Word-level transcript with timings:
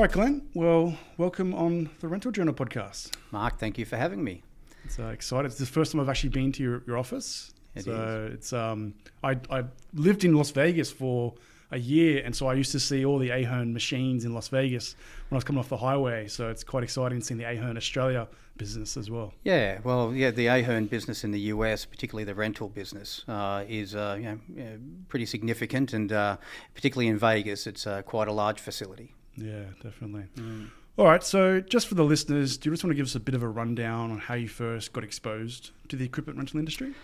All 0.00 0.04
right, 0.04 0.12
Glenn. 0.12 0.48
Well, 0.54 0.96
welcome 1.18 1.52
on 1.52 1.90
the 2.00 2.08
Rental 2.08 2.32
Journal 2.32 2.54
podcast. 2.54 3.14
Mark, 3.32 3.58
thank 3.58 3.76
you 3.76 3.84
for 3.84 3.98
having 3.98 4.24
me. 4.24 4.42
It's 4.82 4.98
uh, 4.98 5.08
excited. 5.08 5.48
It's 5.50 5.58
the 5.58 5.66
first 5.66 5.92
time 5.92 6.00
I've 6.00 6.08
actually 6.08 6.30
been 6.30 6.52
to 6.52 6.62
your, 6.62 6.82
your 6.86 6.96
office. 6.96 7.52
It 7.74 7.84
so 7.84 8.30
it's 8.32 8.54
um, 8.54 8.94
I 9.22 9.36
I 9.50 9.64
lived 9.92 10.24
in 10.24 10.32
Las 10.32 10.52
Vegas 10.52 10.90
for 10.90 11.34
a 11.70 11.78
year, 11.78 12.22
and 12.24 12.34
so 12.34 12.46
I 12.46 12.54
used 12.54 12.72
to 12.72 12.80
see 12.80 13.04
all 13.04 13.18
the 13.18 13.28
Ahern 13.28 13.74
machines 13.74 14.24
in 14.24 14.32
Las 14.32 14.48
Vegas 14.48 14.96
when 15.28 15.36
I 15.36 15.38
was 15.40 15.44
coming 15.44 15.60
off 15.60 15.68
the 15.68 15.76
highway. 15.76 16.28
So 16.28 16.48
it's 16.48 16.64
quite 16.64 16.82
exciting 16.82 17.20
seeing 17.20 17.36
the 17.36 17.44
Ahern 17.44 17.76
Australia 17.76 18.26
business 18.56 18.96
as 18.96 19.10
well. 19.10 19.34
Yeah, 19.44 19.80
well, 19.84 20.14
yeah, 20.14 20.30
the 20.30 20.46
Ahern 20.46 20.86
business 20.86 21.24
in 21.24 21.30
the 21.30 21.40
US, 21.52 21.84
particularly 21.84 22.24
the 22.24 22.34
rental 22.34 22.70
business, 22.70 23.22
uh, 23.28 23.64
is 23.68 23.94
uh, 23.94 24.16
you 24.18 24.40
know, 24.56 24.78
pretty 25.08 25.26
significant, 25.26 25.92
and 25.92 26.10
uh, 26.10 26.38
particularly 26.74 27.08
in 27.08 27.18
Vegas, 27.18 27.66
it's 27.66 27.86
uh, 27.86 28.00
quite 28.00 28.28
a 28.28 28.32
large 28.32 28.60
facility. 28.60 29.14
Yeah, 29.36 29.64
definitely. 29.82 30.24
Mm. 30.36 30.70
All 30.98 31.06
right, 31.06 31.22
so 31.22 31.60
just 31.60 31.86
for 31.88 31.94
the 31.94 32.04
listeners, 32.04 32.58
do 32.58 32.68
you 32.68 32.74
just 32.74 32.84
want 32.84 32.90
to 32.92 32.96
give 32.96 33.06
us 33.06 33.14
a 33.14 33.20
bit 33.20 33.34
of 33.34 33.42
a 33.42 33.48
rundown 33.48 34.10
on 34.10 34.18
how 34.18 34.34
you 34.34 34.48
first 34.48 34.92
got 34.92 35.02
exposed 35.02 35.70
to 35.88 35.96
the 35.96 36.04
equipment 36.04 36.36
rental 36.36 36.58
industry? 36.58 36.94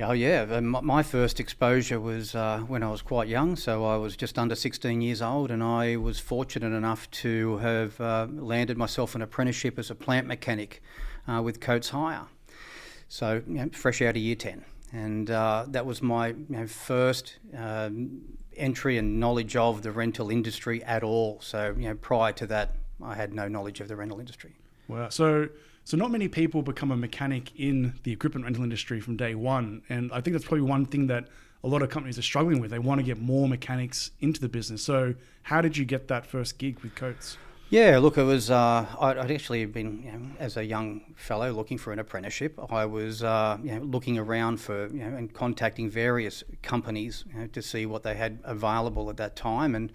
Oh 0.00 0.12
yeah, 0.12 0.60
my 0.60 1.02
first 1.02 1.40
exposure 1.40 1.98
was 1.98 2.32
uh, 2.32 2.60
when 2.60 2.84
I 2.84 2.90
was 2.90 3.02
quite 3.02 3.26
young, 3.26 3.56
so 3.56 3.84
I 3.84 3.96
was 3.96 4.16
just 4.16 4.38
under 4.38 4.54
16 4.54 5.00
years 5.00 5.20
old, 5.20 5.50
and 5.50 5.60
I 5.60 5.96
was 5.96 6.20
fortunate 6.20 6.72
enough 6.72 7.10
to 7.22 7.56
have 7.58 8.00
uh, 8.00 8.28
landed 8.30 8.78
myself 8.78 9.16
an 9.16 9.22
apprenticeship 9.22 9.76
as 9.76 9.90
a 9.90 9.96
plant 9.96 10.28
mechanic 10.28 10.80
uh, 11.26 11.42
with 11.42 11.60
Coates 11.60 11.88
Hire. 11.88 12.26
So 13.08 13.42
you 13.48 13.54
know, 13.54 13.68
fresh 13.72 14.00
out 14.00 14.10
of 14.10 14.18
year 14.18 14.36
10, 14.36 14.64
and 14.92 15.32
uh, 15.32 15.64
that 15.66 15.84
was 15.84 16.00
my 16.00 16.28
you 16.28 16.46
know, 16.48 16.66
first 16.68 17.38
um, 17.56 18.20
entry 18.58 18.98
and 18.98 19.20
knowledge 19.20 19.56
of 19.56 19.82
the 19.82 19.92
rental 19.92 20.30
industry 20.30 20.82
at 20.84 21.02
all. 21.02 21.38
So 21.40 21.74
you 21.78 21.88
know, 21.88 21.94
prior 21.94 22.32
to 22.34 22.46
that, 22.48 22.74
I 23.02 23.14
had 23.14 23.32
no 23.32 23.48
knowledge 23.48 23.80
of 23.80 23.88
the 23.88 23.96
rental 23.96 24.20
industry. 24.20 24.56
Wow. 24.88 25.08
So 25.08 25.48
so 25.84 25.96
not 25.96 26.10
many 26.10 26.28
people 26.28 26.62
become 26.62 26.90
a 26.90 26.96
mechanic 26.96 27.58
in 27.58 27.94
the 28.02 28.12
equipment 28.12 28.44
rental 28.44 28.62
industry 28.62 29.00
from 29.00 29.16
day 29.16 29.34
one, 29.34 29.82
and 29.88 30.12
I 30.12 30.20
think 30.20 30.34
that's 30.34 30.44
probably 30.44 30.68
one 30.68 30.84
thing 30.84 31.06
that 31.06 31.28
a 31.64 31.68
lot 31.68 31.82
of 31.82 31.90
companies 31.90 32.18
are 32.18 32.22
struggling 32.22 32.60
with. 32.60 32.70
They 32.70 32.78
want 32.78 32.98
to 33.00 33.02
get 33.02 33.18
more 33.18 33.48
mechanics 33.48 34.10
into 34.20 34.40
the 34.40 34.48
business. 34.48 34.82
So 34.82 35.14
how 35.42 35.60
did 35.60 35.76
you 35.76 35.84
get 35.84 36.08
that 36.08 36.26
first 36.26 36.58
gig 36.58 36.78
with 36.80 36.94
Coates? 36.94 37.36
Yeah, 37.70 37.98
look, 37.98 38.16
it 38.16 38.22
was. 38.22 38.50
Uh, 38.50 38.86
I'd, 38.98 39.30
actually 39.30 39.66
been, 39.66 40.02
you 40.02 40.12
know, 40.12 40.20
as 40.38 40.56
a 40.56 40.64
young 40.64 41.02
fellow, 41.16 41.52
looking 41.52 41.76
for 41.76 41.92
an 41.92 41.98
apprenticeship. 41.98 42.58
I 42.70 42.86
was, 42.86 43.22
uh, 43.22 43.58
you 43.62 43.72
know, 43.72 43.82
looking 43.82 44.16
around 44.16 44.58
for, 44.58 44.86
you 44.86 45.04
know, 45.04 45.14
and 45.14 45.30
contacting 45.34 45.90
various 45.90 46.42
companies 46.62 47.24
you 47.30 47.40
know, 47.40 47.46
to 47.48 47.60
see 47.60 47.84
what 47.84 48.04
they 48.04 48.14
had 48.14 48.38
available 48.44 49.10
at 49.10 49.18
that 49.18 49.36
time, 49.36 49.74
and 49.74 49.92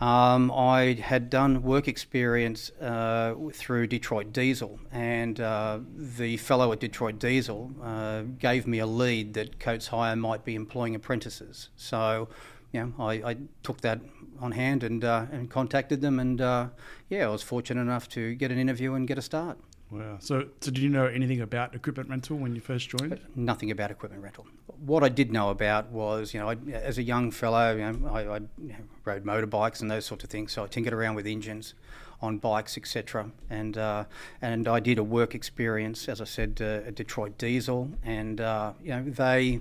um, 0.00 0.52
I 0.52 0.94
had 1.02 1.28
done 1.28 1.62
work 1.62 1.88
experience 1.88 2.70
uh, 2.80 3.34
through 3.52 3.88
Detroit 3.88 4.32
Diesel, 4.32 4.78
and 4.92 5.40
uh, 5.40 5.80
the 5.94 6.36
fellow 6.36 6.72
at 6.72 6.78
Detroit 6.78 7.18
Diesel 7.18 7.72
uh, 7.82 8.22
gave 8.38 8.68
me 8.68 8.78
a 8.78 8.86
lead 8.86 9.34
that 9.34 9.58
Coates 9.58 9.88
Hire 9.88 10.14
might 10.14 10.44
be 10.44 10.54
employing 10.54 10.94
apprentices. 10.94 11.70
So, 11.74 12.28
you 12.72 12.80
know, 12.80 13.04
I, 13.04 13.12
I 13.14 13.36
took 13.62 13.80
that 13.80 14.00
on 14.40 14.52
hand 14.52 14.82
and 14.82 15.04
uh, 15.04 15.26
and 15.32 15.50
contacted 15.50 16.00
them, 16.00 16.18
and 16.18 16.40
uh, 16.40 16.68
yeah, 17.08 17.26
I 17.26 17.28
was 17.28 17.42
fortunate 17.42 17.80
enough 17.80 18.08
to 18.10 18.34
get 18.34 18.50
an 18.50 18.58
interview 18.58 18.94
and 18.94 19.06
get 19.06 19.18
a 19.18 19.22
start. 19.22 19.58
Wow. 19.90 20.18
So, 20.20 20.46
so 20.60 20.70
did 20.70 20.78
you 20.78 20.88
know 20.88 21.06
anything 21.06 21.40
about 21.40 21.74
equipment 21.74 22.08
rental 22.08 22.36
when 22.36 22.54
you 22.54 22.60
first 22.60 22.88
joined? 22.88 23.20
Nothing 23.34 23.72
about 23.72 23.90
equipment 23.90 24.22
rental. 24.22 24.46
What 24.86 25.02
I 25.02 25.08
did 25.08 25.32
know 25.32 25.50
about 25.50 25.90
was, 25.90 26.32
you 26.32 26.38
know, 26.38 26.48
I, 26.48 26.56
as 26.72 26.98
a 26.98 27.02
young 27.02 27.32
fellow, 27.32 27.74
you 27.74 27.92
know, 27.92 28.08
I, 28.08 28.20
I 28.20 28.36
you 28.36 28.68
know, 28.68 28.76
rode 29.04 29.24
motorbikes 29.24 29.80
and 29.80 29.90
those 29.90 30.06
sorts 30.06 30.22
of 30.22 30.30
things. 30.30 30.52
So 30.52 30.62
I 30.62 30.68
tinkered 30.68 30.92
around 30.92 31.16
with 31.16 31.26
engines 31.26 31.74
on 32.22 32.38
bikes, 32.38 32.76
etc. 32.76 33.30
And 33.48 33.76
uh, 33.76 34.04
and 34.40 34.68
I 34.68 34.78
did 34.80 34.98
a 34.98 35.04
work 35.04 35.34
experience, 35.34 36.08
as 36.08 36.20
I 36.20 36.24
said, 36.24 36.58
uh, 36.60 36.86
at 36.86 36.94
Detroit 36.94 37.38
Diesel, 37.38 37.90
and 38.04 38.40
uh, 38.40 38.72
you 38.82 38.90
know 38.90 39.02
they 39.02 39.60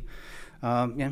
um, 0.62 1.00
yeah, 1.00 1.12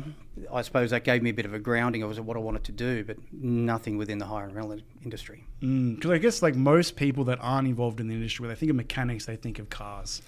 I 0.52 0.62
suppose 0.62 0.90
that 0.90 1.04
gave 1.04 1.22
me 1.22 1.30
a 1.30 1.34
bit 1.34 1.46
of 1.46 1.54
a 1.54 1.58
grounding 1.58 2.02
of 2.02 2.18
what 2.26 2.36
I 2.36 2.40
wanted 2.40 2.64
to 2.64 2.72
do, 2.72 3.04
but 3.04 3.16
nothing 3.32 3.96
within 3.96 4.18
the 4.18 4.26
hire 4.26 4.44
and 4.44 4.54
rental 4.54 4.78
industry. 5.02 5.44
Because 5.60 5.70
mm, 5.70 6.14
I 6.14 6.18
guess 6.18 6.42
like 6.42 6.54
most 6.54 6.96
people 6.96 7.24
that 7.24 7.38
aren't 7.40 7.66
involved 7.66 8.00
in 8.00 8.08
the 8.08 8.14
industry, 8.14 8.42
when 8.42 8.50
they 8.50 8.58
think 8.58 8.70
of 8.70 8.76
mechanics, 8.76 9.26
they 9.26 9.36
think 9.36 9.58
of 9.58 9.70
cars. 9.70 10.22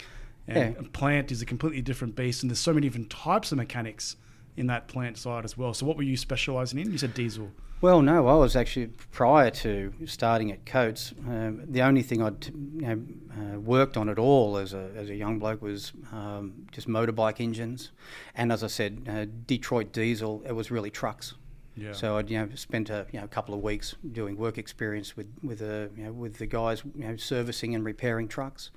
And 0.48 0.75
yeah. 0.75 0.81
a 0.81 0.84
plant 0.84 1.31
is 1.31 1.42
a 1.42 1.47
completely 1.47 1.82
different 1.82 2.16
beast, 2.16 2.42
and 2.42 2.50
there's 2.50 2.58
so 2.58 2.72
many 2.72 2.86
different 2.86 3.10
types 3.10 3.53
of 3.53 3.58
mechanics 3.58 4.16
in 4.56 4.66
that 4.69 4.88
plant 4.88 5.19
side 5.19 5.44
as 5.44 5.56
well. 5.56 5.75
So 5.75 5.87
what 5.87 5.97
were 5.97 6.02
you 6.02 6.16
specialising 6.16 6.78
in? 6.78 6.91
You 6.91 6.98
said 6.98 7.14
diesel. 7.14 7.50
Well, 7.81 8.03
no, 8.03 8.27
I 8.27 8.35
was 8.35 8.57
actually 8.57 8.89
prior 9.11 9.51
to 9.51 9.95
starting 10.05 10.53
at 10.53 10.67
Coates. 10.67 11.15
Um, 11.27 11.63
the 11.67 11.81
only 11.81 12.03
thing 12.03 12.23
I'd 12.23 12.47
you 12.47 12.53
know, 12.83 13.03
uh, 13.33 13.59
worked 13.59 13.97
on 13.97 14.11
at 14.11 14.19
all 14.19 14.59
as 14.59 14.75
a 14.75 14.91
as 14.95 15.09
a 15.09 15.15
young 15.15 15.39
bloke 15.39 15.63
was 15.63 15.93
um, 16.13 16.67
just 16.73 16.89
motorbike 16.89 17.41
engines, 17.41 17.91
and 18.35 18.53
as 18.53 18.63
I 18.63 18.67
said, 18.67 19.07
uh, 19.09 19.25
Detroit 19.47 19.93
diesel. 19.93 20.43
It 20.45 20.53
was 20.53 20.71
really 20.71 20.91
trucks. 20.91 21.35
Yeah. 21.75 21.93
So 21.93 22.19
I'd 22.19 22.31
you 22.31 22.39
know 22.39 22.49
spent 22.55 22.91
a 22.91 23.07
you 23.13 23.21
know 23.21 23.27
couple 23.29 23.55
of 23.55 23.63
weeks 23.63 23.95
doing 24.12 24.37
work 24.37 24.59
experience 24.59 25.17
with 25.17 25.29
with 25.43 25.61
the 25.61 25.91
you 25.97 26.05
know, 26.05 26.12
with 26.12 26.37
the 26.37 26.47
guys 26.47 26.83
you 26.95 27.09
know 27.09 27.17
servicing 27.17 27.75
and 27.75 27.83
repairing 27.83 28.29
trucks, 28.29 28.71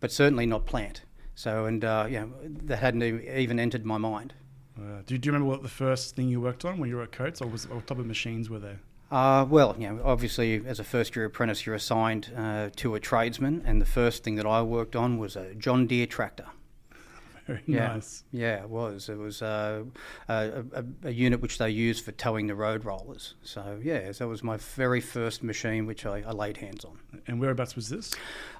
but 0.00 0.10
certainly 0.10 0.46
not 0.46 0.66
plant. 0.66 1.02
So 1.36 1.66
and 1.66 1.84
uh, 1.84 2.06
you 2.08 2.18
know 2.18 2.32
that 2.64 2.80
hadn't 2.80 3.04
even 3.04 3.60
entered 3.60 3.84
my 3.84 3.98
mind. 3.98 4.34
Uh, 4.78 5.02
do, 5.06 5.18
do 5.18 5.26
you 5.26 5.32
remember 5.32 5.50
what 5.50 5.62
the 5.62 5.68
first 5.68 6.14
thing 6.14 6.28
you 6.28 6.40
worked 6.40 6.64
on 6.64 6.78
when 6.78 6.88
you 6.88 6.96
were 6.96 7.02
at 7.02 7.12
Coates, 7.12 7.40
or 7.40 7.48
was 7.48 7.68
what 7.68 7.86
type 7.86 7.98
of 7.98 8.06
machines 8.06 8.48
were 8.48 8.58
there? 8.58 8.80
Uh, 9.10 9.44
well, 9.48 9.74
you 9.78 9.88
know, 9.88 10.00
obviously, 10.04 10.62
as 10.66 10.78
a 10.78 10.84
first 10.84 11.16
year 11.16 11.24
apprentice, 11.24 11.64
you're 11.64 11.74
assigned 11.74 12.30
uh, 12.36 12.68
to 12.76 12.94
a 12.94 13.00
tradesman, 13.00 13.62
and 13.64 13.80
the 13.80 13.86
first 13.86 14.22
thing 14.22 14.36
that 14.36 14.46
I 14.46 14.62
worked 14.62 14.94
on 14.94 15.18
was 15.18 15.34
a 15.34 15.54
John 15.54 15.86
Deere 15.86 16.06
tractor. 16.06 16.46
Very 17.48 17.62
yeah. 17.66 17.94
nice. 17.94 18.24
Yeah, 18.30 18.60
it 18.60 18.68
was. 18.68 19.08
It 19.08 19.16
was 19.16 19.40
uh, 19.40 19.84
a, 20.28 20.64
a, 20.72 20.84
a, 21.04 21.10
unit 21.10 21.40
which 21.40 21.56
they 21.56 21.70
used 21.70 22.04
for 22.04 22.12
towing 22.12 22.46
the 22.46 22.54
road 22.54 22.84
rollers. 22.84 23.36
So, 23.42 23.80
yeah, 23.82 24.12
so 24.12 24.24
that 24.24 24.28
was 24.28 24.44
my 24.44 24.58
very 24.58 25.00
first 25.00 25.42
machine 25.42 25.86
which 25.86 26.04
I, 26.04 26.22
I 26.26 26.32
laid 26.32 26.58
hands 26.58 26.84
on. 26.84 26.98
And 27.26 27.40
whereabouts 27.40 27.74
was 27.74 27.88
this? 27.88 28.12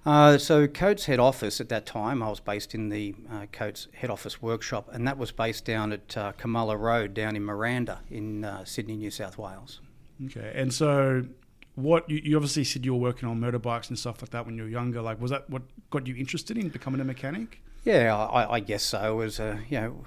Uh, 0.06 0.38
so, 0.38 0.66
Coates 0.66 1.04
head 1.04 1.20
office 1.20 1.60
at 1.60 1.68
that 1.68 1.84
time, 1.84 2.22
I 2.22 2.30
was 2.30 2.40
based 2.40 2.74
in 2.74 2.88
the 2.88 3.14
uh, 3.30 3.44
Coates 3.52 3.88
head 3.92 4.08
office 4.08 4.40
workshop, 4.40 4.88
and 4.90 5.06
that 5.06 5.18
was 5.18 5.32
based 5.32 5.66
down 5.66 5.92
at 5.92 6.16
uh, 6.16 6.32
Kamala 6.32 6.74
Road 6.74 7.12
down 7.12 7.36
in 7.36 7.44
Miranda 7.44 8.00
in 8.10 8.42
uh, 8.42 8.64
Sydney, 8.64 8.96
New 8.96 9.10
South 9.10 9.36
Wales. 9.36 9.82
Okay, 10.24 10.50
and 10.54 10.72
so 10.72 11.26
what 11.74 12.08
you, 12.08 12.22
you, 12.24 12.36
obviously 12.36 12.64
said 12.64 12.86
you 12.86 12.94
were 12.94 13.00
working 13.00 13.28
on 13.28 13.38
motorbikes 13.38 13.90
and 13.90 13.98
stuff 13.98 14.22
like 14.22 14.30
that 14.30 14.46
when 14.46 14.56
you 14.56 14.62
were 14.62 14.68
younger. 14.70 15.02
Like, 15.02 15.20
was 15.20 15.30
that 15.30 15.48
what 15.50 15.62
got 15.90 16.06
you 16.06 16.16
interested 16.16 16.56
in 16.56 16.70
becoming 16.70 17.02
a 17.02 17.04
mechanic? 17.04 17.60
Yeah, 17.84 18.14
I, 18.16 18.54
I 18.54 18.60
guess 18.60 18.82
so. 18.82 19.20
As 19.20 19.38
a, 19.38 19.60
you 19.68 19.80
know, 19.80 20.04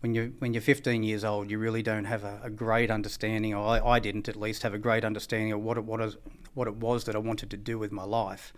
when 0.00 0.14
you 0.14 0.34
when 0.38 0.54
you're 0.54 0.62
15 0.62 1.02
years 1.02 1.24
old, 1.24 1.50
you 1.50 1.58
really 1.58 1.82
don't 1.82 2.04
have 2.04 2.24
a, 2.24 2.40
a 2.42 2.50
great 2.50 2.90
understanding, 2.90 3.54
or 3.54 3.66
I, 3.66 3.80
I, 3.80 3.98
didn't 3.98 4.28
at 4.28 4.36
least 4.36 4.62
have 4.62 4.74
a 4.74 4.78
great 4.78 5.04
understanding 5.04 5.52
of 5.52 5.60
what 5.60 5.76
it, 5.76 5.84
what, 5.84 6.00
is, 6.00 6.16
what 6.54 6.66
it 6.66 6.76
was 6.76 7.04
that 7.04 7.14
I 7.14 7.18
wanted 7.18 7.50
to 7.50 7.56
do 7.56 7.78
with 7.78 7.92
my 7.92 8.04
life. 8.04 8.52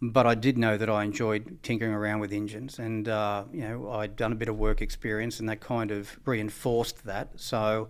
But 0.00 0.26
I 0.26 0.34
did 0.34 0.58
know 0.58 0.76
that 0.76 0.90
I 0.90 1.04
enjoyed 1.04 1.62
tinkering 1.62 1.92
around 1.92 2.20
with 2.20 2.32
engines, 2.32 2.78
and 2.78 3.08
uh, 3.08 3.44
you 3.52 3.62
know 3.62 3.90
I'd 3.90 4.16
done 4.16 4.32
a 4.32 4.34
bit 4.34 4.48
of 4.48 4.58
work 4.58 4.82
experience, 4.82 5.40
and 5.40 5.48
that 5.48 5.60
kind 5.60 5.90
of 5.90 6.18
reinforced 6.24 7.04
that. 7.06 7.30
So 7.36 7.88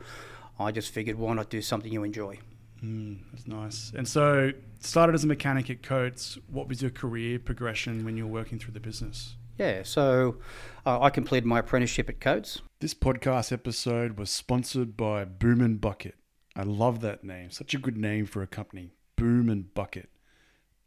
I 0.59 0.71
just 0.73 0.93
figured, 0.93 1.19
why 1.19 1.35
not 1.35 1.51
do 1.51 1.63
something 1.63 1.93
you 1.93 2.05
enjoy? 2.05 2.39
Mm, 2.85 3.19
that's 3.33 3.47
nice. 3.47 3.93
And 3.97 4.07
so, 4.07 4.53
started 4.81 5.15
as 5.15 5.25
a 5.25 5.27
mechanic 5.27 5.71
at 5.71 5.83
Coates. 5.83 6.37
What 6.49 6.69
was 6.69 6.83
your 6.83 6.91
career 6.91 7.39
progression 7.39 8.05
when 8.05 8.17
you 8.17 8.27
were 8.27 8.33
working 8.33 8.59
through 8.59 8.75
the 8.75 8.81
business? 8.81 9.37
Yeah, 9.63 9.85
so 9.85 10.39
uh, 10.85 11.01
I 11.01 11.11
completed 11.11 11.47
my 11.47 11.61
apprenticeship 11.61 12.09
at 12.09 12.19
Coates. 12.19 12.63
This 12.81 12.95
podcast 12.95 13.53
episode 13.53 14.19
was 14.19 14.29
sponsored 14.29 14.97
by 14.97 15.25
Boom 15.25 15.61
and 15.61 15.81
Bucket. 15.81 16.17
I 16.57 16.65
love 16.65 17.01
that 17.03 17.23
name. 17.23 17.53
Such 17.53 17.73
a 17.73 17.79
good 17.79 17.97
name 17.97 18.27
for 18.27 18.43
a 18.43 18.49
company. 18.49 18.91
Boom 19.15 19.49
and 19.49 19.73
Bucket. 19.73 20.09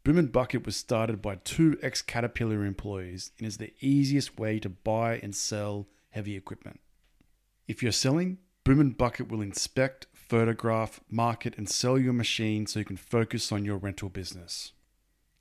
Boom 0.04 0.18
and 0.18 0.30
Bucket 0.30 0.66
was 0.66 0.76
started 0.76 1.22
by 1.22 1.36
two 1.36 1.78
ex 1.80 2.02
Caterpillar 2.02 2.66
employees 2.66 3.30
and 3.38 3.46
is 3.46 3.56
the 3.56 3.72
easiest 3.80 4.38
way 4.38 4.58
to 4.58 4.68
buy 4.68 5.20
and 5.22 5.34
sell 5.34 5.86
heavy 6.10 6.36
equipment. 6.36 6.78
If 7.66 7.82
you're 7.82 7.92
selling, 7.92 8.36
Boom 8.62 8.78
and 8.78 8.94
Bucket 8.94 9.30
will 9.30 9.40
inspect, 9.40 10.06
photograph, 10.12 11.00
market, 11.08 11.56
and 11.56 11.66
sell 11.66 11.98
your 11.98 12.12
machine 12.12 12.66
so 12.66 12.80
you 12.80 12.84
can 12.84 12.98
focus 12.98 13.50
on 13.50 13.64
your 13.64 13.78
rental 13.78 14.10
business. 14.10 14.72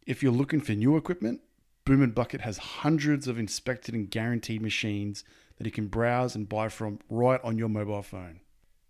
If 0.08 0.24
you're 0.24 0.32
looking 0.32 0.62
for 0.62 0.72
new 0.72 0.96
equipment, 0.96 1.42
Boom 1.86 2.02
and 2.02 2.16
Bucket 2.16 2.42
has 2.42 2.58
hundreds 2.58 3.28
of 3.28 3.38
inspected 3.38 3.94
and 3.94 4.10
guaranteed 4.10 4.62
machines 4.62 5.24
that 5.58 5.66
you 5.66 5.72
can 5.72 5.88
browse 5.88 6.36
and 6.36 6.50
buy 6.50 6.68
from 6.68 7.00
right 7.10 7.40
on 7.44 7.60
your 7.60 7.70
mobile 7.70 8.02
phone. 8.02 8.40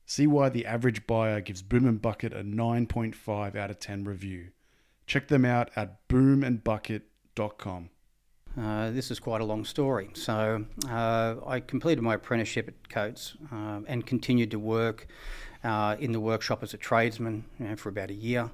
See 0.06 0.27
why 0.27 0.50
the 0.50 0.65
average 0.65 1.06
buyer 1.06 1.42
gives 1.42 1.62
Boom 1.62 1.86
and 1.86 2.01
Bucket 2.01 2.31
a 2.31 2.44
9.5 2.44 3.56
out 3.56 3.69
of 3.69 3.80
10 3.80 4.06
review. 4.06 4.50
Check 5.07 5.27
them 5.27 5.44
out 5.44 5.71
at 5.75 6.07
boomandbucket.com. 6.07 7.89
Uh, 8.57 8.92
this 8.92 9.12
is 9.12 9.19
quite 9.19 9.42
a 9.42 9.45
long 9.45 9.65
story. 9.65 10.09
So 10.13 10.65
uh, 10.89 11.36
I 11.45 11.59
completed 11.59 12.01
my 12.01 12.13
apprenticeship 12.13 12.69
at 12.69 12.89
Coates 12.89 13.36
uh, 13.51 13.81
and 13.88 14.06
continued 14.06 14.51
to 14.51 14.59
work 14.59 15.07
uh, 15.63 15.97
in 16.00 16.13
the 16.13 16.21
workshop 16.21 16.63
as 16.63 16.74
a 16.74 16.77
tradesman 16.77 17.44
you 17.59 17.68
know, 17.68 17.75
for 17.75 17.89
about 17.89 18.09
a 18.09 18.13
year. 18.13 18.51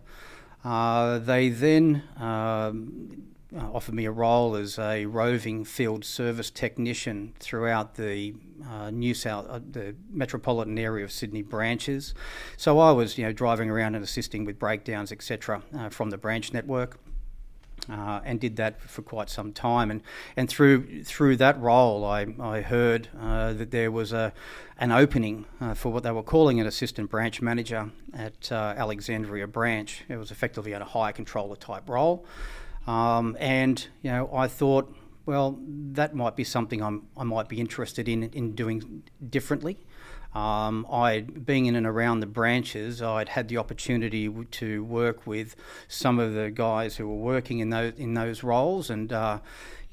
Uh, 0.63 1.19
they 1.19 1.49
then 1.49 2.03
um, 2.17 3.27
offered 3.57 3.95
me 3.95 4.05
a 4.05 4.11
role 4.11 4.55
as 4.55 4.79
a 4.79 5.05
roving 5.05 5.65
field 5.65 6.05
service 6.05 6.49
technician 6.49 7.33
throughout 7.39 7.95
the 7.95 8.33
uh, 8.69 8.89
New 8.91 9.13
South, 9.13 9.47
uh, 9.49 9.59
the 9.71 9.95
metropolitan 10.09 10.77
area 10.77 11.03
of 11.03 11.11
Sydney 11.11 11.41
branches. 11.41 12.13
So 12.57 12.79
I 12.79 12.91
was, 12.91 13.17
you 13.17 13.25
know, 13.25 13.33
driving 13.33 13.69
around 13.69 13.95
and 13.95 14.03
assisting 14.03 14.45
with 14.45 14.57
breakdowns, 14.59 15.11
etc., 15.11 15.63
uh, 15.77 15.89
from 15.89 16.09
the 16.09 16.17
branch 16.17 16.53
network. 16.53 16.99
Uh, 17.89 18.21
and 18.23 18.39
did 18.39 18.57
that 18.57 18.79
for 18.79 19.01
quite 19.01 19.27
some 19.27 19.51
time. 19.51 19.89
And 19.89 20.03
and 20.37 20.47
through 20.47 21.03
through 21.03 21.37
that 21.37 21.59
role, 21.59 22.05
I, 22.05 22.27
I 22.39 22.61
heard 22.61 23.07
uh, 23.19 23.53
that 23.53 23.71
there 23.71 23.91
was 23.91 24.13
a 24.13 24.33
an 24.77 24.91
opening 24.91 25.45
uh, 25.59 25.73
for 25.73 25.91
what 25.91 26.03
they 26.03 26.11
were 26.11 26.21
calling 26.21 26.59
an 26.59 26.67
assistant 26.67 27.09
branch 27.09 27.41
manager 27.41 27.89
at 28.13 28.51
uh, 28.51 28.75
Alexandria 28.77 29.47
branch. 29.47 30.03
It 30.09 30.17
was 30.17 30.29
effectively 30.29 30.73
a 30.73 30.83
hire 30.83 31.11
controller 31.11 31.55
type 31.55 31.89
role. 31.89 32.23
Um, 32.87 33.37
and 33.39 33.87
you 34.01 34.11
know, 34.11 34.29
I 34.33 34.47
thought, 34.47 34.95
well, 35.25 35.59
that 35.91 36.15
might 36.15 36.35
be 36.35 36.43
something 36.43 36.81
I'm, 36.81 37.07
I 37.15 37.23
might 37.23 37.47
be 37.47 37.59
interested 37.59 38.07
in 38.07 38.23
in 38.23 38.55
doing 38.55 39.03
differently. 39.29 39.77
Um, 40.33 40.87
I, 40.89 41.21
being 41.21 41.65
in 41.65 41.75
and 41.75 41.85
around 41.85 42.21
the 42.21 42.25
branches, 42.25 43.01
I'd 43.01 43.29
had 43.29 43.49
the 43.49 43.57
opportunity 43.57 44.29
to 44.29 44.83
work 44.85 45.27
with 45.27 45.57
some 45.89 46.19
of 46.19 46.33
the 46.33 46.49
guys 46.49 46.95
who 46.95 47.07
were 47.07 47.15
working 47.33 47.59
in 47.59 47.69
those 47.69 47.93
in 47.97 48.13
those 48.13 48.43
roles, 48.43 48.89
and 48.89 49.11
uh, 49.11 49.39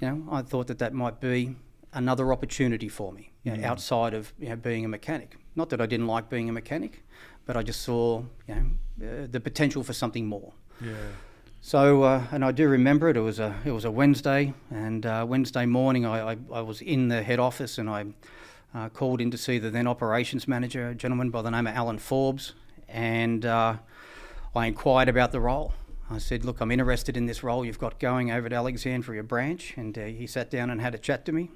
you 0.01 0.09
know, 0.09 0.29
I 0.31 0.43
thought 0.43 0.69
that 0.69 0.79
that 0.79 0.95
might 0.95 1.21
be 1.21 1.57
another 1.93 2.33
opportunity 2.33 2.89
for 2.89 3.13
me 3.13 3.33
you 3.43 3.53
know, 3.53 3.59
mm. 3.59 3.65
outside 3.65 4.15
of 4.15 4.33
you 4.39 4.51
know, 4.51 4.57
being 4.57 4.85
a 4.85 4.89
mechanic. 4.89 5.37
Not 5.57 5.71
that 5.71 5.81
I 5.81 5.87
didn't 5.87 6.07
like 6.07 6.29
being 6.29 6.49
a 6.49 6.53
mechanic, 6.53 7.03
but 7.47 7.57
I 7.57 7.63
just 7.63 7.83
saw 7.83 8.23
you 8.47 8.55
know, 8.55 9.07
uh, 9.07 9.27
the 9.31 9.41
potential 9.41 9.83
for 9.83 9.93
something 9.93 10.27
more. 10.27 10.53
Yeah. 10.81 10.93
So, 11.61 12.05
uh, 12.05 12.25
and 12.31 12.45
I 12.45 12.53
do 12.53 12.69
remember 12.69 13.09
it. 13.09 13.17
It 13.17 13.21
was 13.21 13.41
a 13.41 13.57
it 13.65 13.73
was 13.73 13.85
a 13.85 13.91
Wednesday, 13.91 14.55
and 14.71 15.05
uh, 15.05 15.27
Wednesday 15.29 15.67
morning 15.67 16.07
I, 16.07 16.33
I, 16.33 16.37
I, 16.53 16.61
was 16.63 16.81
in 16.81 17.09
the 17.09 17.23
head 17.23 17.41
office, 17.41 17.79
and 17.79 17.91
I 17.91 18.07
uh, 18.75 18.89
called 18.91 19.21
in 19.21 19.31
to 19.33 19.39
see 19.39 19.59
the 19.59 19.69
then 19.69 19.87
operations 19.87 20.47
manager, 20.47 20.89
a 20.89 20.95
gentleman 20.95 21.31
by 21.31 21.43
the 21.43 21.51
name 21.51 21.67
of 21.67 21.75
Alan 21.75 21.99
Forbes, 21.99 22.55
and 22.89 23.45
uh, 23.45 23.77
I 24.55 24.67
inquired 24.67 25.09
about 25.09 25.33
the 25.33 25.41
role. 25.41 25.75
I 26.09 26.19
said, 26.19 26.45
"Look, 26.45 26.61
I'm 26.61 26.71
interested 26.71 27.17
in 27.17 27.27
this 27.27 27.43
role 27.43 27.65
you've 27.65 27.79
got 27.79 27.99
going 27.99 28.31
over 28.31 28.47
at 28.47 28.53
Alexandria 28.53 29.25
branch," 29.25 29.75
and 29.77 29.99
uh, 29.99 30.05
he 30.05 30.29
sat 30.29 30.51
down 30.51 30.71
and 30.71 30.81
had 30.81 30.95
a 30.95 30.99
chat 30.99 31.25
to 31.27 31.33
me. 31.33 31.51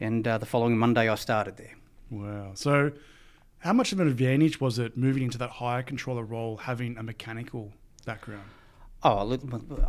And 0.00 0.26
uh, 0.26 0.38
the 0.38 0.46
following 0.46 0.78
Monday, 0.78 1.08
I 1.08 1.16
started 1.16 1.56
there. 1.56 1.74
Wow! 2.08 2.52
So, 2.54 2.92
how 3.58 3.72
much 3.72 3.92
of 3.92 3.98
an 3.98 4.06
advantage 4.06 4.60
was 4.60 4.78
it 4.78 4.96
moving 4.96 5.24
into 5.24 5.38
that 5.38 5.50
hire 5.50 5.82
controller 5.82 6.24
role, 6.24 6.56
having 6.58 6.96
a 6.96 7.02
mechanical 7.02 7.72
background? 8.06 8.48
Oh, 9.04 9.36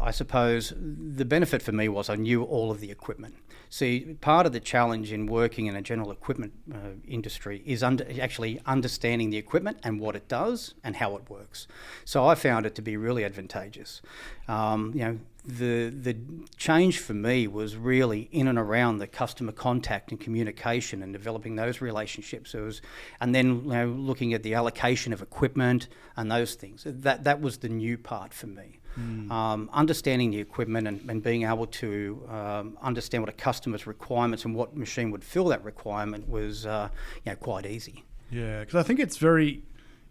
I 0.02 0.10
suppose 0.10 0.74
the 0.76 1.26
benefit 1.26 1.62
for 1.62 1.72
me 1.72 1.88
was 1.88 2.10
I 2.10 2.16
knew 2.16 2.44
all 2.44 2.72
of 2.72 2.80
the 2.80 2.90
equipment. 2.90 3.36
See, 3.70 4.18
part 4.22 4.48
of 4.48 4.54
the 4.54 4.60
challenge 4.60 5.12
in 5.12 5.28
working 5.28 5.68
in 5.68 5.76
a 5.76 5.84
general 5.84 6.12
equipment 6.12 6.54
uh, 6.74 6.78
industry 7.08 7.62
is 7.66 7.84
under, 7.84 8.08
actually 8.20 8.60
understanding 8.66 9.30
the 9.30 9.38
equipment 9.38 9.80
and 9.84 10.00
what 10.00 10.16
it 10.16 10.28
does 10.28 10.74
and 10.84 10.96
how 10.96 11.16
it 11.16 11.30
works. 11.30 11.68
So 12.06 12.26
I 12.26 12.34
found 12.34 12.66
it 12.66 12.74
to 12.76 12.82
be 12.82 12.98
really 12.98 13.24
advantageous. 13.24 14.02
Um, 14.48 14.92
you 14.96 15.02
know, 15.02 15.20
the 15.46 15.90
the 15.90 16.16
change 16.58 17.00
for 17.00 17.14
me 17.14 17.48
was 17.48 17.76
really 17.76 18.30
in 18.32 18.48
and 18.48 18.58
around 18.58 18.98
the 18.98 19.08
customer 19.08 19.52
contact 19.52 20.12
and 20.12 20.20
communication 20.20 21.04
and 21.04 21.12
developing 21.12 21.56
those 21.56 21.82
relationships. 21.82 22.54
It 22.56 22.62
was, 22.62 22.82
and 23.20 23.36
then 23.36 23.64
you 23.66 23.74
know, 23.74 23.88
looking 23.88 24.34
at 24.34 24.42
the 24.42 24.54
allocation 24.54 25.14
of 25.14 25.22
equipment 25.22 25.88
and 26.16 26.32
those 26.32 26.56
things. 26.56 26.84
That 26.86 27.26
that 27.26 27.42
was 27.42 27.58
the 27.58 27.70
new 27.70 27.98
part 27.98 28.34
for 28.34 28.48
me. 28.48 28.80
Mm. 29.00 29.32
Um, 29.32 29.70
understanding 29.74 30.32
the 30.32 30.40
equipment 30.40 30.88
and, 30.88 31.10
and 31.10 31.24
being 31.24 31.44
able 31.44 31.66
to 31.66 32.28
um, 32.30 32.78
understand 32.82 33.24
what 33.24 33.30
a 33.30 33.34
customer's 33.34 33.88
requirements 33.88 34.46
and 34.46 34.56
what 34.56 34.76
machine 34.76 35.12
would 35.12 35.24
fill 35.24 35.46
that 35.46 35.64
requirement 35.64 36.30
was 36.30 36.66
uh, 36.66 36.90
you 37.26 37.32
know, 37.32 37.36
quite 37.36 37.66
easy. 37.66 38.04
Yeah, 38.30 38.60
because 38.62 38.76
I 38.76 38.84
think 38.84 39.00
it's 39.00 39.18
very 39.18 39.64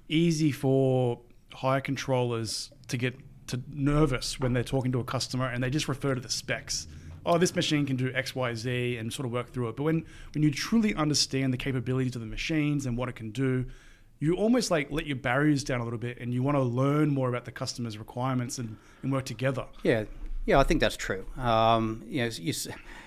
easy 0.08 0.52
for 0.52 1.20
hire 1.54 1.80
controllers 1.80 2.70
to 2.88 2.96
get 2.96 3.14
to 3.48 3.60
nervous 3.70 4.40
when 4.40 4.52
they're 4.52 4.62
talking 4.62 4.92
to 4.92 5.00
a 5.00 5.04
customer 5.04 5.46
and 5.46 5.62
they 5.62 5.70
just 5.70 5.88
refer 5.88 6.14
to 6.14 6.20
the 6.20 6.30
specs. 6.30 6.86
Oh, 7.24 7.38
this 7.38 7.54
machine 7.54 7.86
can 7.86 7.96
do 7.96 8.12
X, 8.14 8.34
Y, 8.34 8.54
Z, 8.54 8.96
and 8.96 9.12
sort 9.12 9.26
of 9.26 9.32
work 9.32 9.52
through 9.52 9.68
it. 9.68 9.76
But 9.76 9.84
when 9.84 10.04
when 10.34 10.42
you 10.42 10.50
truly 10.50 10.94
understand 10.94 11.52
the 11.52 11.56
capabilities 11.56 12.16
of 12.16 12.20
the 12.20 12.26
machines 12.26 12.86
and 12.86 12.96
what 12.96 13.08
it 13.08 13.14
can 13.14 13.30
do, 13.30 13.66
you 14.22 14.36
almost 14.36 14.70
like 14.70 14.88
let 14.92 15.04
your 15.04 15.16
barriers 15.16 15.64
down 15.64 15.80
a 15.80 15.84
little 15.84 15.98
bit 15.98 16.16
and 16.20 16.32
you 16.32 16.44
want 16.44 16.56
to 16.56 16.62
learn 16.62 17.10
more 17.10 17.28
about 17.28 17.44
the 17.44 17.50
customer's 17.50 17.98
requirements 17.98 18.56
and, 18.56 18.76
and 19.02 19.12
work 19.12 19.24
together. 19.24 19.66
Yeah, 19.82 20.04
yeah, 20.46 20.60
I 20.60 20.62
think 20.62 20.80
that's 20.80 20.96
true. 20.96 21.26
Um, 21.36 22.04
you 22.06 22.22
know, 22.22 22.30
you, 22.32 22.52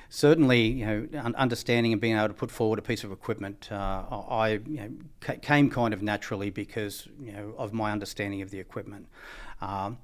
certainly, 0.09 0.63
you 0.63 0.85
know, 0.85 1.07
understanding 1.37 1.93
and 1.93 2.01
being 2.01 2.17
able 2.17 2.27
to 2.27 2.33
put 2.33 2.51
forward 2.51 2.79
a 2.79 2.81
piece 2.81 3.05
of 3.05 3.13
equipment, 3.13 3.69
uh, 3.71 4.03
I 4.11 4.59
you 4.67 4.99
know, 5.21 5.35
came 5.41 5.69
kind 5.69 5.93
of 5.93 6.01
naturally 6.01 6.49
because 6.49 7.07
you 7.21 7.31
know 7.31 7.55
of 7.57 7.71
my 7.71 7.93
understanding 7.93 8.41
of 8.41 8.51
the 8.51 8.59
equipment. 8.59 9.07
Um, 9.61 9.99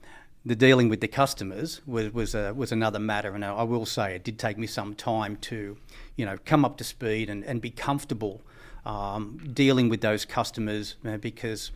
the 0.46 0.56
dealing 0.56 0.88
with 0.88 1.02
the 1.02 1.10
customers 1.10 1.82
was 1.86 2.14
was, 2.14 2.34
a, 2.34 2.54
was 2.54 2.72
another 2.72 3.00
matter, 3.00 3.36
and 3.36 3.44
I 3.44 3.64
will 3.64 3.86
say 3.86 4.16
it 4.16 4.24
did 4.24 4.40
take 4.40 4.58
me 4.58 4.66
some 4.66 4.96
time 4.96 5.36
to, 5.42 5.76
you 6.16 6.26
know, 6.26 6.38
come 6.46 6.64
up 6.64 6.78
to 6.78 6.86
speed 6.86 7.30
and, 7.30 7.44
and 7.44 7.60
be 7.60 7.70
comfortable 7.70 8.42
um, 8.86 9.52
dealing 9.54 9.90
with 9.90 10.02
those 10.02 10.26
customers 10.26 10.96
because 11.20 11.72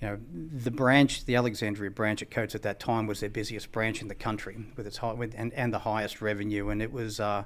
you 0.00 0.08
know 0.08 0.18
the 0.32 0.70
branch, 0.70 1.24
the 1.24 1.36
Alexandria 1.36 1.90
branch 1.90 2.22
at 2.22 2.30
Coates 2.30 2.54
at 2.54 2.62
that 2.62 2.80
time 2.80 3.06
was 3.06 3.20
their 3.20 3.30
busiest 3.30 3.72
branch 3.72 4.02
in 4.02 4.08
the 4.08 4.14
country 4.14 4.56
with 4.76 4.86
its 4.86 4.98
high, 4.98 5.12
with, 5.12 5.34
and, 5.36 5.52
and 5.54 5.72
the 5.72 5.80
highest 5.80 6.20
revenue, 6.20 6.68
and 6.68 6.82
it 6.82 6.92
was. 6.92 7.20
Uh, 7.20 7.44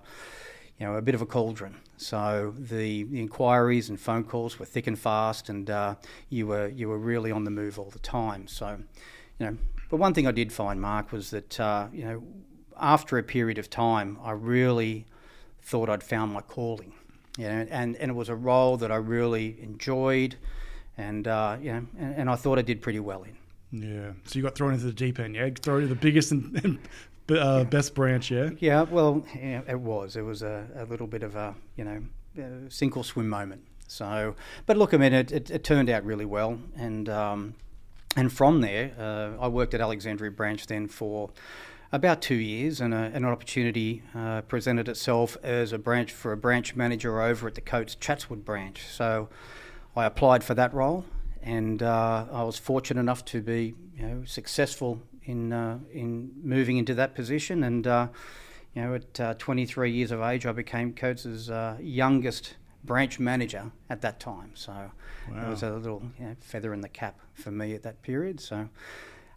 you 0.78 0.86
know, 0.86 0.94
a 0.94 1.02
bit 1.02 1.14
of 1.14 1.22
a 1.22 1.26
cauldron. 1.26 1.76
So 1.96 2.54
the, 2.58 3.04
the, 3.04 3.20
inquiries 3.20 3.88
and 3.88 4.00
phone 4.00 4.24
calls 4.24 4.58
were 4.58 4.64
thick 4.64 4.88
and 4.88 4.98
fast, 4.98 5.48
and 5.48 5.70
uh, 5.70 5.94
you 6.28 6.48
were 6.48 6.68
you 6.68 6.88
were 6.88 6.98
really 6.98 7.30
on 7.30 7.44
the 7.44 7.52
move 7.52 7.78
all 7.78 7.90
the 7.90 8.00
time. 8.00 8.48
So, 8.48 8.78
you 9.38 9.46
know, 9.46 9.58
but 9.90 9.98
one 9.98 10.12
thing 10.12 10.26
I 10.26 10.32
did 10.32 10.52
find, 10.52 10.80
Mark, 10.80 11.12
was 11.12 11.30
that 11.30 11.60
uh, 11.60 11.86
you 11.92 12.04
know, 12.04 12.22
after 12.80 13.16
a 13.16 13.22
period 13.22 13.58
of 13.58 13.70
time, 13.70 14.18
I 14.24 14.32
really 14.32 15.06
thought 15.60 15.88
I'd 15.88 16.02
found 16.02 16.32
my 16.32 16.40
calling. 16.40 16.94
You 17.38 17.44
know, 17.48 17.66
and, 17.70 17.96
and 17.96 18.10
it 18.10 18.14
was 18.14 18.28
a 18.28 18.34
role 18.34 18.76
that 18.76 18.92
I 18.92 18.96
really 18.96 19.56
enjoyed, 19.62 20.36
and 20.98 21.26
uh, 21.26 21.56
you 21.60 21.72
know, 21.72 21.86
and, 21.98 22.14
and, 22.16 22.30
I 22.30 22.36
thought 22.36 22.58
I 22.58 22.62
did 22.62 22.82
pretty 22.82 23.00
well 23.00 23.24
in. 23.24 23.36
Yeah. 23.72 24.12
So 24.26 24.38
you 24.38 24.42
got 24.42 24.54
thrown 24.54 24.74
into 24.74 24.84
the 24.84 24.92
deep 24.92 25.18
end. 25.18 25.34
Yeah, 25.34 25.48
thrown 25.62 25.82
into 25.82 25.94
the 25.94 26.00
biggest 26.00 26.32
and, 26.32 26.62
and 26.62 26.78
uh, 27.30 27.58
yeah. 27.58 27.64
best 27.64 27.94
branch. 27.94 28.30
Yeah. 28.30 28.50
Yeah. 28.58 28.82
Well, 28.82 29.24
yeah, 29.34 29.62
it 29.66 29.80
was. 29.80 30.16
It 30.16 30.22
was 30.22 30.42
a, 30.42 30.66
a 30.76 30.84
little 30.84 31.06
bit 31.06 31.22
of 31.22 31.34
a 31.36 31.54
you 31.76 31.84
know 31.84 32.02
sink 32.68 32.96
or 32.96 33.04
swim 33.04 33.28
moment. 33.28 33.62
So, 33.88 34.36
but 34.66 34.76
look, 34.76 34.94
I 34.94 34.96
mean, 34.96 35.12
it, 35.12 35.32
it, 35.32 35.50
it 35.50 35.64
turned 35.64 35.90
out 35.90 36.04
really 36.04 36.24
well, 36.24 36.58
and 36.76 37.08
um, 37.08 37.54
and 38.16 38.32
from 38.32 38.60
there, 38.60 38.92
uh, 38.98 39.42
I 39.42 39.48
worked 39.48 39.74
at 39.74 39.80
Alexandria 39.80 40.30
branch 40.30 40.66
then 40.66 40.88
for 40.88 41.30
about 41.92 42.22
two 42.22 42.34
years, 42.34 42.80
and, 42.80 42.94
a, 42.94 43.10
an 43.14 43.24
opportunity 43.24 44.02
uh, 44.14 44.40
presented 44.42 44.88
itself 44.88 45.36
as 45.42 45.72
a 45.72 45.78
branch 45.78 46.10
for 46.10 46.32
a 46.32 46.36
branch 46.36 46.74
manager 46.74 47.20
over 47.20 47.46
at 47.46 47.54
the 47.54 47.60
Coates 47.60 47.94
Chatswood 47.94 48.44
branch. 48.44 48.84
So 48.90 49.28
I 49.94 50.06
applied 50.06 50.42
for 50.42 50.54
that 50.54 50.72
role, 50.72 51.04
and 51.42 51.82
uh, 51.82 52.26
I 52.32 52.42
was 52.44 52.58
fortunate 52.58 53.00
enough 53.00 53.24
to 53.26 53.42
be 53.42 53.74
you 53.96 54.06
know, 54.06 54.24
successful 54.24 55.02
in 55.24 55.52
uh, 55.52 55.78
in 55.92 56.32
moving 56.42 56.78
into 56.78 56.94
that 56.94 57.14
position. 57.14 57.62
And 57.62 57.86
uh, 57.86 58.08
you 58.74 58.82
know, 58.82 58.94
at 58.94 59.20
uh, 59.20 59.34
23 59.34 59.90
years 59.92 60.10
of 60.10 60.22
age, 60.22 60.46
I 60.46 60.52
became 60.52 60.94
Coates's 60.94 61.50
uh, 61.50 61.76
youngest 61.80 62.54
branch 62.84 63.20
manager 63.20 63.70
at 63.90 64.00
that 64.00 64.18
time. 64.18 64.52
So 64.54 64.72
wow. 64.72 65.46
it 65.46 65.48
was 65.48 65.62
a 65.62 65.70
little 65.70 66.02
you 66.18 66.26
know, 66.26 66.36
feather 66.40 66.72
in 66.72 66.80
the 66.80 66.88
cap 66.88 67.18
for 67.34 67.50
me 67.50 67.74
at 67.74 67.82
that 67.82 68.02
period. 68.02 68.40
So 68.40 68.68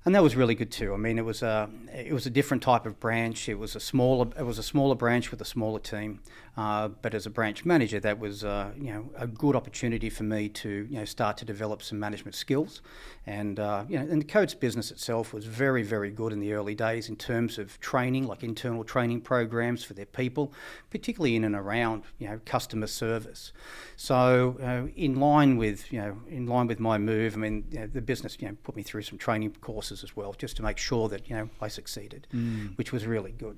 and 0.06 0.14
that 0.14 0.22
was 0.22 0.36
really 0.36 0.56
good 0.56 0.72
too. 0.72 0.94
I 0.94 0.98
mean, 0.98 1.18
it 1.18 1.26
was 1.26 1.42
a 1.42 1.70
it 1.94 2.14
was 2.14 2.26
a 2.26 2.30
different 2.30 2.62
type 2.62 2.86
of 2.86 3.00
branch. 3.00 3.50
It 3.50 3.56
was 3.56 3.76
a 3.76 3.80
smaller 3.80 4.28
it 4.38 4.44
was 4.44 4.60
a 4.60 4.64
smaller 4.64 4.96
branch 4.96 5.32
with 5.32 5.42
a 5.42 5.46
smaller 5.46 5.80
team, 5.80 6.22
uh, 6.58 6.88
but 6.88 7.14
as 7.14 7.26
a 7.26 7.30
branch 7.30 7.66
manager, 7.66 8.00
that 8.00 8.20
was 8.20 8.44
uh, 8.44 8.72
you 8.78 8.92
know 8.92 9.10
a 9.18 9.28
good 9.28 9.56
opportunity 9.56 10.10
for 10.10 10.24
me 10.24 10.50
to 10.50 10.88
you 10.90 10.98
know 10.98 11.06
start 11.06 11.38
to 11.38 11.46
develop 11.46 11.82
some 11.82 12.00
management 12.00 12.36
skills, 12.36 12.82
and 13.26 13.60
uh, 13.60 13.86
you 13.88 13.98
know 13.98 14.06
and 14.06 14.22
the 14.22 14.26
Coates 14.26 14.54
business 14.54 14.92
itself 14.92 15.34
was 15.34 15.46
very 15.46 15.84
very 15.84 16.12
good 16.12 16.34
in 16.34 16.40
the 16.40 16.54
early 16.54 16.76
days 16.76 17.10
in 17.10 17.16
terms 17.16 17.58
of 17.58 17.80
training, 17.80 18.28
like 18.28 18.44
internal 18.44 18.84
training 18.84 19.22
programs 19.22 19.84
for 19.84 19.94
their 19.94 20.06
people, 20.06 20.54
particularly 20.90 21.36
in 21.36 21.44
and 21.44 21.56
around 21.56 22.04
you 22.20 22.28
know 22.28 22.40
customer 22.46 22.88
service. 22.88 23.54
So 23.96 24.58
uh, 24.62 24.92
in 24.96 25.20
line 25.20 25.58
with 25.58 25.92
you 25.92 26.02
know 26.02 26.18
in 26.28 26.48
line 26.48 26.68
with 26.68 26.80
my 26.80 26.98
move, 26.98 27.34
I 27.34 27.38
mean 27.38 27.66
you 27.72 27.80
know, 27.80 27.88
the 27.88 28.02
business 28.02 28.38
you 28.40 28.48
know 28.50 28.58
put 28.64 28.76
me 28.76 28.84
through 28.84 29.04
some 29.04 29.18
training 29.18 29.56
courses 29.62 29.86
courses 29.86 30.04
as 30.04 30.16
well, 30.16 30.34
just 30.34 30.56
to 30.58 30.64
make 30.64 30.78
sure 30.78 31.10
that 31.10 31.30
you 31.30 31.36
know 31.36 31.50
I 31.62 31.68
succeeded, 31.68 32.28
mm. 32.34 32.78
which 32.78 32.92
was 32.92 33.06
really 33.06 33.32
good. 33.32 33.58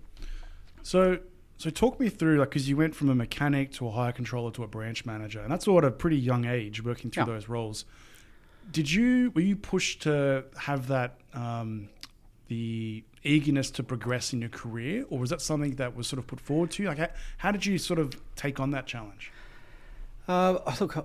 So, 0.83 1.19
so 1.57 1.69
talk 1.69 1.99
me 1.99 2.09
through 2.09 2.37
like 2.37 2.49
because 2.49 2.69
you 2.69 2.77
went 2.77 2.95
from 2.95 3.09
a 3.09 3.15
mechanic 3.15 3.71
to 3.73 3.87
a 3.87 3.91
hire 3.91 4.11
controller 4.11 4.51
to 4.51 4.63
a 4.63 4.67
branch 4.67 5.05
manager, 5.05 5.41
and 5.41 5.51
that's 5.51 5.67
all 5.67 5.77
at 5.77 5.85
a 5.85 5.91
pretty 5.91 6.17
young 6.17 6.45
age, 6.45 6.83
working 6.83 7.11
through 7.11 7.23
yeah. 7.23 7.33
those 7.33 7.49
roles. 7.49 7.85
Did 8.71 8.91
you 8.91 9.31
were 9.35 9.41
you 9.41 9.55
pushed 9.55 10.01
to 10.03 10.45
have 10.57 10.87
that? 10.87 11.17
Um, 11.33 11.89
the 12.47 13.03
eagerness 13.23 13.69
to 13.71 13.83
progress 13.83 14.33
in 14.33 14.41
your 14.41 14.49
career, 14.49 15.05
or 15.09 15.19
was 15.19 15.29
that 15.29 15.41
something 15.41 15.75
that 15.75 15.95
was 15.95 16.07
sort 16.07 16.19
of 16.19 16.27
put 16.27 16.39
forward 16.39 16.71
to 16.71 16.83
you? 16.83 16.89
Like, 16.89 16.97
how, 16.97 17.09
how 17.37 17.51
did 17.51 17.65
you 17.65 17.77
sort 17.77 17.99
of 17.99 18.15
take 18.35 18.59
on 18.59 18.71
that 18.71 18.85
challenge? 18.85 19.31
Uh, 20.27 20.59
look, 20.79 20.97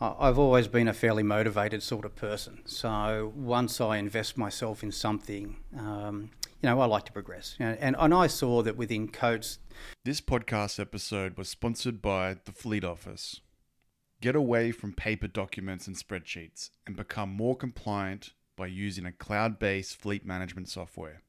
I've 0.00 0.38
always 0.38 0.68
been 0.68 0.88
a 0.88 0.92
fairly 0.92 1.22
motivated 1.22 1.82
sort 1.82 2.04
of 2.04 2.14
person. 2.14 2.60
So 2.64 3.32
once 3.34 3.80
I 3.80 3.96
invest 3.96 4.36
myself 4.36 4.82
in 4.82 4.92
something, 4.92 5.56
um, 5.76 6.30
you 6.62 6.68
know, 6.68 6.80
I 6.80 6.86
like 6.86 7.04
to 7.04 7.12
progress. 7.12 7.56
You 7.60 7.66
know, 7.66 7.76
and, 7.78 7.94
and 7.98 8.12
I 8.12 8.26
saw 8.26 8.62
that 8.62 8.76
within 8.76 9.08
Coates. 9.08 9.58
This 10.04 10.20
podcast 10.20 10.80
episode 10.80 11.36
was 11.36 11.48
sponsored 11.48 12.02
by 12.02 12.36
the 12.44 12.52
Fleet 12.52 12.84
Office. 12.84 13.40
Get 14.20 14.34
away 14.34 14.72
from 14.72 14.92
paper 14.92 15.28
documents 15.28 15.86
and 15.86 15.94
spreadsheets 15.94 16.70
and 16.84 16.96
become 16.96 17.30
more 17.30 17.56
compliant 17.56 18.32
by 18.56 18.66
using 18.66 19.06
a 19.06 19.12
cloud 19.12 19.60
based 19.60 19.96
fleet 19.96 20.26
management 20.26 20.68
software. 20.68 21.22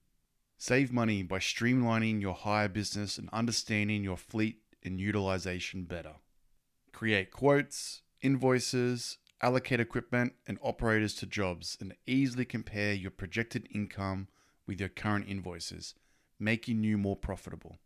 Save 0.57 0.91
money 0.91 1.21
by 1.21 1.37
streamlining 1.37 2.19
your 2.21 2.33
hire 2.33 2.67
business 2.67 3.19
and 3.19 3.29
understanding 3.31 4.03
your 4.03 4.17
fleet 4.17 4.57
and 4.83 4.99
utilization 4.99 5.83
better. 5.83 6.15
Create 6.91 7.29
quotes 7.29 8.01
invoices, 8.21 9.19
allocate 9.41 9.79
equipment 9.79 10.33
and 10.47 10.57
operators 10.63 11.13
to 11.13 11.27
jobs, 11.27 11.77
and 11.79 11.93
easily 12.07 12.45
compare 12.45 12.93
your 12.93 13.11
projected 13.11 13.67
income 13.71 14.27
with 14.69 14.79
your 14.79 14.87
current 14.87 15.25
invoices, 15.27 15.95
making 16.39 16.83
you 16.83 16.95
more 16.95 17.15
profitable. 17.15 17.79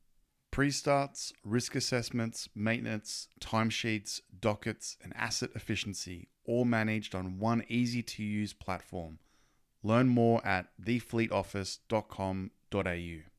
Pre 0.51 0.69
starts, 0.69 1.31
risk 1.45 1.75
assessments, 1.75 2.49
maintenance, 2.53 3.29
timesheets, 3.39 4.19
dockets, 4.41 4.97
and 5.01 5.13
asset 5.15 5.51
efficiency, 5.55 6.27
all 6.43 6.65
managed 6.65 7.15
on 7.15 7.39
one 7.39 7.63
easy 7.69 8.03
to 8.03 8.21
use 8.21 8.51
platform. 8.51 9.19
Learn 9.81 10.09
more 10.09 10.45
at 10.45 10.67
thefleetoffice.com.au. 10.83 13.32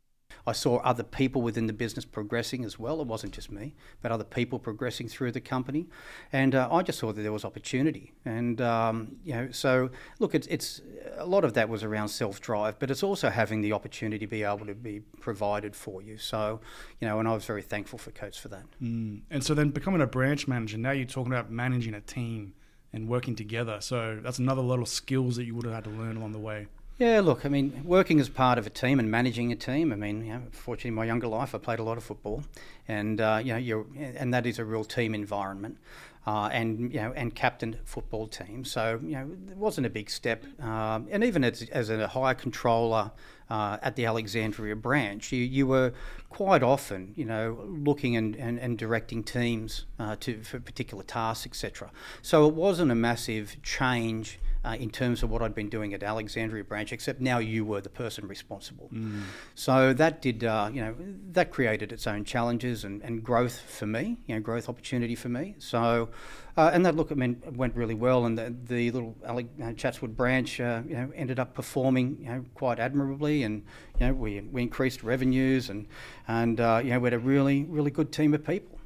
I 0.46 0.52
saw 0.52 0.76
other 0.78 1.02
people 1.02 1.42
within 1.42 1.66
the 1.66 1.72
business 1.72 2.04
progressing 2.04 2.64
as 2.64 2.78
well. 2.78 3.00
It 3.00 3.06
wasn't 3.06 3.32
just 3.32 3.50
me, 3.50 3.74
but 4.02 4.12
other 4.12 4.24
people 4.24 4.58
progressing 4.58 5.08
through 5.08 5.32
the 5.32 5.40
company, 5.40 5.86
and 6.32 6.54
uh, 6.54 6.68
I 6.70 6.82
just 6.82 6.98
saw 6.98 7.12
that 7.12 7.20
there 7.20 7.32
was 7.32 7.44
opportunity. 7.44 8.12
And 8.24 8.60
um, 8.60 9.16
you 9.24 9.34
know, 9.34 9.50
so 9.50 9.90
look, 10.18 10.34
it's, 10.34 10.46
it's 10.48 10.80
a 11.16 11.26
lot 11.26 11.44
of 11.44 11.54
that 11.54 11.68
was 11.68 11.82
around 11.82 12.08
self 12.08 12.40
drive, 12.40 12.78
but 12.78 12.90
it's 12.90 13.02
also 13.02 13.30
having 13.30 13.60
the 13.60 13.72
opportunity 13.72 14.24
to 14.24 14.30
be 14.30 14.42
able 14.42 14.66
to 14.66 14.74
be 14.74 15.00
provided 15.20 15.74
for 15.74 16.02
you. 16.02 16.18
So 16.18 16.60
you 17.00 17.08
know, 17.08 17.18
and 17.18 17.28
I 17.28 17.34
was 17.34 17.44
very 17.44 17.62
thankful 17.62 17.98
for 17.98 18.10
Coates 18.10 18.38
for 18.38 18.48
that. 18.48 18.64
Mm. 18.82 19.22
And 19.30 19.44
so 19.44 19.54
then 19.54 19.70
becoming 19.70 20.00
a 20.00 20.06
branch 20.06 20.46
manager, 20.48 20.78
now 20.78 20.92
you're 20.92 21.06
talking 21.06 21.32
about 21.32 21.50
managing 21.50 21.94
a 21.94 22.00
team 22.00 22.54
and 22.94 23.08
working 23.08 23.34
together. 23.34 23.78
So 23.80 24.20
that's 24.22 24.38
another 24.38 24.62
lot 24.62 24.78
of 24.78 24.88
skills 24.88 25.36
that 25.36 25.44
you 25.44 25.54
would 25.56 25.64
have 25.64 25.74
had 25.74 25.84
to 25.84 25.90
learn 25.90 26.16
along 26.16 26.32
the 26.32 26.38
way. 26.38 26.68
Yeah, 26.96 27.20
look, 27.22 27.44
I 27.44 27.48
mean, 27.48 27.82
working 27.84 28.20
as 28.20 28.28
part 28.28 28.56
of 28.56 28.68
a 28.68 28.70
team 28.70 29.00
and 29.00 29.10
managing 29.10 29.50
a 29.50 29.56
team. 29.56 29.92
I 29.92 29.96
mean, 29.96 30.24
you 30.24 30.32
know, 30.32 30.42
fortunately, 30.52 30.88
in 30.88 30.94
my 30.94 31.04
younger 31.04 31.26
life, 31.26 31.52
I 31.52 31.58
played 31.58 31.80
a 31.80 31.82
lot 31.82 31.98
of 31.98 32.04
football, 32.04 32.44
and 32.86 33.20
uh, 33.20 33.40
you 33.42 33.52
know, 33.52 33.58
you're, 33.58 33.86
and 33.96 34.32
that 34.32 34.46
is 34.46 34.60
a 34.60 34.64
real 34.64 34.84
team 34.84 35.14
environment. 35.14 35.78
Uh, 36.26 36.48
and 36.54 36.90
you 36.90 36.98
know, 36.98 37.12
and 37.14 37.34
captained 37.34 37.76
football 37.84 38.26
team. 38.26 38.64
So 38.64 38.98
you 39.02 39.12
know, 39.12 39.30
it 39.50 39.58
wasn't 39.58 39.86
a 39.86 39.90
big 39.90 40.08
step. 40.08 40.42
Um, 40.58 41.06
and 41.10 41.22
even 41.22 41.44
as, 41.44 41.68
as 41.70 41.90
a 41.90 42.08
hire 42.08 42.32
controller 42.32 43.10
uh, 43.50 43.76
at 43.82 43.94
the 43.96 44.06
Alexandria 44.06 44.74
branch, 44.74 45.32
you, 45.32 45.44
you 45.44 45.66
were 45.66 45.92
quite 46.30 46.62
often, 46.62 47.12
you 47.14 47.26
know, 47.26 47.62
looking 47.66 48.16
and, 48.16 48.36
and, 48.36 48.58
and 48.58 48.78
directing 48.78 49.22
teams 49.22 49.84
uh, 49.98 50.16
to 50.20 50.42
for 50.42 50.60
particular 50.60 51.04
tasks, 51.04 51.46
etc. 51.46 51.90
So 52.22 52.48
it 52.48 52.54
wasn't 52.54 52.90
a 52.90 52.94
massive 52.94 53.56
change 53.62 54.38
uh, 54.64 54.76
in 54.78 54.90
terms 54.90 55.22
of 55.22 55.30
what 55.30 55.42
I'd 55.42 55.54
been 55.54 55.68
doing 55.68 55.94
at 55.94 56.02
Alexandria 56.02 56.64
branch, 56.64 56.92
except 56.92 57.20
now 57.20 57.38
you 57.38 57.64
were 57.64 57.80
the 57.80 57.90
person 57.90 58.26
responsible. 58.26 58.88
Mm. 58.92 59.22
So 59.54 59.92
that 59.92 60.22
did, 60.22 60.44
uh, 60.44 60.70
you 60.72 60.80
know, 60.80 60.94
that 61.32 61.50
created 61.50 61.92
its 61.92 62.06
own 62.06 62.24
challenges 62.24 62.84
and, 62.84 63.02
and 63.02 63.22
growth 63.22 63.60
for 63.60 63.86
me, 63.86 64.18
you 64.26 64.34
know, 64.34 64.40
growth 64.40 64.68
opportunity 64.68 65.14
for 65.14 65.28
me. 65.28 65.54
So, 65.58 66.08
uh, 66.56 66.70
and 66.72 66.86
that 66.86 66.96
look, 66.96 67.12
I 67.12 67.14
mean, 67.14 67.42
went 67.56 67.74
really 67.76 67.94
well, 67.94 68.24
and 68.24 68.38
the, 68.38 68.54
the 68.64 68.90
little 68.92 69.16
Ale- 69.28 69.48
uh, 69.62 69.72
Chatswood 69.72 70.16
branch, 70.16 70.60
uh, 70.60 70.82
you 70.88 70.96
know, 70.96 71.12
ended 71.14 71.38
up 71.38 71.54
performing, 71.54 72.18
you 72.20 72.28
know, 72.28 72.44
quite 72.54 72.78
admirably, 72.78 73.42
and 73.42 73.64
you 73.98 74.06
know, 74.06 74.14
we 74.14 74.40
we 74.40 74.62
increased 74.62 75.02
revenues, 75.02 75.68
and 75.68 75.86
and 76.28 76.60
uh, 76.60 76.80
you 76.82 76.90
know, 76.90 77.00
we 77.00 77.06
had 77.06 77.14
a 77.14 77.18
really 77.18 77.64
really 77.64 77.90
good 77.90 78.12
team 78.12 78.34
of 78.34 78.46
people. 78.46 78.78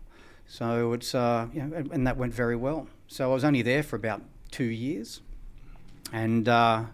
So 0.47 0.95
it's, 0.95 1.13
you 1.13 1.21
know, 1.21 1.73
and, 1.77 1.93
and 1.93 2.07
that 2.07 2.17
went 2.17 2.33
very 2.33 2.57
well. 2.57 2.89
So 3.07 3.31
I 3.31 3.35
was 3.35 3.45
only 3.45 3.61
there 3.61 3.83
for 3.83 3.97
about 3.97 4.23
two 4.51 4.65
years. 4.65 5.21
And 6.13 6.49
uh, 6.49 6.85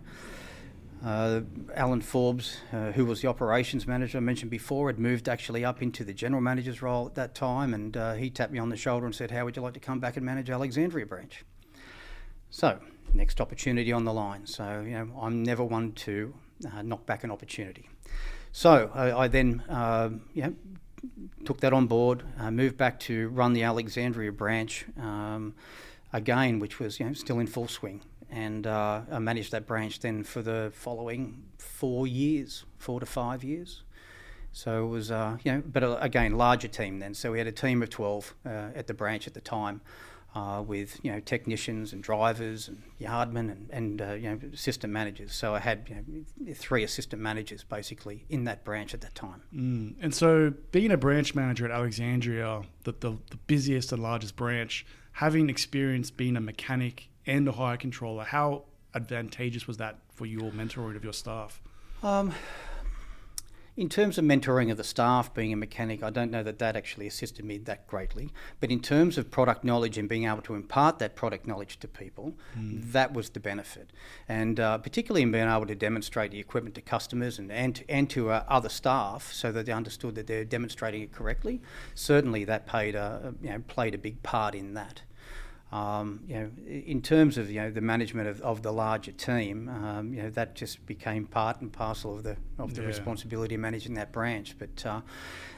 uh, 1.04 1.42
Alan 1.74 2.00
Forbes, 2.00 2.58
uh, 2.72 2.92
who 2.92 3.04
was 3.04 3.20
the 3.20 3.28
operations 3.28 3.86
manager 3.86 4.18
I 4.18 4.20
mentioned 4.20 4.50
before, 4.50 4.88
had 4.88 4.98
moved 4.98 5.28
actually 5.28 5.64
up 5.64 5.82
into 5.82 6.02
the 6.02 6.14
general 6.14 6.40
manager's 6.40 6.82
role 6.82 7.06
at 7.06 7.14
that 7.14 7.34
time, 7.34 7.74
and 7.74 7.96
uh, 7.96 8.14
he 8.14 8.30
tapped 8.30 8.52
me 8.52 8.58
on 8.58 8.70
the 8.70 8.76
shoulder 8.76 9.06
and 9.06 9.14
said, 9.14 9.30
"How 9.30 9.44
would 9.44 9.56
you 9.56 9.62
like 9.62 9.74
to 9.74 9.80
come 9.80 10.00
back 10.00 10.16
and 10.16 10.24
manage 10.24 10.50
Alexandria 10.50 11.06
branch?" 11.06 11.44
So, 12.50 12.78
next 13.12 13.40
opportunity 13.40 13.92
on 13.92 14.04
the 14.04 14.12
line. 14.12 14.46
So, 14.46 14.80
you 14.80 14.92
know, 14.92 15.08
I'm 15.20 15.42
never 15.42 15.64
one 15.64 15.92
to 15.92 16.32
uh, 16.72 16.82
knock 16.82 17.04
back 17.04 17.24
an 17.24 17.30
opportunity. 17.30 17.90
So, 18.52 18.90
I, 18.94 19.24
I 19.24 19.28
then, 19.28 19.62
uh, 19.68 20.10
know, 20.34 20.54
took 21.44 21.60
that 21.60 21.72
on 21.72 21.86
board, 21.86 22.22
moved 22.50 22.76
back 22.76 22.98
to 23.00 23.28
run 23.28 23.52
the 23.52 23.64
Alexandria 23.64 24.32
branch 24.32 24.86
um, 24.98 25.54
again, 26.12 26.60
which 26.60 26.78
was 26.78 26.98
you 26.98 27.06
know 27.06 27.12
still 27.12 27.40
in 27.40 27.46
full 27.46 27.68
swing 27.68 28.00
and 28.34 28.66
uh, 28.66 29.02
I 29.12 29.20
managed 29.20 29.52
that 29.52 29.64
branch 29.64 30.00
then 30.00 30.24
for 30.24 30.42
the 30.42 30.72
following 30.74 31.44
four 31.56 32.08
years, 32.08 32.64
four 32.78 32.98
to 32.98 33.06
five 33.06 33.44
years. 33.44 33.82
So 34.50 34.84
it 34.84 34.88
was, 34.88 35.12
uh, 35.12 35.38
you 35.44 35.52
know, 35.52 35.62
but 35.64 35.84
uh, 35.84 35.98
again, 36.00 36.36
larger 36.36 36.66
team 36.66 36.98
then. 36.98 37.14
So 37.14 37.30
we 37.30 37.38
had 37.38 37.46
a 37.46 37.52
team 37.52 37.80
of 37.80 37.90
12 37.90 38.34
uh, 38.44 38.48
at 38.74 38.88
the 38.88 38.94
branch 38.94 39.28
at 39.28 39.34
the 39.34 39.40
time. 39.40 39.80
Uh, 40.36 40.60
with 40.60 40.98
you 41.04 41.12
know 41.12 41.20
technicians 41.20 41.92
and 41.92 42.02
drivers 42.02 42.66
and 42.66 42.82
yardmen 43.00 43.52
and, 43.52 43.70
and 43.70 44.02
uh, 44.02 44.14
you 44.14 44.28
know 44.28 44.40
assistant 44.52 44.92
managers. 44.92 45.32
So 45.32 45.54
I 45.54 45.60
had 45.60 45.88
you 45.88 46.24
know, 46.44 46.54
three 46.54 46.82
assistant 46.82 47.22
managers 47.22 47.62
basically 47.62 48.24
in 48.28 48.42
that 48.46 48.64
branch 48.64 48.94
at 48.94 49.00
that 49.02 49.14
time. 49.14 49.42
Mm. 49.54 49.94
And 50.00 50.12
so 50.12 50.52
being 50.72 50.90
a 50.90 50.96
branch 50.96 51.36
manager 51.36 51.66
at 51.66 51.70
Alexandria, 51.70 52.62
the, 52.82 52.94
the, 52.98 53.10
the 53.30 53.36
busiest 53.46 53.92
and 53.92 54.02
largest 54.02 54.34
branch, 54.34 54.84
having 55.12 55.48
experience 55.48 56.10
being 56.10 56.36
a 56.36 56.40
mechanic 56.40 57.10
and 57.26 57.48
a 57.48 57.52
hire 57.52 57.76
controller, 57.76 58.24
how 58.24 58.64
advantageous 58.94 59.66
was 59.66 59.76
that 59.78 59.98
for 60.14 60.26
your 60.26 60.50
mentoring 60.52 60.96
of 60.96 61.04
your 61.04 61.12
staff? 61.12 61.60
Um, 62.02 62.32
in 63.76 63.88
terms 63.88 64.18
of 64.18 64.24
mentoring 64.24 64.70
of 64.70 64.76
the 64.76 64.84
staff, 64.84 65.34
being 65.34 65.52
a 65.52 65.56
mechanic, 65.56 66.04
I 66.04 66.10
don't 66.10 66.30
know 66.30 66.44
that 66.44 66.60
that 66.60 66.76
actually 66.76 67.08
assisted 67.08 67.44
me 67.44 67.58
that 67.58 67.88
greatly. 67.88 68.30
But 68.60 68.70
in 68.70 68.78
terms 68.78 69.18
of 69.18 69.32
product 69.32 69.64
knowledge 69.64 69.98
and 69.98 70.08
being 70.08 70.26
able 70.26 70.42
to 70.42 70.54
impart 70.54 71.00
that 71.00 71.16
product 71.16 71.46
knowledge 71.48 71.80
to 71.80 71.88
people, 71.88 72.34
mm. 72.56 72.92
that 72.92 73.12
was 73.12 73.30
the 73.30 73.40
benefit. 73.40 73.90
And 74.28 74.60
uh, 74.60 74.78
particularly 74.78 75.22
in 75.22 75.32
being 75.32 75.48
able 75.48 75.66
to 75.66 75.74
demonstrate 75.74 76.30
the 76.30 76.38
equipment 76.38 76.76
to 76.76 76.82
customers 76.82 77.40
and, 77.40 77.50
and 77.50 77.74
to, 77.74 77.90
and 77.90 78.08
to 78.10 78.30
uh, 78.30 78.44
other 78.46 78.68
staff 78.68 79.32
so 79.32 79.50
that 79.50 79.66
they 79.66 79.72
understood 79.72 80.14
that 80.14 80.28
they're 80.28 80.44
demonstrating 80.44 81.02
it 81.02 81.10
correctly, 81.10 81.60
certainly 81.96 82.44
that 82.44 82.66
played 82.66 82.94
a, 82.94 83.34
you 83.42 83.50
know, 83.50 83.58
played 83.66 83.94
a 83.94 83.98
big 83.98 84.22
part 84.22 84.54
in 84.54 84.74
that. 84.74 85.02
Um, 85.74 86.20
you 86.28 86.36
know, 86.36 86.50
in 86.68 87.02
terms 87.02 87.36
of 87.36 87.50
you 87.50 87.60
know 87.60 87.68
the 87.68 87.80
management 87.80 88.28
of, 88.28 88.40
of 88.42 88.62
the 88.62 88.72
larger 88.72 89.10
team, 89.10 89.68
um, 89.68 90.14
you 90.14 90.22
know 90.22 90.30
that 90.30 90.54
just 90.54 90.86
became 90.86 91.26
part 91.26 91.60
and 91.60 91.72
parcel 91.72 92.14
of 92.14 92.22
the 92.22 92.36
of 92.60 92.74
the 92.74 92.82
yeah. 92.82 92.86
responsibility 92.86 93.56
of 93.56 93.60
managing 93.60 93.94
that 93.94 94.12
branch. 94.12 94.54
But 94.56 94.86
uh, 94.86 95.00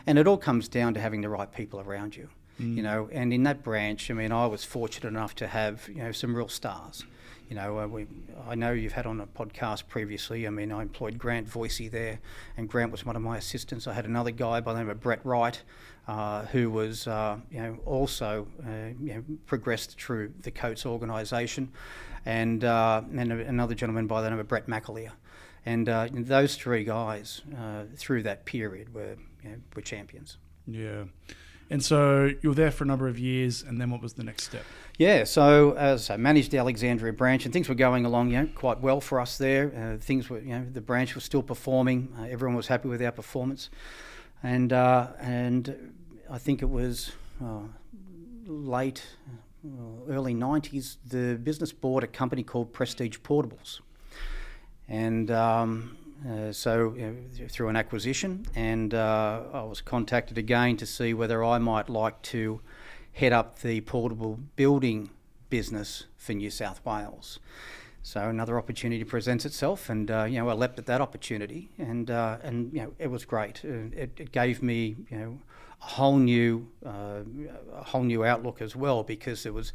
and 0.07 0.19
it 0.19 0.27
all 0.27 0.39
comes 0.39 0.69
down 0.69 0.95
to 0.95 1.01
having 1.01 1.21
the 1.21 1.29
right 1.29 1.53
people 1.53 1.81
around 1.81 2.17
you. 2.17 2.31
Mm. 2.59 2.77
You 2.79 2.83
know, 2.83 3.11
and 3.13 3.31
in 3.31 3.43
that 3.43 3.63
branch, 3.63 4.11
I 4.11 4.15
mean, 4.15 4.33
I 4.33 4.47
was 4.47 4.65
fortunate 4.65 5.09
enough 5.09 5.35
to 5.35 5.49
have 5.49 5.87
you 5.87 6.03
know 6.03 6.13
some 6.13 6.35
real 6.35 6.49
stars. 6.49 7.05
You 7.51 7.57
know, 7.57 7.79
uh, 7.79 7.87
we, 7.87 8.07
I 8.49 8.55
know 8.55 8.73
you've 8.73 8.95
had 8.95 9.07
on 9.07 9.21
a 9.21 9.27
podcast 9.27 9.87
previously. 9.87 10.47
I 10.47 10.51
mean, 10.51 10.73
I 10.73 10.81
employed 10.81 11.19
Grant 11.19 11.47
Voicey 11.47 11.91
there, 11.91 12.21
and 12.57 12.71
Grant 12.71 12.91
was 12.91 13.05
one 13.05 13.17
of 13.17 13.23
my 13.23 13.37
assistants. 13.37 13.87
I 13.87 13.93
had 13.93 14.07
another 14.07 14.33
guy 14.33 14.61
by 14.61 14.73
the 14.73 14.81
name 14.81 14.89
of 14.89 15.01
Brett 15.01 15.21
Wright, 15.25 15.63
uh, 16.07 16.47
who 16.47 16.71
was, 16.71 17.07
uh, 17.07 17.39
you 17.51 17.61
know, 17.61 17.79
also 17.85 18.47
uh, 18.65 18.95
you 19.01 19.15
know, 19.15 19.25
progressed 19.47 20.01
through 20.01 20.33
the 20.43 20.51
Coates 20.51 20.87
organisation, 20.87 21.73
and 22.25 22.65
uh, 22.65 23.03
and 23.17 23.33
another 23.33 23.75
gentleman 23.75 24.07
by 24.07 24.23
the 24.23 24.31
name 24.31 24.39
of 24.39 24.49
Brett 24.49 24.67
McAleer. 24.67 25.13
And 25.65 25.89
uh, 25.89 26.09
those 26.13 26.55
three 26.55 26.85
guys 26.85 27.43
through 27.97 28.23
that 28.23 28.45
period 28.45 28.95
were 28.95 29.17
you 29.43 29.51
know, 29.51 29.57
were 29.75 29.83
champions. 29.83 30.39
Yeah. 30.67 31.05
And 31.69 31.85
so 31.85 32.31
you 32.43 32.51
were 32.51 32.55
there 32.55 32.71
for 32.71 32.85
a 32.85 32.87
number 32.87 33.09
of 33.09 33.19
years, 33.19 33.63
and 33.63 33.81
then 33.81 33.91
what 33.91 34.01
was 34.01 34.13
the 34.13 34.23
next 34.23 34.45
step? 34.45 34.63
Yeah, 34.99 35.25
so 35.25 35.73
as 35.73 36.11
I 36.11 36.17
managed 36.17 36.53
the 36.53 36.59
Alexandria 36.59 37.13
branch, 37.13 37.45
and 37.45 37.53
things 37.53 37.69
were 37.69 37.75
going 37.75 38.05
along, 38.05 38.31
you 38.31 38.41
know, 38.41 38.49
quite 38.55 38.81
well 38.81 39.01
for 39.01 39.21
us 39.21 39.37
there. 39.37 39.73
Uh, 39.75 40.01
things 40.01 40.31
were, 40.31 40.39
you 40.39 40.51
know, 40.51 40.65
the 40.73 40.81
branch 40.81 41.15
was 41.17 41.25
still 41.25 41.43
performing. 41.43 42.15
Uh, 42.19 42.25
everyone 42.25 42.57
was 42.57 42.69
happy 42.69 42.89
with 42.89 43.03
our 43.03 43.11
performance, 43.11 43.69
and 44.45 44.73
uh, 44.73 45.09
and 45.19 45.95
I 46.31 46.39
think 46.39 46.63
it 46.63 46.71
was 46.71 47.13
uh, 47.43 47.61
late, 48.47 49.05
uh, 49.65 50.11
early 50.11 50.35
'90s. 50.35 50.97
The 51.07 51.39
business 51.43 51.73
bought 51.73 52.05
a 52.05 52.07
company 52.07 52.43
called 52.43 52.73
Prestige 52.73 53.19
Portables, 53.19 53.81
and 54.89 55.31
um, 55.31 55.97
uh, 56.29 56.53
so 56.53 56.91
know, 56.97 57.15
through 57.49 57.69
an 57.69 57.77
acquisition, 57.77 58.47
and 58.55 58.95
uh, 58.95 59.43
I 59.53 59.63
was 59.63 59.81
contacted 59.81 60.39
again 60.39 60.77
to 60.79 60.87
see 60.87 61.15
whether 61.15 61.45
I 61.45 61.59
might 61.59 61.89
like 61.89 62.21
to 62.23 62.61
head 63.13 63.33
up 63.33 63.61
the 63.61 63.81
portable 63.83 64.39
building 64.57 65.11
business 65.49 66.05
for 66.17 66.33
New 66.35 66.51
South 66.51 66.85
Wales. 66.85 67.39
So 68.03 68.29
another 68.29 68.57
opportunity 68.57 69.03
presents 69.05 69.45
itself, 69.45 69.89
and 69.91 70.11
uh, 70.11 70.25
you 70.25 70.39
know 70.39 70.49
I 70.49 70.53
leapt 70.53 70.79
at 70.79 70.87
that 70.87 71.01
opportunity, 71.01 71.71
and 71.77 72.11
uh, 72.11 72.39
and 72.43 72.73
you 72.73 72.83
know 72.83 72.93
it 72.99 73.11
was 73.11 73.25
great. 73.25 73.63
Uh, 73.65 73.91
it, 73.93 74.13
it 74.17 74.33
gave 74.33 74.63
me 74.63 74.97
you 75.11 75.19
know 75.19 75.39
a 75.81 75.85
whole 75.85 76.19
new 76.19 76.69
uh, 76.85 77.23
a 77.75 77.85
whole 77.85 78.03
new 78.03 78.25
outlook 78.25 78.61
as 78.61 78.75
well 78.75 79.03
because 79.03 79.43
there 79.43 79.53
was 79.53 79.73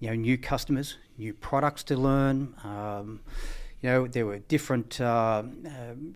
you 0.00 0.08
know 0.08 0.14
new 0.14 0.38
customers, 0.38 0.96
new 1.18 1.34
products 1.34 1.82
to 1.84 1.96
learn. 1.96 2.54
Um, 2.64 3.20
you 3.82 3.90
know, 3.90 4.06
there 4.06 4.24
were 4.24 4.38
different 4.38 5.00
uh, 5.00 5.42
uh, 5.66 5.70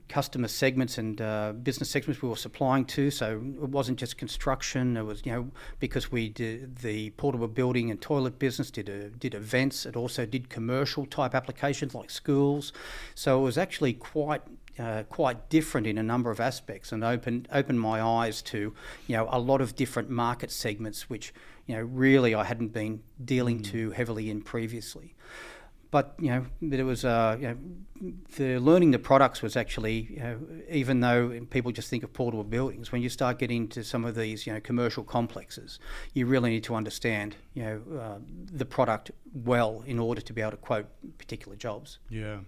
customer 0.09 0.47
segments 0.47 0.99
and 0.99 1.21
uh, 1.21 1.53
business 1.53 1.91
segments 1.91 2.23
we 2.23 2.29
were 2.29 2.37
supplying 2.37 2.85
to. 2.85 3.11
So 3.11 3.43
it 3.61 3.69
wasn't 3.69 3.99
just 3.99 4.17
construction. 4.17 4.97
It 4.97 5.03
was, 5.03 5.27
you 5.27 5.33
know, 5.33 5.51
because 5.81 6.13
we 6.13 6.29
did 6.29 6.77
the 6.77 7.11
portable 7.11 7.49
building 7.49 7.91
and 7.91 8.01
toilet 8.01 8.39
business 8.39 8.71
did 8.71 8.89
a, 8.89 9.09
did 9.09 9.35
events. 9.35 9.85
It 9.85 9.97
also 9.97 10.25
did 10.25 10.49
commercial 10.49 11.07
type 11.07 11.35
applications 11.35 11.93
like 11.93 12.09
schools. 12.09 12.73
So 13.17 13.41
it 13.41 13.43
was 13.43 13.59
actually 13.59 13.95
quite 13.95 14.43
uh, 14.79 15.03
quite 15.05 15.49
different 15.49 15.87
in 15.87 15.99
a 15.99 16.03
number 16.03 16.31
of 16.31 16.41
aspects 16.41 16.93
and 16.93 17.03
opened 17.03 17.49
opened 17.53 17.81
my 17.81 18.01
eyes 18.01 18.43
to 18.43 18.75
you 19.07 19.17
know 19.17 19.29
a 19.31 19.39
lot 19.39 19.61
of 19.61 19.75
different 19.75 20.11
market 20.11 20.51
segments 20.51 21.09
which 21.09 21.33
you 21.67 21.75
know 21.75 21.83
really 21.83 22.35
I 22.35 22.45
hadn't 22.45 22.73
been 22.73 23.03
dealing 23.25 23.61
mm. 23.61 23.65
too 23.65 23.91
heavily 23.91 24.31
in 24.31 24.43
previously 24.43 25.15
but 25.91 26.15
you 26.21 26.29
know, 26.29 26.77
it 26.77 26.83
was 26.83 27.05
uh, 27.05 27.37
you 27.41 27.49
know, 27.49 28.13
the 28.37 28.59
learning 28.59 28.91
the 28.91 28.99
products 28.99 29.43
was 29.43 29.57
actually 29.57 30.09
you 30.11 30.21
know, 30.21 30.39
even 30.69 31.01
though 31.01 31.41
people 31.51 31.73
just 31.73 31.89
think 31.89 32.03
of 32.03 32.13
portable 32.13 32.45
buildings, 32.45 32.93
when 32.93 33.03
you 33.03 33.09
start 33.09 33.39
getting 33.39 33.63
into 33.63 33.85
some 33.85 34.05
of 34.05 34.15
these 34.15 34.47
you 34.47 34.53
know 34.53 34.61
commercial 34.61 35.05
complexes, 35.05 35.79
you 36.13 36.27
really 36.27 36.51
need 36.51 36.65
to 36.65 36.75
understand 36.75 37.37
you 37.55 37.63
know 37.63 37.83
uh, 37.99 38.19
the 38.53 38.65
product 38.65 39.11
well 39.33 39.83
in 39.87 39.99
order 39.99 40.21
to 40.21 40.33
be 40.33 40.41
able 40.41 40.51
to 40.51 40.57
quote 40.57 40.87
particular 41.19 41.57
jobs. 41.57 41.99
Yeah, 42.11 42.41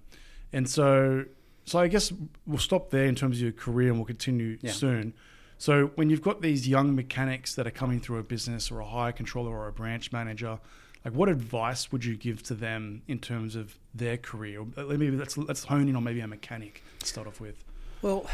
and 0.53 0.69
so 0.69 1.25
so 1.69 1.79
I 1.79 1.89
guess 1.89 2.13
we'll 2.47 2.59
stop 2.59 2.91
there 2.91 3.07
in 3.07 3.15
terms 3.15 3.37
of 3.37 3.43
your 3.43 3.53
career, 3.53 3.89
and 3.89 3.99
we'll 3.99 4.07
continue 4.07 4.59
yeah. 4.61 4.73
soon. 4.73 5.15
So 5.59 5.87
when 5.97 6.09
you've 6.09 6.23
got 6.23 6.41
these 6.41 6.69
young 6.69 6.95
mechanics 6.95 7.55
that 7.57 7.67
are 7.67 7.73
coming 7.73 8.01
through 8.01 8.19
a 8.19 8.23
business 8.23 8.71
or 8.71 8.79
a 8.81 8.87
hire 8.87 9.13
controller 9.13 9.51
or 9.51 9.67
a 9.67 9.73
branch 9.73 10.13
manager 10.13 10.61
like 11.05 11.15
what 11.15 11.29
advice 11.29 11.93
would 11.93 12.05
you 12.05 12.17
give 12.17 12.43
to 12.45 12.55
them 12.55 13.03
in 13.07 13.19
terms 13.19 13.57
of 13.57 13.79
their 13.95 14.17
career? 14.17 14.65
Maybe 14.77 15.11
let's 15.13 15.37
let's 15.37 15.65
hone 15.65 15.89
in 15.89 15.97
on 15.97 16.05
maybe 16.05 16.21
a 16.21 16.27
mechanic 16.27 16.83
to 17.01 17.07
start 17.07 17.27
off 17.27 17.41
with. 17.41 17.65
Well, 18.03 18.27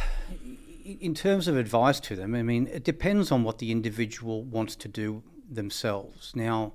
in 0.84 1.14
terms 1.14 1.48
of 1.48 1.56
advice 1.56 2.00
to 2.00 2.16
them, 2.16 2.34
I 2.34 2.42
mean, 2.42 2.66
it 2.66 2.84
depends 2.84 3.30
on 3.30 3.44
what 3.44 3.58
the 3.58 3.70
individual 3.70 4.42
wants 4.42 4.76
to 4.76 4.88
do 4.88 5.22
themselves. 5.50 6.32
Now, 6.34 6.72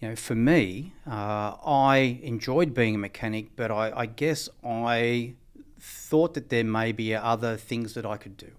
you 0.00 0.08
know, 0.08 0.16
for 0.16 0.36
me, 0.36 0.92
uh, 1.06 1.56
I 1.64 2.20
enjoyed 2.22 2.74
being 2.74 2.94
a 2.94 2.98
mechanic, 2.98 3.56
but 3.56 3.70
I, 3.70 3.92
I 3.96 4.06
guess 4.06 4.48
I 4.64 5.34
thought 5.80 6.34
that 6.34 6.48
there 6.48 6.64
may 6.64 6.92
be 6.92 7.14
other 7.14 7.56
things 7.56 7.94
that 7.94 8.06
I 8.06 8.16
could 8.16 8.36
do. 8.36 8.50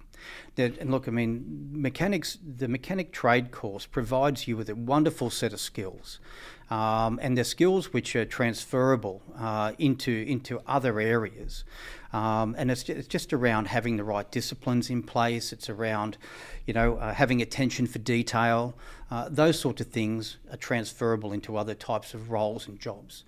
That, 0.56 0.78
and 0.80 0.92
look, 0.92 1.08
I 1.08 1.12
mean, 1.12 1.70
mechanics, 1.72 2.38
the 2.44 2.68
mechanic 2.68 3.14
trade 3.14 3.52
course 3.52 3.86
provides 3.86 4.48
you 4.48 4.58
with 4.58 4.70
a 4.70 4.76
wonderful 4.76 5.30
set 5.30 5.54
of 5.54 5.60
skills 5.60 6.20
um, 6.70 7.20
and 7.22 7.38
the 7.38 7.44
skills 7.44 7.94
which 7.94 8.16
are 8.16 8.26
transferable 8.26 9.22
uh, 9.38 9.74
into 9.78 10.12
into 10.12 10.62
other 10.68 11.00
areas. 11.00 11.64
Um, 12.14 12.56
and 12.58 12.72
it's 12.72 12.88
it's 12.90 13.08
just 13.08 13.34
around 13.34 13.68
having 13.68 13.98
the 13.98 14.04
right 14.04 14.30
disciplines 14.32 14.90
in 14.90 15.04
place. 15.04 15.52
It's 15.52 15.70
around, 15.70 16.18
you 16.66 16.74
know, 16.74 16.98
uh, 16.98 17.14
having 17.14 17.42
attention 17.42 17.88
for 17.88 18.00
detail. 18.00 18.76
Uh, 19.12 19.28
those 19.30 19.60
sorts 19.60 19.82
of 19.82 19.88
things 19.88 20.38
are 20.52 20.58
transferable 20.58 21.34
into 21.34 21.58
other 21.58 21.74
types 21.74 22.14
of 22.14 22.32
roles 22.32 22.68
and 22.68 22.80
jobs. 22.80 23.24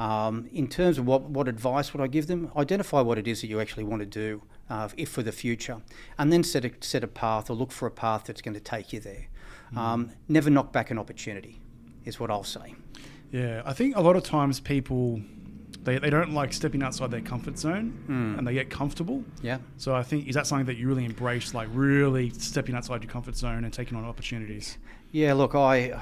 Um, 0.00 0.48
in 0.50 0.66
terms 0.66 0.96
of 0.96 1.06
what, 1.06 1.24
what 1.24 1.46
advice 1.46 1.92
would 1.92 2.02
I 2.02 2.06
give 2.06 2.26
them, 2.26 2.50
identify 2.56 3.02
what 3.02 3.18
it 3.18 3.28
is 3.28 3.42
that 3.42 3.48
you 3.48 3.60
actually 3.60 3.84
want 3.84 4.00
to 4.00 4.06
do 4.06 4.42
uh, 4.70 4.88
if 4.96 5.10
for 5.10 5.22
the 5.22 5.30
future, 5.30 5.82
and 6.18 6.32
then 6.32 6.42
set 6.42 6.64
a, 6.64 6.72
set 6.80 7.04
a 7.04 7.06
path 7.06 7.50
or 7.50 7.54
look 7.54 7.70
for 7.70 7.86
a 7.86 7.90
path 7.90 8.24
that's 8.24 8.40
going 8.40 8.54
to 8.54 8.60
take 8.60 8.94
you 8.94 9.00
there. 9.00 9.26
Mm. 9.74 9.76
Um, 9.76 10.10
never 10.26 10.48
knock 10.48 10.72
back 10.72 10.90
an 10.90 10.98
opportunity 10.98 11.60
is 12.06 12.18
what 12.18 12.30
I'll 12.30 12.44
say. 12.44 12.74
Yeah, 13.30 13.60
I 13.66 13.74
think 13.74 13.94
a 13.94 14.00
lot 14.00 14.16
of 14.16 14.22
times 14.22 14.58
people 14.58 15.20
they, 15.82 15.98
they 15.98 16.10
don't 16.10 16.32
like 16.32 16.52
stepping 16.52 16.82
outside 16.82 17.10
their 17.10 17.20
comfort 17.20 17.58
zone 17.58 18.04
mm. 18.08 18.38
and 18.38 18.46
they 18.46 18.54
get 18.54 18.70
comfortable. 18.70 19.24
Yeah. 19.42 19.58
So 19.76 19.94
I 19.94 20.02
think 20.02 20.28
is 20.28 20.34
that 20.34 20.46
something 20.46 20.66
that 20.66 20.76
you 20.76 20.88
really 20.88 21.04
embrace, 21.04 21.54
like 21.54 21.68
really 21.72 22.30
stepping 22.30 22.74
outside 22.74 23.02
your 23.02 23.10
comfort 23.10 23.36
zone 23.36 23.64
and 23.64 23.72
taking 23.72 23.96
on 23.96 24.04
opportunities? 24.04 24.78
Yeah. 25.12 25.34
Look, 25.34 25.54
I 25.54 26.00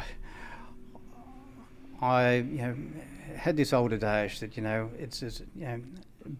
I 2.01 2.37
you 2.37 2.59
know 2.59 2.77
had 3.39 3.57
this 3.57 3.73
old 3.73 3.93
adage 3.93 4.41
that 4.41 4.57
you 4.57 4.63
know 4.63 4.91
it's, 4.99 5.23
it's 5.23 5.41
you 5.55 5.67
know 5.67 5.81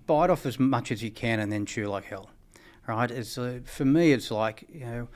bite 0.07 0.31
off 0.31 0.45
as 0.45 0.59
much 0.59 0.93
as 0.93 1.03
you 1.03 1.11
can 1.11 1.41
and 1.41 1.51
then 1.51 1.65
chew 1.65 1.87
like 1.87 2.05
hell, 2.05 2.31
right? 2.87 3.11
It's 3.11 3.39
uh, 3.39 3.61
for 3.65 3.85
me 3.85 4.13
it's 4.13 4.31
like 4.31 4.65
you 4.69 4.81
know 4.81 5.09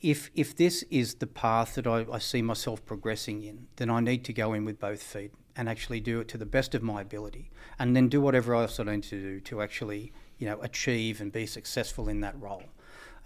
if 0.00 0.30
if 0.34 0.56
this 0.56 0.82
is 0.90 1.14
the 1.16 1.26
path 1.26 1.74
that 1.74 1.86
I, 1.86 2.06
I, 2.10 2.18
see 2.18 2.42
myself 2.42 2.84
progressing 2.84 3.42
in, 3.42 3.66
then 3.76 3.90
I 3.90 4.00
need 4.00 4.24
to 4.24 4.32
go 4.32 4.54
in 4.54 4.64
with 4.64 4.80
both 4.80 5.02
feet 5.02 5.32
and 5.56 5.68
actually 5.68 6.00
do 6.00 6.20
it 6.20 6.28
to 6.28 6.38
the 6.38 6.46
best 6.46 6.74
of 6.74 6.82
my 6.82 7.02
ability, 7.02 7.50
and 7.78 7.94
then 7.94 8.08
do 8.08 8.20
whatever 8.20 8.54
else 8.54 8.80
I 8.80 8.84
need 8.84 9.02
to 9.04 9.20
do 9.20 9.40
to 9.40 9.62
actually 9.62 10.12
you 10.38 10.46
know 10.46 10.60
achieve 10.62 11.20
and 11.20 11.30
be 11.30 11.46
successful 11.46 12.08
in 12.08 12.20
that 12.20 12.40
role. 12.40 12.64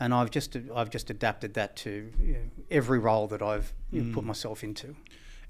And 0.01 0.13
I've 0.13 0.31
just 0.31 0.57
I've 0.75 0.91
just 0.91 1.11
adapted 1.11 1.55
that 1.55 1.77
to 1.77 2.11
you 2.21 2.33
know, 2.33 2.51
every 2.71 2.99
role 2.99 3.29
that 3.29 3.41
I've 3.41 3.73
mm. 3.93 4.13
put 4.13 4.25
myself 4.25 4.65
into. 4.65 4.97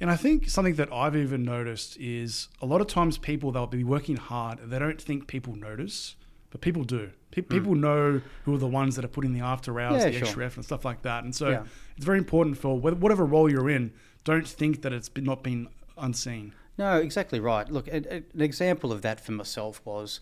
And 0.01 0.11
I 0.11 0.17
think 0.17 0.49
something 0.49 0.75
that 0.75 0.93
I've 0.93 1.17
even 1.17 1.45
noticed 1.45 1.97
is 1.99 2.49
a 2.61 2.67
lot 2.67 2.81
of 2.81 2.87
times 2.87 3.17
people 3.19 3.53
they'll 3.53 3.67
be 3.67 3.85
working 3.85 4.17
hard, 4.17 4.59
they 4.65 4.79
don't 4.79 5.01
think 5.01 5.27
people 5.27 5.55
notice 5.55 6.17
but 6.55 6.61
people 6.61 6.85
do. 6.85 7.11
Pe- 7.33 7.43
mm. 7.43 7.49
People 7.49 7.75
know 7.75 8.21
who 8.45 8.55
are 8.55 8.59
the 8.59 8.69
ones 8.69 8.95
that 8.95 9.05
are 9.05 9.09
putting 9.09 9.33
the 9.33 9.41
after 9.41 9.81
hours, 9.81 10.05
yeah, 10.05 10.11
the 10.11 10.13
sure. 10.13 10.23
extra 10.23 10.47
effort, 10.47 10.59
and 10.59 10.65
stuff 10.65 10.85
like 10.85 11.03
that. 11.03 11.25
And 11.25 11.35
so 11.35 11.49
yeah. 11.49 11.65
it's 11.97 12.05
very 12.05 12.19
important 12.19 12.57
for 12.59 12.79
whatever 12.79 13.25
role 13.25 13.51
you're 13.51 13.69
in. 13.69 13.93
Don't 14.23 14.47
think 14.47 14.83
that 14.83 14.93
it's 14.93 15.09
been, 15.09 15.25
not 15.25 15.43
been 15.43 15.67
unseen. 15.99 16.55
No, 16.79 16.99
exactly 16.99 17.41
right. 17.41 17.69
Look, 17.69 17.89
a, 17.89 17.97
a, 17.97 18.17
an 18.33 18.41
example 18.41 18.93
of 18.93 19.03
that 19.03 19.21
for 19.21 19.33
myself 19.33 19.81
was 19.85 20.21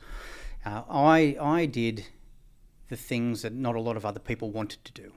uh, 0.65 0.85
I 0.89 1.37
I 1.39 1.67
did 1.67 2.07
the 2.89 2.97
things 2.97 3.43
that 3.43 3.53
not 3.53 3.77
a 3.77 3.81
lot 3.81 3.99
of 3.99 4.07
other 4.07 4.21
people 4.21 4.51
wanted 4.51 4.83
to 4.87 4.93
do. 4.93 5.13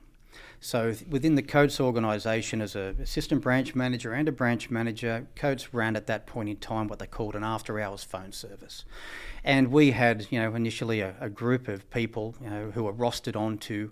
So 0.65 0.95
within 1.07 1.35
the 1.35 1.43
Coates 1.43 1.79
organisation, 1.79 2.59
as 2.59 2.75
a 2.75 2.95
assistant 2.99 3.43
branch 3.43 3.75
manager 3.75 4.13
and 4.13 4.27
a 4.27 4.31
branch 4.31 4.71
manager, 4.71 5.27
Coates 5.35 5.75
ran 5.75 5.95
at 5.95 6.07
that 6.07 6.25
point 6.25 6.49
in 6.49 6.57
time 6.57 6.87
what 6.87 6.97
they 6.97 7.05
called 7.05 7.35
an 7.35 7.43
after-hours 7.43 8.03
phone 8.03 8.31
service. 8.31 8.83
And 9.43 9.67
we 9.67 9.91
had, 9.91 10.25
you 10.31 10.39
know, 10.39 10.55
initially 10.55 11.01
a, 11.01 11.13
a 11.19 11.29
group 11.29 11.67
of 11.67 11.87
people 11.91 12.33
you 12.41 12.49
know, 12.49 12.71
who 12.71 12.85
were 12.85 12.93
rostered 12.93 13.39
on 13.39 13.59
to 13.59 13.91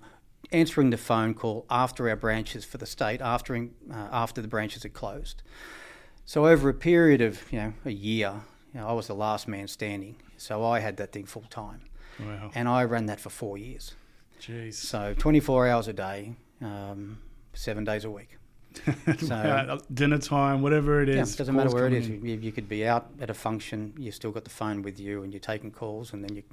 answering 0.51 0.89
the 0.89 0.97
phone 0.97 1.36
call 1.36 1.67
after 1.69 2.09
our 2.09 2.15
branches 2.15 2.65
for 2.65 2.79
the 2.79 2.88
state, 2.88 3.21
after, 3.21 3.55
uh, 3.55 3.67
after 4.12 4.41
the 4.41 4.47
branches 4.47 4.81
had 4.81 4.93
closed. 4.93 5.43
So 6.25 6.47
over 6.47 6.69
a 6.69 6.73
period 6.73 7.21
of, 7.21 7.43
you 7.51 7.59
know, 7.59 7.73
a 7.86 7.91
year, 7.91 8.33
you 8.73 8.79
know, 8.79 8.88
I 8.88 8.93
was 8.93 9.05
the 9.05 9.13
last 9.13 9.47
man 9.47 9.67
standing. 9.67 10.15
So 10.38 10.65
I 10.65 10.79
had 10.79 10.97
that 10.97 11.12
thing 11.12 11.25
full 11.25 11.45
time. 11.51 11.81
Wow. 12.19 12.49
And 12.55 12.67
I 12.67 12.83
ran 12.83 13.05
that 13.05 13.19
for 13.19 13.29
four 13.29 13.59
years. 13.59 13.93
Jeez. 14.41 14.73
So 14.73 15.13
24 15.13 15.67
hours 15.67 15.88
a 15.88 15.93
day, 15.93 16.36
um, 16.63 17.19
seven 17.54 17.84
days 17.84 18.06
a 18.06 18.10
week. 18.10 18.38
so, 19.19 19.80
dinner 19.93 20.17
time, 20.17 20.62
whatever 20.62 21.02
it 21.02 21.10
is. 21.10 21.32
Yeah, 21.32 21.38
doesn't 21.38 21.56
matter 21.56 21.69
where 21.69 21.88
it 21.88 21.93
is. 21.93 22.10
You, 22.10 22.17
you, 22.17 22.52
could 22.52 22.67
be 22.67 22.88
out 22.88 23.08
at 23.21 23.30
a 23.30 23.34
function, 23.34 23.93
you've 23.97 24.15
still 24.15 24.32
got 24.32 24.45
the 24.45 24.49
phone 24.49 24.82
with 24.82 24.99
you, 24.99 25.23
and 25.23 25.32
you're 25.32 25.39
taking 25.39 25.71
calls, 25.71 26.12
and 26.13 26.23
then 26.23 26.36
you 26.36 26.43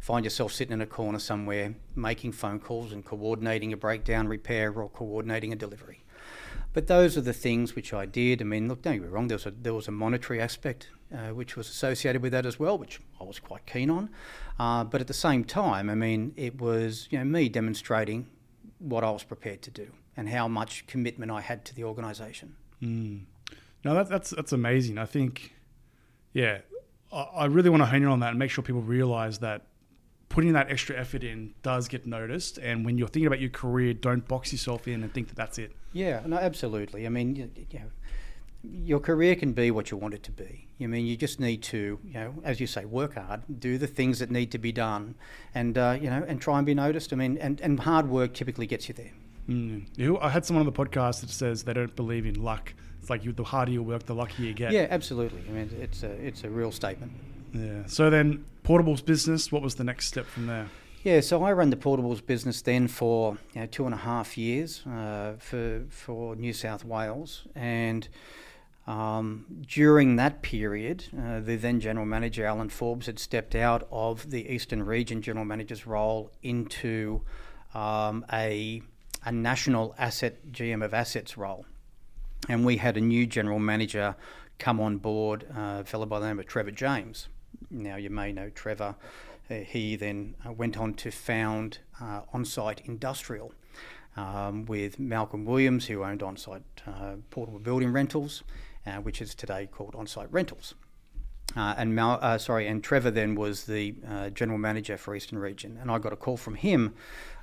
find 0.00 0.24
yourself 0.24 0.52
sitting 0.52 0.72
in 0.72 0.80
a 0.80 0.86
corner 0.86 1.18
somewhere 1.18 1.74
making 1.94 2.32
phone 2.32 2.58
calls 2.58 2.92
and 2.92 3.04
coordinating 3.04 3.72
a 3.72 3.76
breakdown 3.76 4.28
repair 4.28 4.72
or 4.72 4.88
coordinating 4.88 5.52
a 5.52 5.56
delivery. 5.56 6.04
But 6.72 6.86
those 6.86 7.16
are 7.16 7.22
the 7.22 7.32
things 7.32 7.74
which 7.74 7.92
I 7.92 8.06
did. 8.06 8.40
I 8.40 8.44
mean, 8.44 8.68
look, 8.68 8.82
don't 8.82 8.94
get 8.94 9.02
me 9.02 9.08
wrong. 9.08 9.28
There 9.28 9.36
was 9.36 9.46
a 9.46 9.50
there 9.50 9.74
was 9.74 9.88
a 9.88 9.90
monetary 9.90 10.40
aspect 10.40 10.90
uh, 11.12 11.28
which 11.28 11.56
was 11.56 11.68
associated 11.68 12.22
with 12.22 12.32
that 12.32 12.46
as 12.46 12.58
well, 12.58 12.78
which 12.78 13.00
I 13.20 13.24
was 13.24 13.38
quite 13.38 13.66
keen 13.66 13.90
on. 13.90 14.10
Uh, 14.58 14.84
but 14.84 15.00
at 15.00 15.06
the 15.06 15.14
same 15.14 15.44
time, 15.44 15.88
I 15.88 15.94
mean, 15.94 16.34
it 16.36 16.60
was 16.60 17.08
you 17.10 17.18
know 17.18 17.24
me 17.24 17.48
demonstrating 17.48 18.28
what 18.78 19.04
I 19.04 19.10
was 19.10 19.24
prepared 19.24 19.62
to 19.62 19.70
do 19.70 19.88
and 20.16 20.28
how 20.28 20.48
much 20.48 20.86
commitment 20.86 21.30
I 21.30 21.40
had 21.40 21.64
to 21.66 21.74
the 21.74 21.84
organisation. 21.84 22.56
Mm. 22.82 23.24
No, 23.84 23.94
that, 23.94 24.08
that's 24.08 24.30
that's 24.30 24.52
amazing. 24.52 24.98
I 24.98 25.06
think, 25.06 25.54
yeah, 26.32 26.58
I, 27.12 27.22
I 27.22 27.44
really 27.46 27.70
want 27.70 27.82
to 27.82 27.86
hone 27.86 28.02
in 28.02 28.08
on 28.08 28.20
that 28.20 28.30
and 28.30 28.38
make 28.38 28.50
sure 28.50 28.62
people 28.62 28.82
realise 28.82 29.38
that 29.38 29.66
putting 30.28 30.52
that 30.52 30.70
extra 30.70 30.96
effort 30.96 31.24
in 31.24 31.54
does 31.62 31.88
get 31.88 32.06
noticed. 32.06 32.58
And 32.58 32.84
when 32.84 32.98
you're 32.98 33.08
thinking 33.08 33.26
about 33.26 33.40
your 33.40 33.50
career, 33.50 33.94
don't 33.94 34.26
box 34.26 34.52
yourself 34.52 34.86
in 34.86 35.02
and 35.02 35.12
think 35.12 35.28
that 35.28 35.36
that's 35.36 35.58
it. 35.58 35.72
Yeah, 35.92 36.20
no, 36.26 36.36
absolutely. 36.36 37.06
I 37.06 37.08
mean, 37.08 37.34
you, 37.34 37.50
you 37.70 37.78
know, 37.78 37.86
your 38.64 39.00
career 39.00 39.36
can 39.36 39.52
be 39.52 39.70
what 39.70 39.90
you 39.90 39.96
want 39.96 40.14
it 40.14 40.22
to 40.24 40.32
be. 40.32 40.66
I 40.80 40.86
mean, 40.86 41.06
you 41.06 41.16
just 41.16 41.40
need 41.40 41.62
to, 41.64 41.98
you 42.04 42.14
know, 42.14 42.34
as 42.44 42.60
you 42.60 42.66
say, 42.66 42.84
work 42.84 43.14
hard, 43.14 43.42
do 43.60 43.78
the 43.78 43.86
things 43.86 44.18
that 44.20 44.30
need 44.30 44.50
to 44.52 44.58
be 44.58 44.72
done, 44.72 45.14
and 45.54 45.76
uh, 45.76 45.96
you 46.00 46.08
know, 46.10 46.24
and 46.26 46.40
try 46.40 46.58
and 46.58 46.66
be 46.66 46.74
noticed. 46.74 47.12
I 47.12 47.16
mean, 47.16 47.38
and, 47.38 47.60
and 47.60 47.80
hard 47.80 48.08
work 48.08 48.34
typically 48.34 48.66
gets 48.66 48.88
you 48.88 48.94
there. 48.94 49.12
Mm. 49.48 49.86
You- 49.96 50.18
I 50.18 50.28
had 50.28 50.44
someone 50.44 50.66
on 50.66 50.72
the 50.72 50.78
podcast 50.84 51.20
that 51.20 51.30
says 51.30 51.64
they 51.64 51.72
don't 51.72 51.94
believe 51.96 52.26
in 52.26 52.42
luck. 52.42 52.74
It's 53.00 53.10
like 53.10 53.24
you, 53.24 53.32
the 53.32 53.44
harder 53.44 53.72
you 53.72 53.82
work, 53.82 54.06
the 54.06 54.14
luckier 54.14 54.46
you 54.46 54.54
get. 54.54 54.72
Yeah, 54.72 54.86
absolutely. 54.90 55.42
I 55.48 55.52
mean, 55.52 55.70
it's 55.80 56.02
a 56.02 56.10
it's 56.10 56.44
a 56.44 56.50
real 56.50 56.72
statement. 56.72 57.12
Yeah. 57.52 57.82
So 57.86 58.10
then, 58.10 58.44
portables 58.64 59.04
business. 59.04 59.50
What 59.50 59.62
was 59.62 59.76
the 59.76 59.84
next 59.84 60.06
step 60.06 60.26
from 60.26 60.46
there? 60.46 60.68
Yeah, 61.04 61.20
so 61.20 61.42
I 61.44 61.52
ran 61.52 61.70
the 61.70 61.76
portables 61.76 62.24
business 62.24 62.60
then 62.60 62.88
for 62.88 63.38
you 63.54 63.60
know, 63.60 63.66
two 63.66 63.84
and 63.86 63.94
a 63.94 63.98
half 63.98 64.36
years 64.36 64.84
uh, 64.86 65.34
for 65.38 65.84
for 65.88 66.36
New 66.36 66.52
South 66.52 66.84
Wales, 66.84 67.44
and 67.54 68.08
um, 68.88 69.44
during 69.66 70.16
that 70.16 70.40
period, 70.40 71.04
uh, 71.14 71.40
the 71.40 71.56
then 71.56 71.78
general 71.78 72.06
manager 72.06 72.46
Alan 72.46 72.70
Forbes 72.70 73.04
had 73.04 73.18
stepped 73.18 73.54
out 73.54 73.86
of 73.92 74.30
the 74.30 74.48
Eastern 74.48 74.82
Region 74.82 75.20
general 75.20 75.44
manager's 75.44 75.86
role 75.86 76.32
into 76.42 77.20
um, 77.74 78.24
a 78.32 78.80
a 79.26 79.32
national 79.32 79.94
asset 79.98 80.52
GM 80.52 80.82
of 80.82 80.94
assets 80.94 81.36
role, 81.36 81.66
and 82.48 82.64
we 82.64 82.78
had 82.78 82.96
a 82.96 83.00
new 83.00 83.26
general 83.26 83.58
manager 83.58 84.16
come 84.58 84.80
on 84.80 84.96
board, 84.96 85.44
uh, 85.54 85.80
a 85.80 85.84
fellow 85.84 86.06
by 86.06 86.18
the 86.18 86.26
name 86.26 86.38
of 86.38 86.46
Trevor 86.46 86.70
James. 86.70 87.28
Now 87.70 87.96
you 87.96 88.08
may 88.08 88.32
know 88.32 88.48
Trevor. 88.48 88.94
Uh, 89.50 89.54
he 89.54 89.96
then 89.96 90.34
uh, 90.46 90.52
went 90.52 90.78
on 90.78 90.94
to 90.94 91.10
found 91.10 91.80
uh, 92.00 92.22
On-Site 92.32 92.80
Industrial 92.86 93.52
um, 94.16 94.64
with 94.64 94.98
Malcolm 94.98 95.44
Williams, 95.44 95.86
who 95.86 96.04
owned 96.04 96.20
Onsite 96.20 96.62
Portable 97.28 97.58
Building 97.58 97.92
Rentals, 97.92 98.44
which 98.96 99.20
is 99.20 99.34
today 99.34 99.66
called 99.70 99.94
On-Site 99.94 100.32
Rentals. 100.32 100.74
Uh, 101.56 101.74
and 101.78 101.94
Mal, 101.94 102.18
uh, 102.20 102.36
sorry, 102.36 102.66
and 102.66 102.84
Trevor 102.84 103.10
then 103.10 103.34
was 103.34 103.64
the 103.64 103.94
uh, 104.06 104.28
general 104.30 104.58
manager 104.58 104.98
for 104.98 105.14
Eastern 105.14 105.38
Region, 105.38 105.78
and 105.80 105.90
I 105.90 105.98
got 105.98 106.12
a 106.12 106.16
call 106.16 106.36
from 106.36 106.56
him 106.56 106.94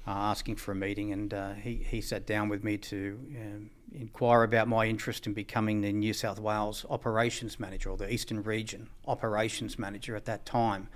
uh, 0.07 0.11
asking 0.11 0.57
for 0.57 0.71
a 0.71 0.75
meeting, 0.75 1.11
and 1.11 1.33
uh, 1.33 1.53
he 1.53 1.75
he 1.75 2.01
sat 2.01 2.27
down 2.27 2.47
with 2.47 2.63
me 2.63 2.77
to 2.77 3.19
um, 3.41 3.69
inquire 3.91 4.43
about 4.43 4.67
my 4.67 4.85
interest 4.85 5.25
in 5.25 5.33
becoming 5.33 5.81
the 5.81 5.91
New 5.91 6.13
South 6.13 6.39
Wales 6.39 6.85
operations 6.89 7.59
manager 7.59 7.89
or 7.89 7.97
the 7.97 8.11
Eastern 8.13 8.43
Region 8.43 8.89
operations 9.07 9.79
manager 9.79 10.15
at 10.15 10.25
that 10.25 10.45
time. 10.45 10.87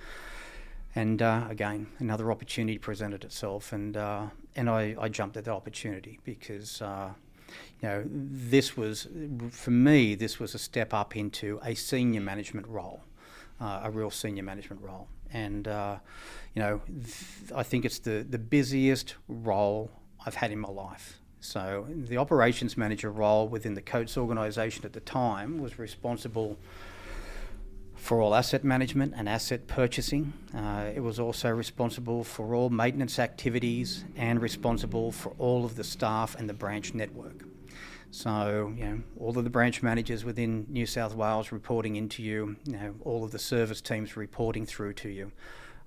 And 0.95 1.21
uh, 1.21 1.45
again, 1.49 1.87
another 1.97 2.31
opportunity 2.31 2.77
presented 2.77 3.23
itself, 3.23 3.73
and 3.73 3.97
uh, 3.97 4.27
and 4.55 4.69
I, 4.69 4.95
I 4.99 5.09
jumped 5.09 5.35
at 5.37 5.45
the 5.45 5.51
opportunity 5.51 6.19
because 6.23 6.81
uh, 6.81 7.13
you 7.81 7.89
know 7.89 8.03
this 8.05 8.75
was 8.75 9.07
for 9.51 9.71
me 9.71 10.15
this 10.15 10.39
was 10.39 10.53
a 10.53 10.59
step 10.59 10.93
up 10.93 11.15
into 11.15 11.59
a 11.63 11.75
senior 11.75 12.21
management 12.21 12.67
role, 12.67 13.01
uh, 13.61 13.81
a 13.83 13.91
real 13.91 14.11
senior 14.11 14.43
management 14.43 14.81
role, 14.81 15.07
and 15.31 15.67
uh, 15.67 15.97
you 16.55 16.61
know 16.61 16.81
th- 16.87 17.53
I 17.55 17.63
think 17.63 17.85
it's 17.85 17.99
the 17.99 18.25
the 18.29 18.39
busiest 18.39 19.15
role 19.27 19.91
I've 20.25 20.35
had 20.35 20.51
in 20.51 20.59
my 20.59 20.69
life. 20.69 21.19
So 21.41 21.87
the 21.89 22.17
operations 22.17 22.75
manager 22.75 23.11
role 23.11 23.47
within 23.47 23.73
the 23.73 23.81
Coates 23.81 24.17
organisation 24.17 24.83
at 24.83 24.91
the 24.91 24.99
time 24.99 25.59
was 25.59 25.79
responsible 25.79 26.57
for 27.95 28.21
all 28.21 28.33
asset 28.33 28.63
management 28.63 29.13
and 29.15 29.29
asset 29.29 29.67
purchasing. 29.67 30.33
Uh, 30.55 30.89
it 30.93 31.01
was 31.01 31.19
also 31.19 31.49
responsible 31.49 32.23
for 32.23 32.55
all 32.55 32.69
maintenance 32.69 33.19
activities 33.19 34.03
and 34.17 34.41
responsible 34.41 35.11
for 35.11 35.33
all 35.37 35.63
of 35.63 35.75
the 35.75 35.83
staff 35.83 36.35
and 36.35 36.49
the 36.49 36.53
branch 36.53 36.93
network. 36.93 37.43
So, 38.11 38.73
you 38.75 38.85
know, 38.85 39.01
all 39.19 39.37
of 39.37 39.43
the 39.43 39.49
branch 39.49 39.83
managers 39.83 40.25
within 40.25 40.65
New 40.69 40.85
South 40.85 41.15
Wales 41.15 41.51
reporting 41.51 41.95
into 41.95 42.23
you, 42.23 42.55
you 42.65 42.73
know, 42.73 42.95
all 43.01 43.23
of 43.23 43.31
the 43.31 43.39
service 43.39 43.81
teams 43.81 44.17
reporting 44.17 44.65
through 44.65 44.93
to 44.93 45.09
you. 45.09 45.31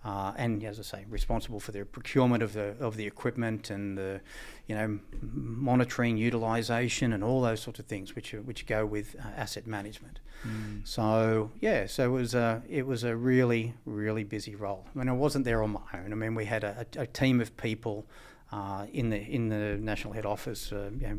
Uh, 0.04 0.32
and 0.37 0.64
as 0.64 0.80
I 0.80 0.82
say, 0.82 1.04
responsible 1.08 1.61
for 1.61 1.70
the 1.70 1.85
procurement 1.85 2.42
of 2.42 2.54
the 2.54 2.74
of 2.80 2.96
the 2.96 3.06
equipment 3.06 3.70
and 3.70 3.96
the, 3.96 4.20
you 4.66 4.74
know, 4.74 4.98
monitoring 5.20 6.16
utilisation 6.16 7.12
and 7.12 7.22
all 7.22 7.40
those 7.40 7.61
sorts 7.61 7.78
of 7.78 7.87
things 7.87 8.16
which 8.16 8.35
are, 8.35 8.42
which 8.42 8.66
go 8.66 8.85
with 8.85 9.14
uh, 9.20 9.28
asset 9.37 9.64
management. 9.64 10.18
Mm. 10.44 10.87
So 10.87 11.52
yeah, 11.61 11.87
so 11.87 12.04
it 12.04 12.18
was 12.18 12.35
a 12.35 12.62
it 12.68 12.85
was 12.85 13.04
a 13.04 13.14
really 13.14 13.74
really 13.85 14.24
busy 14.24 14.56
role. 14.56 14.87
I 14.92 14.98
mean, 14.98 15.08
I 15.08 15.12
wasn't 15.12 15.44
there 15.44 15.62
on 15.62 15.70
my 15.70 15.80
own. 15.94 16.12
I 16.12 16.16
mean, 16.16 16.35
we 16.35 16.46
had 16.46 16.64
a, 16.64 16.85
a, 16.96 17.02
a 17.02 17.06
team 17.06 17.40
of 17.40 17.56
people 17.56 18.04
uh, 18.50 18.87
in 18.92 19.11
the 19.11 19.18
in 19.18 19.50
the 19.50 19.76
national 19.76 20.14
head 20.14 20.26
office, 20.26 20.72
uh, 20.72 20.90
you 21.00 21.06
know, 21.06 21.18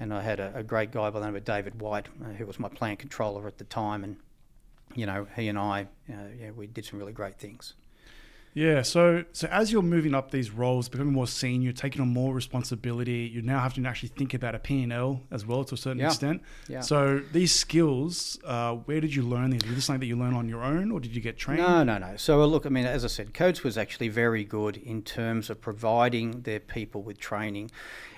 and 0.00 0.12
I 0.12 0.22
had 0.22 0.40
a, 0.40 0.52
a, 0.54 0.62
great 0.62 0.90
guy 0.92 1.10
by 1.10 1.20
the 1.20 1.26
name 1.26 1.36
of 1.36 1.44
David 1.44 1.80
White, 1.80 2.06
uh, 2.22 2.28
who 2.30 2.46
was 2.46 2.58
my 2.58 2.68
plant 2.68 2.98
controller 2.98 3.46
at 3.46 3.58
the 3.58 3.64
time, 3.64 4.04
and 4.04 4.16
you 4.94 5.06
know, 5.06 5.26
he 5.36 5.48
and 5.48 5.58
I, 5.58 5.88
uh, 6.10 6.14
yeah, 6.40 6.50
we 6.50 6.66
did 6.66 6.84
some 6.84 6.98
really 6.98 7.12
great 7.12 7.38
things. 7.38 7.74
Yeah, 8.54 8.82
so 8.82 9.24
so 9.32 9.46
as 9.48 9.70
you're 9.70 9.82
moving 9.82 10.14
up 10.14 10.30
these 10.30 10.50
roles, 10.50 10.88
becoming 10.88 11.12
more 11.12 11.28
senior, 11.28 11.70
taking 11.70 12.00
on 12.00 12.08
more 12.08 12.34
responsibility, 12.34 13.30
you 13.32 13.40
now 13.42 13.60
have 13.60 13.74
to 13.74 13.84
actually 13.86 14.08
think 14.08 14.34
about 14.34 14.54
a 14.56 14.58
P&L 14.58 15.22
as 15.30 15.46
well 15.46 15.62
to 15.64 15.74
a 15.74 15.78
certain 15.78 16.00
Yeah. 16.00 16.06
extent. 16.08 16.42
Yeah. 16.66 16.80
So 16.80 17.20
these 17.32 17.54
skills, 17.54 18.38
uh, 18.44 18.74
where 18.74 19.00
did 19.00 19.14
you 19.14 19.22
learn 19.22 19.50
these? 19.50 19.64
Was 19.64 19.76
this 19.76 19.84
something 19.84 20.00
that 20.00 20.06
you 20.06 20.16
learn 20.16 20.34
on 20.34 20.48
your 20.48 20.64
own, 20.64 20.90
or 20.90 20.98
did 20.98 21.14
you 21.14 21.20
get 21.20 21.36
trained? 21.36 21.60
No, 21.60 21.84
no, 21.84 21.98
no. 21.98 22.16
So 22.16 22.42
uh, 22.42 22.46
look, 22.46 22.66
I 22.66 22.70
mean, 22.70 22.86
as 22.86 23.04
I 23.04 23.08
said, 23.08 23.32
Coates 23.32 23.62
was 23.62 23.78
actually 23.78 24.08
very 24.08 24.44
good 24.44 24.76
in 24.76 25.02
terms 25.02 25.50
of 25.50 25.60
providing 25.60 26.42
their 26.42 26.60
people 26.60 27.02
with 27.02 27.20
training, 27.20 27.70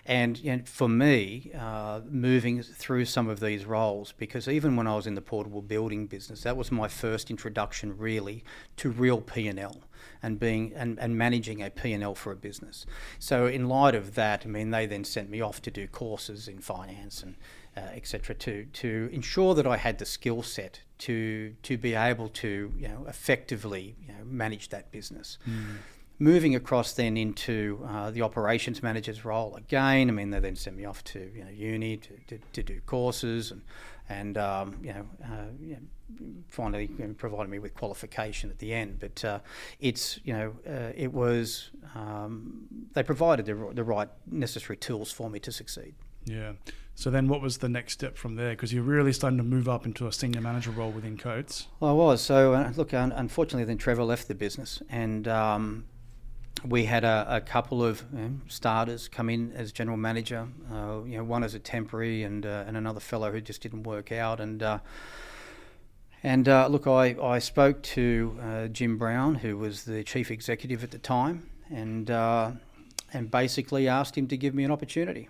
and 0.07 0.69
for 0.69 0.89
me, 0.89 1.51
uh, 1.59 2.01
moving 2.09 2.63
through 2.63 3.05
some 3.05 3.29
of 3.29 3.41
these 3.41 3.65
roles, 3.65 4.13
because 4.13 4.49
even 4.49 4.77
when 4.77 4.87
I 4.87 4.97
was 4.97 5.07
in 5.07 5.15
the 5.15 5.21
portable 5.21 5.63
building 5.63 6.07
business, 6.07 6.43
that 6.43 6.57
was 6.57 6.73
my 6.73 6.89
first 6.89 7.31
introduction 7.31 7.97
really 7.97 8.45
to 8.77 8.91
real 8.91 9.21
P 9.21 9.49
and 9.49 9.59
L 9.59 9.83
and 10.23 10.39
being 10.39 10.73
and, 10.75 10.99
and 10.99 11.17
managing 11.17 11.63
a 11.63 11.71
P&L 11.71 12.15
for 12.15 12.33
a 12.33 12.37
business. 12.37 12.87
So 13.19 13.47
in 13.47 13.69
light 13.69 13.95
of 13.95 14.15
that, 14.15 14.43
I 14.45 14.49
mean, 14.49 14.71
they 14.71 14.87
then 14.87 15.05
sent 15.05 15.31
me 15.31 15.41
off 15.41 15.63
to 15.63 15.71
do 15.71 15.87
courses 15.87 16.49
in 16.49 16.61
finance 16.61 17.23
and 17.23 17.37
uh, 17.77 17.81
etc. 17.95 18.35
to 18.35 18.65
to 18.65 19.09
ensure 19.13 19.55
that 19.55 19.67
I 19.67 19.77
had 19.77 19.99
the 19.99 20.07
skill 20.07 20.43
set 20.43 20.81
to 20.99 21.55
to 21.63 21.79
be 21.79 21.95
able 21.95 22.29
to 22.29 22.73
you 22.77 22.89
know 22.89 23.07
effectively 23.09 23.97
you 24.07 24.13
know 24.13 24.25
manage 24.25 24.71
that 24.71 24.91
business. 24.91 25.39
Moving 26.23 26.55
across 26.55 26.93
then 26.93 27.17
into 27.17 27.85
uh, 27.89 28.11
the 28.11 28.23
operations 28.23 28.83
manager's 28.83 29.25
role 29.25 29.57
again. 29.57 30.09
I 30.09 30.13
mean, 30.13 30.31
they 30.31 30.39
then 30.39 30.55
sent 30.55 30.77
me 30.77 30.85
off 30.85 31.03
to 31.05 31.19
you 31.35 31.45
know 31.45 31.51
uni 31.51 31.97
to, 31.97 32.13
to, 32.29 32.39
to 32.53 32.63
do 32.63 32.81
courses 32.87 33.51
and 33.51 33.63
and 34.11 34.37
um, 34.37 34.77
you 34.83 34.93
know, 34.93 35.07
uh, 35.25 35.47
you 35.61 35.77
know, 35.77 36.27
finally 36.49 36.91
you 36.99 37.07
know, 37.07 37.15
provided 37.15 37.49
me 37.49 37.59
with 37.59 37.75
qualification 37.75 38.51
at 38.51 38.59
the 38.59 38.75
end. 38.75 38.99
But 38.99 39.25
uh, 39.25 39.39
it's 39.79 40.19
you 40.25 40.33
know 40.33 40.55
uh, 40.69 40.93
it 40.95 41.13
was 41.13 41.71
um, 41.95 42.67
they 42.93 43.03
provided 43.03 43.47
the, 43.47 43.71
the 43.73 43.85
right 43.85 44.09
necessary 44.27 44.77
tools 44.77 45.11
for 45.13 45.31
me 45.31 45.39
to 45.41 45.53
succeed. 45.53 45.95
Yeah. 46.25 46.53
So 46.97 47.11
then, 47.11 47.29
what 47.29 47.41
was 47.41 47.59
the 47.59 47.69
next 47.69 47.95
step 47.95 48.19
from 48.19 48.35
there? 48.35 48.51
Because 48.51 48.75
you're 48.75 48.83
really 48.83 49.13
starting 49.13 49.39
to 49.39 49.45
move 49.45 49.69
up 49.69 49.87
into 49.87 50.07
a 50.07 50.13
senior 50.13 50.43
manager 50.43 50.71
role 50.71 50.91
within 50.91 51.17
Coates. 51.17 51.69
Well, 51.79 51.93
I 51.93 51.95
was 51.95 52.21
so 52.21 52.53
uh, 52.53 52.73
look. 52.77 52.93
Un- 52.93 53.13
unfortunately, 53.13 53.65
then 53.65 53.79
Trevor 53.79 54.05
left 54.05 54.29
the 54.29 54.35
business, 54.35 54.83
and 54.91 55.27
um, 55.27 55.85
we 56.65 56.85
had 56.85 57.05
a, 57.05 57.27
a 57.29 57.41
couple 57.41 57.83
of 57.83 58.13
know, 58.13 58.33
starters 58.49 59.09
come 59.09 59.31
in 59.31 59.53
as 59.53 59.73
general 59.73 59.97
manager. 59.97 60.49
Uh, 60.71 61.03
you 61.05 61.17
know, 61.17 61.25
one 61.25 61.43
as 61.43 61.55
a 61.55 61.59
temporary, 61.59 62.23
and 62.23 62.45
uh, 62.45 62.65
and 62.67 62.77
another 62.77 63.01
fellow 63.01 63.33
who 63.33 63.41
just 63.41 63.63
didn't 63.63 63.85
work 63.85 64.13
out. 64.13 64.41
And 64.41 64.63
uh, 64.63 64.79
and 66.23 66.49
uh, 66.49 66.67
look, 66.69 66.87
I, 66.87 67.17
I 67.23 67.39
spoke 67.39 67.83
to 67.83 68.39
uh, 68.43 68.67
Jim 68.69 68.99
Brown, 68.99 69.37
who 69.37 69.57
was 69.57 69.85
the 69.85 70.05
chief 70.05 70.31
executive 70.31 70.85
at 70.85 70.91
the 70.91 70.99
time, 70.99 71.49
and 71.71 72.11
uh, 72.11 72.53
and 73.13 73.31
basically 73.31 73.89
asked 73.89 74.17
him 74.17 74.27
to 74.29 74.37
give 74.37 74.55
me 74.55 74.65
an 74.65 74.71
opportunity. 74.71 75.29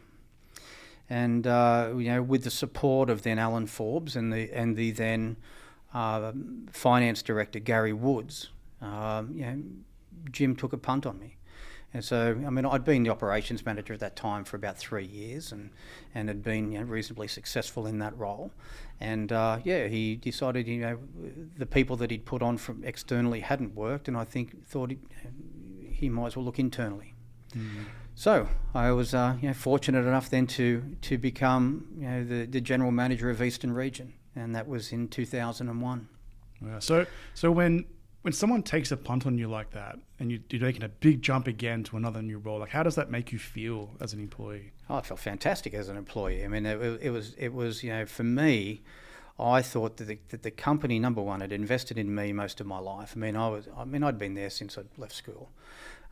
And 1.08 1.44
you 1.44 2.08
know, 2.08 2.22
with 2.22 2.44
the 2.44 2.50
support 2.50 3.10
of 3.10 3.22
then 3.22 3.38
Alan 3.38 3.66
Forbes 3.66 4.16
and 4.16 4.32
the 4.32 4.50
and 4.52 4.76
the 4.76 4.90
then 4.90 5.36
finance 5.92 7.22
director 7.22 7.58
Gary 7.58 7.92
Woods, 7.92 8.50
um, 8.80 9.32
you 9.34 9.44
know, 9.44 9.62
Jim 10.30 10.56
took 10.56 10.72
a 10.72 10.78
punt 10.78 11.06
on 11.06 11.18
me. 11.18 11.36
And 11.92 12.04
so, 12.04 12.40
I 12.46 12.50
mean, 12.50 12.64
I'd 12.64 12.84
been 12.84 13.02
the 13.02 13.10
operations 13.10 13.66
manager 13.66 13.92
at 13.92 14.00
that 14.00 14.14
time 14.14 14.44
for 14.44 14.56
about 14.56 14.78
three 14.78 15.04
years, 15.04 15.50
and 15.50 15.70
and 16.14 16.28
had 16.28 16.42
been 16.42 16.70
you 16.70 16.78
know, 16.78 16.84
reasonably 16.84 17.26
successful 17.26 17.86
in 17.86 17.98
that 17.98 18.16
role. 18.16 18.52
And 19.00 19.32
uh, 19.32 19.58
yeah, 19.64 19.88
he 19.88 20.14
decided, 20.14 20.68
you 20.68 20.80
know, 20.80 20.98
the 21.58 21.66
people 21.66 21.96
that 21.96 22.12
he'd 22.12 22.24
put 22.24 22.42
on 22.42 22.58
from 22.58 22.84
externally 22.84 23.40
hadn't 23.40 23.74
worked, 23.74 24.06
and 24.06 24.16
I 24.16 24.24
think 24.24 24.64
thought 24.68 24.90
he, 24.90 24.98
he 25.82 26.08
might 26.08 26.28
as 26.28 26.36
well 26.36 26.44
look 26.44 26.60
internally. 26.60 27.14
So 28.14 28.48
I 28.74 28.92
was 28.92 29.12
uh, 29.12 29.36
you 29.40 29.48
know, 29.48 29.54
fortunate 29.54 30.06
enough 30.06 30.30
then 30.30 30.46
to 30.48 30.96
to 31.02 31.18
become 31.18 31.86
you 31.98 32.08
know, 32.08 32.24
the, 32.24 32.46
the 32.46 32.60
general 32.60 32.92
manager 32.92 33.30
of 33.30 33.42
Eastern 33.42 33.72
Region, 33.72 34.12
and 34.36 34.54
that 34.54 34.68
was 34.68 34.92
in 34.92 35.08
2001. 35.08 36.08
Yeah. 36.62 36.78
So 36.78 37.06
so 37.34 37.50
when 37.50 37.86
when 38.22 38.32
someone 38.32 38.62
takes 38.62 38.92
a 38.92 38.96
punt 38.96 39.26
on 39.26 39.38
you 39.38 39.48
like 39.48 39.70
that, 39.70 39.98
and 40.18 40.30
you, 40.30 40.40
you're 40.50 40.60
making 40.60 40.82
a 40.82 40.88
big 40.88 41.22
jump 41.22 41.46
again 41.46 41.82
to 41.84 41.96
another 41.96 42.20
new 42.20 42.38
role, 42.38 42.58
like 42.58 42.70
how 42.70 42.82
does 42.82 42.94
that 42.96 43.10
make 43.10 43.32
you 43.32 43.38
feel 43.38 43.90
as 44.00 44.12
an 44.12 44.20
employee? 44.20 44.72
Oh, 44.88 44.96
I 44.96 45.00
felt 45.02 45.20
fantastic 45.20 45.72
as 45.72 45.88
an 45.88 45.96
employee. 45.96 46.44
I 46.44 46.48
mean, 46.48 46.66
it, 46.66 46.80
it 47.02 47.10
was 47.10 47.34
it 47.38 47.52
was 47.52 47.82
you 47.82 47.90
know 47.90 48.06
for 48.06 48.24
me. 48.24 48.82
I 49.38 49.62
thought 49.62 49.96
that 49.96 50.04
the, 50.04 50.18
that 50.28 50.42
the 50.42 50.50
company 50.50 50.98
number 50.98 51.22
one 51.22 51.40
had 51.40 51.50
invested 51.50 51.96
in 51.96 52.14
me 52.14 52.30
most 52.30 52.60
of 52.60 52.66
my 52.66 52.78
life. 52.78 53.14
I 53.16 53.18
mean, 53.18 53.36
I 53.36 53.48
was 53.48 53.68
I 53.74 53.84
mean 53.84 54.02
I'd 54.02 54.18
been 54.18 54.34
there 54.34 54.50
since 54.50 54.76
I'd 54.76 54.88
left 54.98 55.14
school, 55.14 55.50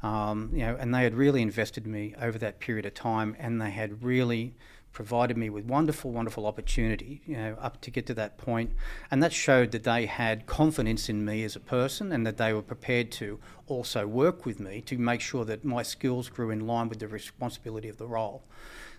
um, 0.02 0.50
you 0.54 0.60
know, 0.60 0.76
and 0.80 0.94
they 0.94 1.02
had 1.02 1.14
really 1.14 1.42
invested 1.42 1.84
in 1.84 1.92
me 1.92 2.14
over 2.20 2.38
that 2.38 2.58
period 2.58 2.86
of 2.86 2.94
time, 2.94 3.36
and 3.38 3.60
they 3.60 3.70
had 3.70 4.02
really 4.02 4.54
provided 4.98 5.36
me 5.36 5.48
with 5.48 5.64
wonderful, 5.64 6.10
wonderful 6.10 6.44
opportunity, 6.44 7.22
you 7.24 7.36
know, 7.36 7.56
up 7.60 7.80
to 7.80 7.88
get 7.88 8.04
to 8.04 8.12
that 8.12 8.36
point. 8.36 8.72
And 9.12 9.22
that 9.22 9.32
showed 9.32 9.70
that 9.70 9.84
they 9.84 10.06
had 10.06 10.46
confidence 10.46 11.08
in 11.08 11.24
me 11.24 11.44
as 11.44 11.54
a 11.54 11.60
person 11.60 12.10
and 12.10 12.26
that 12.26 12.36
they 12.36 12.52
were 12.52 12.62
prepared 12.62 13.12
to 13.12 13.38
also 13.68 14.08
work 14.08 14.44
with 14.44 14.58
me 14.58 14.80
to 14.80 14.98
make 14.98 15.20
sure 15.20 15.44
that 15.44 15.64
my 15.64 15.84
skills 15.84 16.28
grew 16.28 16.50
in 16.50 16.66
line 16.66 16.88
with 16.88 16.98
the 16.98 17.06
responsibility 17.06 17.88
of 17.88 17.96
the 17.96 18.08
role. 18.08 18.42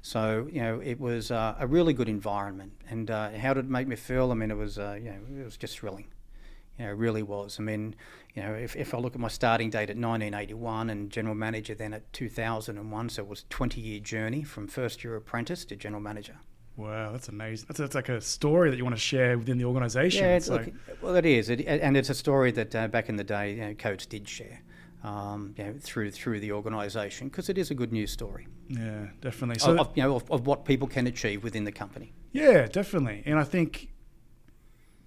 So, 0.01 0.47
you 0.49 0.61
know, 0.61 0.79
it 0.79 1.01
was 1.01 1.31
uh, 1.31 1.55
a 1.59 1.67
really 1.67 1.91
good 1.91 2.07
environment. 2.07 2.71
And 2.89 3.11
uh, 3.11 3.31
how 3.31 3.53
did 3.53 3.65
it 3.65 3.69
make 3.69 3.89
me 3.89 3.97
feel? 3.97 4.31
I 4.31 4.35
mean, 4.35 4.51
it 4.51 4.57
was, 4.57 4.79
uh, 4.79 4.97
you 5.03 5.09
know, 5.09 5.41
it 5.41 5.43
was 5.43 5.57
just 5.57 5.77
thrilling. 5.79 6.07
You 6.79 6.85
know, 6.85 6.91
it 6.91 6.97
really 6.97 7.23
was. 7.23 7.59
I 7.59 7.63
mean, 7.63 7.93
you 8.33 8.41
know, 8.41 8.53
if, 8.53 8.75
if 8.75 8.93
I 8.93 8.97
look 8.97 9.13
at 9.13 9.19
my 9.19 9.27
starting 9.27 9.69
date 9.69 9.89
at 9.89 9.97
1981 9.97 10.89
and 10.89 11.09
general 11.09 11.35
manager 11.35 11.75
then 11.75 11.93
at 11.93 12.11
2001, 12.13 13.09
so 13.09 13.21
it 13.21 13.27
was 13.27 13.41
a 13.41 13.45
20 13.49 13.81
year 13.81 13.99
journey 13.99 14.43
from 14.43 14.67
first 14.67 15.03
year 15.03 15.15
apprentice 15.17 15.65
to 15.65 15.75
general 15.75 16.01
manager. 16.01 16.37
Wow, 16.77 17.11
that's 17.11 17.27
amazing. 17.27 17.65
That's, 17.67 17.79
that's 17.79 17.95
like 17.95 18.07
a 18.07 18.21
story 18.21 18.69
that 18.69 18.77
you 18.77 18.85
want 18.85 18.95
to 18.95 19.01
share 19.01 19.37
within 19.37 19.57
the 19.57 19.65
organisation. 19.65 20.23
Yeah, 20.23 20.37
it's 20.37 20.47
look, 20.47 20.69
well, 21.01 21.17
it 21.17 21.25
is, 21.25 21.49
it, 21.49 21.65
and 21.65 21.97
it's 21.97 22.09
a 22.09 22.15
story 22.15 22.51
that 22.51 22.73
uh, 22.73 22.87
back 22.87 23.09
in 23.09 23.17
the 23.17 23.23
day, 23.25 23.55
you 23.55 23.61
know, 23.61 23.73
Coates 23.73 24.05
did 24.05 24.27
share. 24.27 24.61
Um, 25.01 25.55
you 25.57 25.63
know, 25.63 25.75
through 25.79 26.11
through 26.11 26.41
the 26.41 26.51
organisation 26.51 27.29
because 27.29 27.47
it 27.47 27.57
is 27.57 27.71
a 27.71 27.73
good 27.73 27.93
news 27.93 28.11
story. 28.11 28.47
Yeah, 28.67 29.07
definitely. 29.21 29.59
So 29.59 29.77
of, 29.77 29.91
you 29.95 30.03
know, 30.03 30.17
of, 30.17 30.29
of, 30.29 30.45
what 30.45 30.65
people 30.65 30.89
can 30.89 31.07
achieve 31.07 31.41
within 31.41 31.63
the 31.63 31.71
company. 31.71 32.11
Yeah, 32.33 32.67
definitely. 32.67 33.23
And 33.25 33.39
I 33.39 33.45
think 33.45 33.91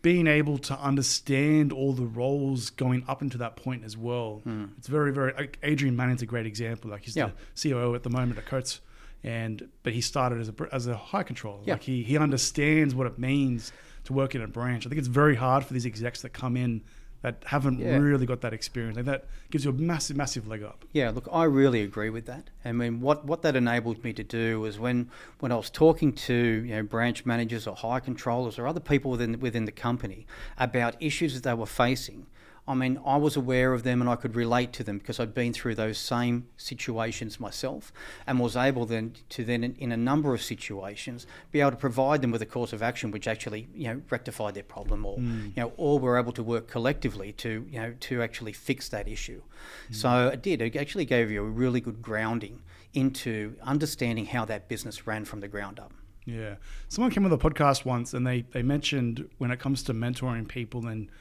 being 0.02 0.26
able 0.26 0.58
to 0.58 0.78
understand 0.78 1.72
all 1.72 1.92
the 1.92 2.04
roles 2.04 2.70
going 2.70 3.04
up 3.06 3.22
into 3.22 3.38
that 3.38 3.56
point 3.56 3.84
as 3.84 3.96
well. 3.96 4.42
Mm. 4.46 4.70
It's 4.76 4.88
very, 4.88 5.12
very. 5.12 5.32
Like 5.32 5.58
Adrian 5.62 5.96
Manning's 5.96 6.22
a 6.22 6.26
great 6.26 6.46
example. 6.46 6.90
Like 6.90 7.04
he's 7.04 7.16
yeah. 7.16 7.30
the 7.54 7.70
COO 7.70 7.94
at 7.94 8.02
the 8.02 8.10
moment 8.10 8.38
at 8.38 8.46
Coates, 8.46 8.80
and 9.22 9.68
but 9.84 9.92
he 9.92 10.00
started 10.00 10.40
as 10.40 10.48
a 10.48 10.54
as 10.72 10.86
a 10.88 10.96
hire 10.96 11.24
controller. 11.24 11.62
Yeah. 11.64 11.74
Like 11.74 11.84
he 11.84 12.02
he 12.02 12.18
understands 12.18 12.94
what 12.94 13.06
it 13.06 13.18
means 13.18 13.72
to 14.04 14.12
work 14.12 14.34
in 14.34 14.42
a 14.42 14.48
branch. 14.48 14.84
I 14.84 14.88
think 14.88 14.98
it's 14.98 15.08
very 15.08 15.36
hard 15.36 15.64
for 15.64 15.72
these 15.72 15.86
execs 15.86 16.22
that 16.22 16.30
come 16.30 16.56
in 16.56 16.82
that 17.22 17.42
haven't 17.46 17.78
yeah. 17.78 17.96
really 17.96 18.26
got 18.26 18.40
that 18.40 18.52
experience. 18.52 18.96
Like 18.96 19.06
that 19.06 19.24
gives 19.50 19.64
you 19.64 19.70
a 19.70 19.74
massive, 19.74 20.16
massive 20.16 20.46
leg 20.46 20.62
up. 20.62 20.84
Yeah, 20.92 21.10
look, 21.10 21.28
I 21.32 21.44
really 21.44 21.82
agree 21.82 22.10
with 22.10 22.26
that. 22.26 22.50
I 22.64 22.72
mean, 22.72 23.00
what, 23.00 23.24
what 23.24 23.42
that 23.42 23.54
enabled 23.54 24.02
me 24.02 24.12
to 24.14 24.24
do 24.24 24.60
was 24.60 24.78
when, 24.78 25.08
when 25.38 25.52
I 25.52 25.56
was 25.56 25.70
talking 25.70 26.12
to 26.12 26.34
you 26.34 26.74
know 26.74 26.82
branch 26.82 27.24
managers 27.24 27.66
or 27.66 27.76
hire 27.76 28.00
controllers 28.00 28.58
or 28.58 28.66
other 28.66 28.80
people 28.80 29.12
within 29.12 29.38
within 29.40 29.64
the 29.64 29.72
company 29.72 30.26
about 30.58 31.00
issues 31.00 31.34
that 31.34 31.44
they 31.44 31.54
were 31.54 31.66
facing, 31.66 32.26
I 32.66 32.74
mean, 32.74 33.00
I 33.04 33.16
was 33.16 33.34
aware 33.34 33.72
of 33.72 33.82
them 33.82 34.00
and 34.00 34.08
I 34.08 34.14
could 34.14 34.36
relate 34.36 34.72
to 34.74 34.84
them 34.84 34.98
because 34.98 35.18
I'd 35.18 35.34
been 35.34 35.52
through 35.52 35.74
those 35.74 35.98
same 35.98 36.46
situations 36.56 37.40
myself 37.40 37.92
and 38.24 38.38
was 38.38 38.56
able 38.56 38.86
then 38.86 39.14
to 39.30 39.44
then, 39.44 39.64
in 39.64 39.90
a 39.90 39.96
number 39.96 40.32
of 40.32 40.42
situations, 40.42 41.26
be 41.50 41.60
able 41.60 41.72
to 41.72 41.76
provide 41.76 42.22
them 42.22 42.30
with 42.30 42.40
a 42.40 42.46
course 42.46 42.72
of 42.72 42.80
action 42.80 43.10
which 43.10 43.26
actually, 43.26 43.66
you 43.74 43.88
know, 43.88 44.02
rectified 44.10 44.54
their 44.54 44.62
problem 44.62 45.04
or, 45.04 45.18
mm. 45.18 45.46
you 45.46 45.62
know, 45.62 45.72
or 45.76 45.98
were 45.98 46.16
able 46.16 46.30
to 46.32 46.42
work 46.42 46.68
collectively 46.68 47.32
to, 47.32 47.66
you 47.68 47.80
know, 47.80 47.94
to 47.98 48.22
actually 48.22 48.52
fix 48.52 48.88
that 48.90 49.08
issue. 49.08 49.42
Mm. 49.90 49.94
So 49.96 50.28
it 50.28 50.40
did. 50.40 50.62
It 50.62 50.76
actually 50.76 51.04
gave 51.04 51.32
you 51.32 51.42
a 51.42 51.48
really 51.48 51.80
good 51.80 52.00
grounding 52.00 52.62
into 52.94 53.56
understanding 53.62 54.26
how 54.26 54.44
that 54.44 54.68
business 54.68 55.04
ran 55.04 55.24
from 55.24 55.40
the 55.40 55.48
ground 55.48 55.80
up. 55.80 55.92
Yeah. 56.26 56.54
Someone 56.88 57.10
came 57.10 57.24
on 57.24 57.30
the 57.30 57.38
podcast 57.38 57.84
once 57.84 58.14
and 58.14 58.24
they, 58.24 58.42
they 58.52 58.62
mentioned 58.62 59.28
when 59.38 59.50
it 59.50 59.58
comes 59.58 59.82
to 59.84 59.94
mentoring 59.94 60.46
people 60.46 60.86
and– 60.86 61.08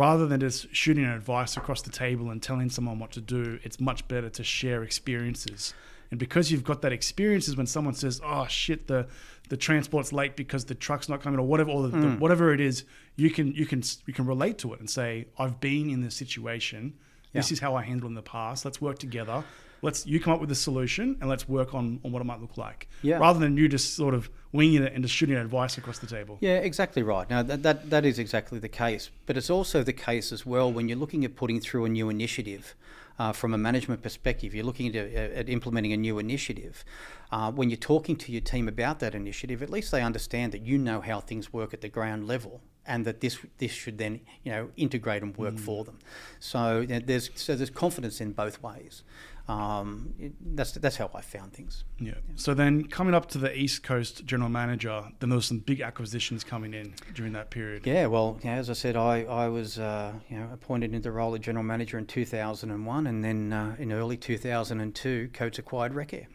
rather 0.00 0.26
than 0.26 0.40
just 0.40 0.74
shooting 0.74 1.04
advice 1.04 1.58
across 1.58 1.82
the 1.82 1.90
table 1.90 2.30
and 2.30 2.42
telling 2.42 2.70
someone 2.70 2.98
what 2.98 3.10
to 3.10 3.20
do, 3.20 3.58
it's 3.62 3.78
much 3.78 4.08
better 4.08 4.30
to 4.30 4.42
share 4.42 4.82
experiences. 4.82 5.74
And 6.10 6.18
because 6.18 6.50
you've 6.50 6.64
got 6.64 6.80
that 6.80 6.90
experiences 6.90 7.54
when 7.54 7.66
someone 7.66 7.92
says, 7.92 8.18
"Oh 8.24 8.46
shit, 8.46 8.86
the 8.86 9.06
the 9.50 9.58
transport's 9.58 10.10
late 10.10 10.36
because 10.36 10.64
the 10.64 10.74
truck's 10.74 11.08
not 11.10 11.20
coming," 11.20 11.38
or 11.38 11.46
whatever, 11.46 11.70
or 11.70 11.86
the, 11.86 11.96
mm. 11.96 12.02
the, 12.02 12.08
whatever 12.16 12.54
it 12.54 12.60
is, 12.60 12.84
you 13.16 13.28
can 13.28 13.52
you 13.52 13.66
can 13.66 13.82
you 14.06 14.14
can 14.14 14.24
relate 14.24 14.56
to 14.58 14.72
it 14.72 14.80
and 14.80 14.88
say, 14.88 15.26
"I've 15.38 15.60
been 15.60 15.90
in 15.90 16.00
this 16.00 16.16
situation. 16.16 16.94
Yeah. 17.32 17.40
This 17.40 17.52
is 17.52 17.60
how 17.60 17.76
I 17.76 17.82
handled 17.82 18.10
in 18.10 18.14
the 18.14 18.22
past. 18.22 18.64
Let's 18.64 18.80
work 18.80 18.98
together." 18.98 19.44
Let's 19.82 20.06
you 20.06 20.20
come 20.20 20.32
up 20.32 20.40
with 20.40 20.50
a 20.50 20.56
solution 20.56 21.16
and 21.20 21.28
let's 21.28 21.48
work 21.48 21.74
on, 21.74 22.00
on 22.04 22.12
what 22.12 22.20
it 22.20 22.24
might 22.24 22.40
look 22.40 22.56
like. 22.56 22.88
Yeah. 23.02 23.18
Rather 23.18 23.38
than 23.38 23.56
you 23.56 23.68
just 23.68 23.94
sort 23.94 24.14
of 24.14 24.30
winging 24.52 24.82
it 24.82 24.92
and 24.92 25.02
just 25.02 25.14
shooting 25.14 25.36
advice 25.36 25.78
across 25.78 25.98
the 25.98 26.06
table. 26.06 26.38
Yeah, 26.40 26.56
exactly 26.56 27.02
right. 27.02 27.28
Now 27.28 27.42
that, 27.42 27.62
that 27.62 27.90
that 27.90 28.04
is 28.04 28.18
exactly 28.18 28.58
the 28.58 28.68
case. 28.68 29.10
But 29.26 29.36
it's 29.36 29.50
also 29.50 29.82
the 29.82 29.92
case 29.92 30.32
as 30.32 30.44
well 30.44 30.72
when 30.72 30.88
you're 30.88 30.98
looking 30.98 31.24
at 31.24 31.36
putting 31.36 31.60
through 31.60 31.84
a 31.84 31.88
new 31.88 32.08
initiative. 32.08 32.74
Uh, 33.18 33.32
from 33.32 33.52
a 33.52 33.58
management 33.58 34.02
perspective, 34.02 34.54
you're 34.54 34.64
looking 34.64 34.96
at, 34.96 35.04
uh, 35.04 35.38
at 35.38 35.46
implementing 35.50 35.92
a 35.92 35.96
new 35.98 36.18
initiative. 36.18 36.86
Uh, 37.30 37.52
when 37.52 37.68
you're 37.68 37.76
talking 37.76 38.16
to 38.16 38.32
your 38.32 38.40
team 38.40 38.66
about 38.66 38.98
that 38.98 39.14
initiative, 39.14 39.62
at 39.62 39.68
least 39.68 39.92
they 39.92 40.00
understand 40.00 40.52
that 40.52 40.62
you 40.62 40.78
know 40.78 41.02
how 41.02 41.20
things 41.20 41.52
work 41.52 41.74
at 41.74 41.82
the 41.82 41.88
ground 41.90 42.26
level 42.26 42.62
and 42.90 43.04
that 43.06 43.20
this 43.20 43.38
this 43.58 43.70
should 43.70 43.96
then 43.98 44.20
you 44.42 44.52
know 44.52 44.70
integrate 44.76 45.22
and 45.22 45.36
work 45.36 45.54
mm. 45.54 45.60
for 45.60 45.84
them. 45.84 45.98
So 46.40 46.80
you 46.80 46.88
know, 46.88 46.98
there's 46.98 47.30
so 47.36 47.54
there's 47.56 47.70
confidence 47.70 48.20
in 48.20 48.32
both 48.32 48.62
ways. 48.62 49.04
Um, 49.48 50.14
it, 50.18 50.32
that's 50.56 50.72
that's 50.72 50.96
how 50.96 51.10
I 51.14 51.22
found 51.22 51.52
things. 51.52 51.84
Yeah. 51.98 52.12
yeah. 52.14 52.34
So 52.36 52.52
then, 52.52 52.84
coming 52.84 53.14
up 53.14 53.26
to 53.30 53.38
the 53.38 53.56
East 53.56 53.82
Coast 53.82 54.24
general 54.26 54.50
manager, 54.50 55.04
then 55.18 55.30
there 55.30 55.36
was 55.36 55.46
some 55.46 55.58
big 55.58 55.80
acquisitions 55.80 56.44
coming 56.44 56.74
in 56.74 56.94
during 57.14 57.32
that 57.32 57.50
period. 57.50 57.86
Yeah. 57.86 58.06
Well, 58.06 58.38
yeah, 58.44 58.54
as 58.54 58.68
I 58.68 58.74
said, 58.74 58.96
I 58.96 59.22
I 59.22 59.48
was 59.48 59.78
uh, 59.78 60.12
you 60.28 60.38
know 60.38 60.48
appointed 60.52 60.92
into 60.92 61.08
the 61.08 61.12
role 61.12 61.34
of 61.34 61.40
general 61.40 61.64
manager 61.64 61.96
in 61.96 62.06
2001, 62.06 63.06
and 63.06 63.24
then 63.24 63.52
uh, 63.52 63.76
in 63.78 63.92
early 63.92 64.16
2002, 64.16 65.30
Coates 65.32 65.58
acquired 65.58 65.94
Wreckair. 65.94 66.26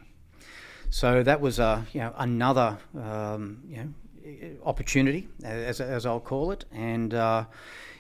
So 0.90 1.24
that 1.24 1.42
was 1.42 1.60
uh, 1.60 1.84
you 1.94 2.00
know 2.00 2.14
another 2.18 2.78
um, 2.98 3.62
you 3.68 3.78
know 3.78 3.94
opportunity, 4.64 5.28
as, 5.44 5.82
as 5.82 6.06
I'll 6.06 6.20
call 6.20 6.52
it, 6.52 6.66
and 6.72 7.14
uh, 7.14 7.46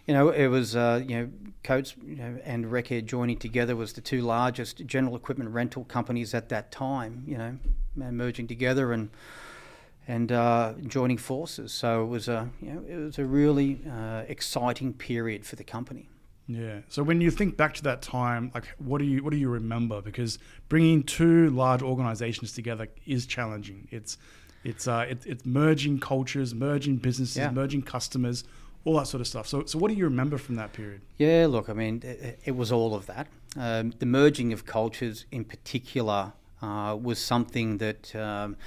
you 0.05 0.13
know 0.13 0.29
it 0.29 0.47
was 0.47 0.75
uh, 0.75 1.03
you 1.05 1.15
know 1.15 1.29
Coates 1.63 1.95
you 2.05 2.15
know, 2.15 2.39
and 2.43 2.65
Wreckair 2.65 3.03
joining 3.03 3.37
together 3.37 3.75
was 3.75 3.93
the 3.93 4.01
two 4.01 4.21
largest 4.21 4.85
general 4.85 5.15
equipment 5.15 5.49
rental 5.51 5.83
companies 5.85 6.33
at 6.33 6.49
that 6.49 6.71
time. 6.71 7.23
You 7.25 7.37
know, 7.37 7.57
merging 8.11 8.47
together 8.47 8.93
and 8.93 9.09
and 10.07 10.31
uh, 10.31 10.73
joining 10.87 11.17
forces. 11.17 11.71
So 11.73 12.03
it 12.03 12.07
was 12.07 12.27
a 12.27 12.49
you 12.61 12.73
know 12.73 12.83
it 12.87 12.97
was 12.97 13.19
a 13.19 13.25
really 13.25 13.81
uh, 13.89 14.23
exciting 14.27 14.93
period 14.93 15.45
for 15.45 15.55
the 15.55 15.63
company. 15.63 16.09
Yeah. 16.47 16.81
So 16.89 17.01
when 17.01 17.21
you 17.21 17.31
think 17.31 17.57
back 17.57 17.73
to 17.75 17.83
that 17.83 18.01
time, 18.03 18.51
like 18.53 18.67
what 18.77 18.99
do 18.99 19.05
you 19.05 19.23
what 19.23 19.31
do 19.31 19.37
you 19.37 19.49
remember? 19.49 20.01
Because 20.01 20.37
bringing 20.69 21.03
two 21.03 21.49
large 21.49 21.81
organizations 21.81 22.53
together 22.53 22.87
is 23.05 23.25
challenging. 23.25 23.87
It's 23.91 24.17
it's 24.65 24.87
uh, 24.87 25.05
it, 25.07 25.25
it's 25.25 25.45
merging 25.45 25.99
cultures, 25.99 26.53
merging 26.55 26.97
businesses, 26.97 27.37
yeah. 27.37 27.51
merging 27.51 27.83
customers, 27.83 28.43
all 28.83 28.97
that 28.97 29.07
sort 29.07 29.21
of 29.21 29.27
stuff. 29.27 29.47
So, 29.47 29.63
so 29.65 29.77
what 29.77 29.89
do 29.89 29.95
you 29.95 30.05
remember 30.05 30.37
from 30.37 30.55
that 30.55 30.73
period? 30.73 31.01
Yeah, 31.17 31.45
look, 31.47 31.69
I 31.69 31.73
mean, 31.73 32.01
it, 32.03 32.39
it 32.45 32.55
was 32.55 32.71
all 32.71 32.95
of 32.95 33.05
that. 33.05 33.27
Um, 33.55 33.93
the 33.99 34.07
merging 34.07 34.51
of 34.53 34.65
cultures, 34.65 35.25
in 35.31 35.45
particular, 35.45 36.33
uh, 36.63 36.97
was 36.99 37.19
something 37.19 37.77
that 37.77 38.15
um, 38.15 38.57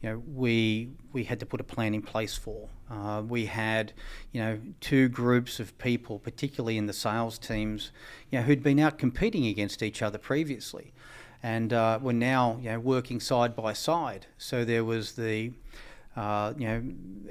you 0.00 0.10
know 0.10 0.22
we 0.32 0.90
we 1.12 1.24
had 1.24 1.40
to 1.40 1.46
put 1.46 1.60
a 1.60 1.64
plan 1.64 1.92
in 1.92 2.02
place 2.02 2.36
for. 2.36 2.68
Uh, 2.88 3.22
we 3.26 3.46
had 3.46 3.92
you 4.30 4.40
know 4.40 4.60
two 4.80 5.08
groups 5.08 5.58
of 5.58 5.76
people, 5.78 6.20
particularly 6.20 6.78
in 6.78 6.86
the 6.86 6.92
sales 6.92 7.36
teams, 7.36 7.90
you 8.30 8.38
know, 8.38 8.44
who'd 8.44 8.62
been 8.62 8.78
out 8.78 8.96
competing 8.96 9.44
against 9.46 9.82
each 9.82 10.02
other 10.02 10.18
previously 10.18 10.92
and 11.42 11.72
uh, 11.72 11.98
we're 12.02 12.12
now 12.12 12.58
you 12.60 12.70
know, 12.70 12.80
working 12.80 13.20
side 13.20 13.54
by 13.54 13.72
side. 13.72 14.26
So 14.38 14.64
there 14.64 14.84
was 14.84 15.12
the 15.12 15.52
uh, 16.16 16.52
you 16.56 16.66
know 16.66 16.82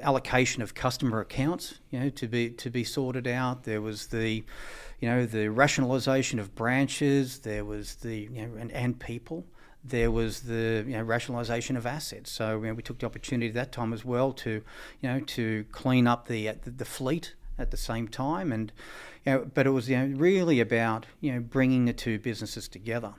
allocation 0.02 0.62
of 0.62 0.74
customer 0.74 1.20
accounts 1.20 1.80
you 1.90 2.00
know 2.00 2.10
to 2.10 2.28
be 2.28 2.50
to 2.52 2.70
be 2.70 2.84
sorted 2.84 3.28
out. 3.28 3.64
There 3.64 3.82
was 3.82 4.08
the 4.08 4.44
you 5.00 5.10
know 5.10 5.26
the 5.26 5.48
rationalisation 5.48 6.40
of 6.40 6.56
branches. 6.56 7.40
There 7.40 7.66
was 7.66 7.96
the 7.96 8.30
you 8.32 8.48
know 8.48 8.56
and, 8.58 8.72
and 8.72 9.00
people. 9.00 9.46
There 9.84 10.12
was 10.12 10.42
the 10.42 10.84
you 10.86 10.98
know, 10.98 11.06
rationalisation 11.06 11.78
of 11.78 11.86
assets. 11.86 12.30
So 12.30 12.60
you 12.60 12.68
know, 12.68 12.74
we 12.74 12.84
took 12.84 13.00
the 13.00 13.06
opportunity 13.06 13.48
at 13.48 13.54
that 13.54 13.72
time 13.72 13.94
as 13.94 14.04
well 14.04 14.32
to 14.34 14.62
you 15.02 15.10
know 15.10 15.20
to 15.20 15.66
clean 15.72 16.08
up 16.08 16.28
the 16.28 16.52
the, 16.64 16.86
fleet 16.86 17.36
at 17.60 17.72
the 17.72 17.78
same 17.78 18.08
time 18.08 18.52
and 18.52 18.72
you 19.26 19.32
know, 19.34 19.52
but 19.54 19.66
it 19.66 19.72
was 19.72 19.90
you 19.90 19.98
know, 19.98 20.18
really 20.18 20.60
about 20.60 21.06
you 21.20 21.34
know 21.34 21.40
bringing 21.40 21.86
the 21.86 21.94
two 21.94 22.20
businesses 22.20 22.68
together 22.68 23.14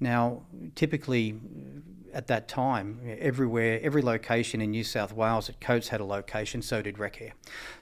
Now, 0.00 0.42
typically 0.74 1.40
at 2.12 2.28
that 2.28 2.46
time, 2.46 3.00
everywhere, 3.18 3.80
every 3.82 4.00
location 4.00 4.60
in 4.60 4.70
New 4.70 4.84
South 4.84 5.12
Wales 5.12 5.48
at 5.48 5.60
Coates 5.60 5.88
had 5.88 6.00
a 6.00 6.04
location, 6.04 6.62
so 6.62 6.80
did 6.80 6.96
Wreckair. 6.96 7.32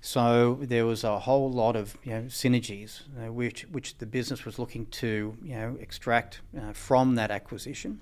So 0.00 0.58
there 0.62 0.86
was 0.86 1.04
a 1.04 1.18
whole 1.20 1.50
lot 1.50 1.76
of 1.76 1.96
you 2.02 2.12
know, 2.12 2.22
synergies 2.22 3.02
uh, 3.18 3.30
which, 3.30 3.62
which 3.70 3.98
the 3.98 4.06
business 4.06 4.44
was 4.44 4.58
looking 4.58 4.86
to 4.86 5.36
you 5.42 5.54
know, 5.54 5.76
extract 5.80 6.40
uh, 6.58 6.72
from 6.72 7.14
that 7.16 7.30
acquisition. 7.30 8.00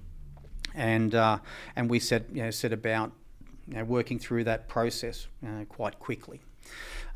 And, 0.74 1.16
uh, 1.16 1.38
and 1.74 1.90
we 1.90 1.98
set, 1.98 2.26
you 2.32 2.44
know, 2.44 2.50
set 2.52 2.72
about 2.72 3.10
you 3.66 3.74
know, 3.74 3.84
working 3.84 4.18
through 4.18 4.44
that 4.44 4.68
process 4.68 5.26
uh, 5.44 5.64
quite 5.68 5.98
quickly. 5.98 6.42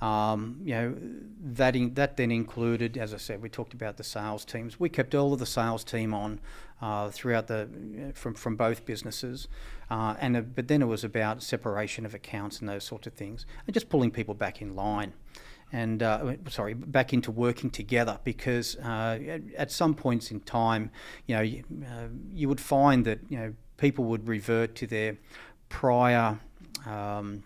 Um, 0.00 0.60
you 0.62 0.74
know, 0.74 0.94
that, 1.40 1.76
in, 1.76 1.94
that 1.94 2.16
then 2.16 2.30
included, 2.30 2.98
as 2.98 3.14
I 3.14 3.16
said, 3.16 3.40
we 3.40 3.48
talked 3.48 3.72
about 3.72 3.96
the 3.96 4.04
sales 4.04 4.44
teams. 4.44 4.78
We 4.78 4.88
kept 4.88 5.14
all 5.14 5.32
of 5.32 5.38
the 5.38 5.46
sales 5.46 5.84
team 5.84 6.12
on 6.12 6.40
uh, 6.82 7.10
throughout 7.10 7.46
the 7.46 7.68
from 8.14 8.34
from 8.34 8.56
both 8.56 8.84
businesses, 8.84 9.48
uh, 9.90 10.14
and 10.20 10.36
uh, 10.36 10.40
but 10.42 10.68
then 10.68 10.82
it 10.82 10.86
was 10.86 11.04
about 11.04 11.42
separation 11.42 12.04
of 12.04 12.14
accounts 12.14 12.60
and 12.60 12.68
those 12.68 12.84
sorts 12.84 13.06
of 13.06 13.14
things, 13.14 13.46
and 13.66 13.72
just 13.72 13.88
pulling 13.88 14.10
people 14.10 14.34
back 14.34 14.60
in 14.60 14.74
line. 14.74 15.14
And 15.72 16.02
uh, 16.02 16.34
sorry, 16.50 16.74
back 16.74 17.12
into 17.12 17.30
working 17.30 17.70
together 17.70 18.20
because 18.22 18.76
uh, 18.76 19.40
at, 19.56 19.72
some 19.72 19.94
points 19.94 20.30
in 20.30 20.40
time, 20.40 20.90
you 21.26 21.34
know, 21.34 21.40
you, 21.42 21.64
uh, 21.84 22.08
you 22.30 22.48
would 22.48 22.60
find 22.60 23.04
that 23.06 23.20
you 23.28 23.38
know 23.38 23.54
people 23.76 24.04
would 24.04 24.28
revert 24.28 24.74
to 24.76 24.86
their 24.86 25.16
prior 25.68 26.38
um, 26.86 27.44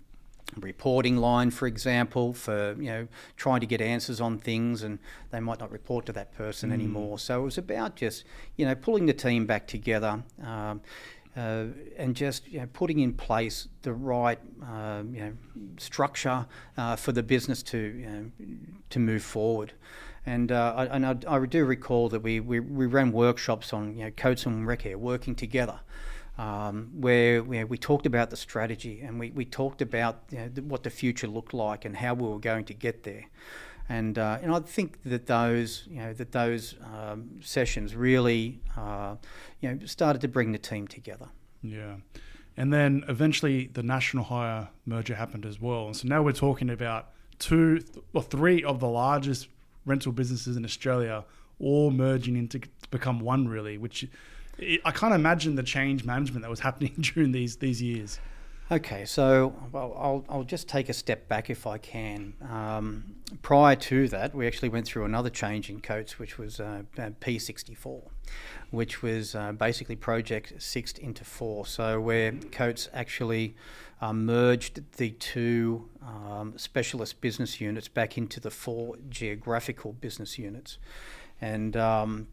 reporting 0.57 1.17
line, 1.17 1.51
for 1.51 1.67
example, 1.67 2.33
for 2.33 2.75
you 2.79 2.91
know 2.91 3.09
trying 3.37 3.61
to 3.61 3.67
get 3.67 3.81
answers 3.81 4.21
on 4.21 4.39
things, 4.39 4.83
and 4.83 4.99
they 5.31 5.41
might 5.41 5.61
not 5.61 5.71
report 5.71 6.07
to 6.07 6.13
that 6.13 6.33
person 6.35 6.71
mm. 6.71 6.75
anymore. 6.75 7.19
So 7.19 7.41
it 7.41 7.45
was 7.45 7.59
about 7.59 7.97
just 7.97 8.25
you 8.57 8.67
know 8.67 8.75
pulling 8.75 9.07
the 9.07 9.13
team 9.13 9.47
back 9.47 9.67
together. 9.67 10.23
Um, 10.43 10.81
uh, 11.37 11.67
and 11.97 12.17
just 12.17 12.49
you 12.49 12.59
know, 12.59 12.67
putting 12.73 12.99
in 12.99 13.13
place 13.13 13.69
the 13.83 13.93
right 13.93 14.41
uh, 14.67 15.03
you 15.13 15.21
know, 15.21 15.33
structure 15.77 16.47
uh, 16.77 16.97
for 16.97 17.13
the 17.13 17.23
business 17.23 17.63
to 17.63 17.79
you 17.79 18.07
know, 18.07 18.31
to 18.91 18.99
move 18.99 19.23
forward. 19.23 19.73
And, 20.27 20.53
uh, 20.53 20.75
I, 20.77 20.85
and 20.87 21.07
I, 21.07 21.17
I, 21.27 21.47
do 21.47 21.65
recall 21.65 22.11
that 22.11 22.21
we, 22.21 22.41
we, 22.41 22.61
we 22.61 22.85
ran 22.85 23.13
workshops 23.13 23.73
on 23.73 23.97
you 23.97 24.05
know, 24.05 24.11
Coates 24.11 24.45
and 24.45 24.67
Wreckair 24.67 24.97
working 24.97 25.35
together 25.35 25.81
um, 26.39 26.91
where, 26.95 27.43
where, 27.43 27.67
we 27.67 27.77
talked 27.77 28.07
about 28.07 28.31
the 28.31 28.37
strategy 28.37 29.01
and 29.01 29.19
we, 29.19 29.31
we 29.33 29.45
talked 29.45 29.83
about 29.83 30.23
you 30.31 30.39
know, 30.39 30.63
what 30.63 30.85
the 30.85 30.91
future 30.91 31.27
looked 31.27 31.53
like 31.53 31.85
and 31.85 31.97
how 31.97 32.15
we 32.15 32.29
were 32.29 32.39
going 32.39 32.65
to 32.67 32.75
get 32.75 33.03
there. 33.03 33.25
And, 33.89 34.19
uh, 34.19 34.39
and 34.43 34.53
I 34.55 34.61
think 34.61 35.03
that 35.05 35.27
those, 35.27 35.85
you 35.91 35.97
know, 35.97 36.13
that 36.13 36.33
those 36.33 36.75
um, 36.95 37.41
sessions 37.41 37.97
really, 37.97 38.61
uh, 38.77 39.17
you 39.61 39.71
know, 39.71 39.87
started 39.87 40.21
to 40.21 40.29
bring 40.29 40.53
the 40.53 40.59
team 40.59 40.87
together. 40.87 41.29
Yeah. 41.63 41.97
And 42.57 42.73
then 42.73 43.05
eventually 43.09 43.71
the 43.73 43.83
National 43.83 44.25
Hire 44.25 44.69
merger 44.85 45.15
happened 45.15 45.47
as 45.47 45.61
well. 45.61 45.87
And 45.87 45.97
so 45.97 46.07
now 46.07 46.23
we're 46.23 46.33
talking 46.33 46.71
about 46.71 47.11
two 47.39 47.83
or 48.13 48.23
three 48.23 48.63
of 48.63 48.79
the 48.79 48.89
largest 48.89 49.49
rental 49.87 50.13
businesses 50.13 50.57
in 50.57 50.65
Australia 50.65 51.25
all 51.61 51.91
merging 51.91 52.37
into 52.37 52.61
become 52.91 53.21
one, 53.21 53.49
really, 53.49 53.79
which 53.79 54.07
I 54.61 54.91
can't 54.91 55.15
imagine 55.15 55.55
the 55.55 55.63
change 55.63 56.05
management 56.05 56.43
that 56.43 56.51
was 56.51 56.61
happening 56.61 56.95
during 57.01 57.33
these 57.33 57.57
these 57.57 57.81
years. 57.81 58.19
Okay, 58.71 59.07
so 59.07 59.55
well, 59.73 59.95
I'll, 59.97 60.25
I'll 60.29 60.45
just 60.45 60.69
take 60.69 60.91
a 60.91 60.93
step 60.93 61.27
back 61.27 61.49
if 61.49 61.67
I 61.67 61.79
can. 61.79 62.35
Um, 62.51 63.15
prior 63.41 63.75
to 63.77 64.09
that, 64.09 64.35
we 64.35 64.47
actually 64.47 64.69
went 64.69 64.85
through 64.85 65.07
another 65.07 65.31
change 65.31 65.71
in 65.71 65.81
Coates, 65.81 66.19
which 66.19 66.37
was 66.37 66.61
uh, 66.61 66.83
P64, 66.95 68.03
which 68.71 69.03
was 69.03 69.35
uh, 69.35 69.53
basically 69.53 69.97
Project 69.97 70.53
Sixed 70.59 70.99
into 70.99 71.25
four. 71.25 71.65
So 71.65 71.99
where 71.99 72.33
Coates 72.33 72.91
actually 72.93 73.57
uh, 74.03 74.13
merged 74.13 74.83
the 74.99 75.13
two 75.13 75.89
um, 76.03 76.53
specialist 76.59 77.23
business 77.23 77.63
units 77.63 77.89
back 77.89 78.19
into 78.19 78.39
the 78.39 78.51
four 78.51 78.97
geographical 79.09 79.95
business 79.95 80.39
units, 80.39 80.77
and 81.41 81.75
um, 81.75 82.29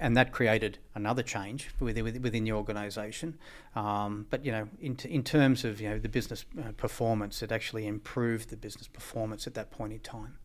and 0.00 0.16
that 0.16 0.32
created 0.32 0.78
another 0.94 1.22
change 1.22 1.70
within, 1.78 2.04
within 2.22 2.44
the 2.44 2.52
organisation. 2.52 3.38
Um, 3.76 4.26
but 4.30 4.44
you 4.44 4.52
know, 4.52 4.68
in, 4.80 4.96
t- 4.96 5.08
in 5.08 5.22
terms 5.22 5.64
of 5.64 5.80
you 5.80 5.90
know 5.90 5.98
the 5.98 6.08
business 6.08 6.44
uh, 6.58 6.72
performance, 6.72 7.42
it 7.42 7.52
actually 7.52 7.86
improved 7.86 8.50
the 8.50 8.56
business 8.56 8.88
performance 8.88 9.46
at 9.46 9.54
that 9.54 9.70
point 9.70 9.92
in 9.92 10.00
time. 10.00 10.38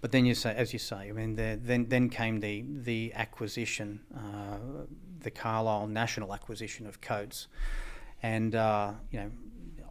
But 0.00 0.12
then 0.12 0.26
you 0.26 0.34
say, 0.34 0.54
as 0.54 0.72
you 0.72 0.78
say, 0.78 1.08
I 1.08 1.12
mean, 1.12 1.36
the, 1.36 1.58
then 1.62 1.86
then 1.88 2.08
came 2.08 2.40
the 2.40 2.64
the 2.68 3.12
acquisition, 3.14 4.00
uh, 4.14 4.86
the 5.20 5.30
Carlyle 5.30 5.86
National 5.86 6.34
acquisition 6.34 6.86
of 6.86 7.00
Coates, 7.00 7.48
and 8.22 8.54
uh, 8.54 8.92
you 9.10 9.20
know, 9.20 9.30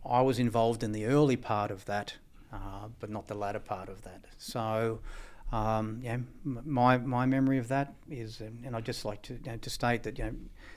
I 0.06 0.22
was 0.22 0.39
involved 0.39 0.84
in 0.84 0.92
the 0.92 1.06
early 1.06 1.36
part 1.36 1.72
of 1.72 1.86
that, 1.86 2.16
uh, 2.52 2.88
but 3.00 3.10
not 3.10 3.28
the 3.28 3.36
latter 3.36 3.60
part 3.60 3.89
of 3.89 4.04
that. 4.04 4.26
So. 4.38 5.00
Um, 5.54 6.00
yeah, 6.02 6.18
my 6.44 6.98
my 6.98 7.28
memory 7.28 7.60
of 7.60 7.68
that 7.68 7.94
is, 8.10 8.42
um, 8.42 8.58
and 8.66 8.76
I'd 8.76 8.86
just 8.86 9.06
like 9.06 9.22
to 9.24 9.34
you 9.36 9.52
know, 9.52 9.58
to 9.58 9.70
state 9.70 10.02
that 10.02 10.18
you 10.18 10.24
know, 10.24 10.34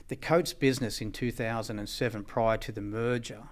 the 0.07 0.15
Coates 0.15 0.53
business 0.53 1.01
in 1.01 1.11
2007, 1.11 2.23
prior 2.25 2.57
to 2.57 2.71
the 2.71 2.81
merger, 2.81 3.49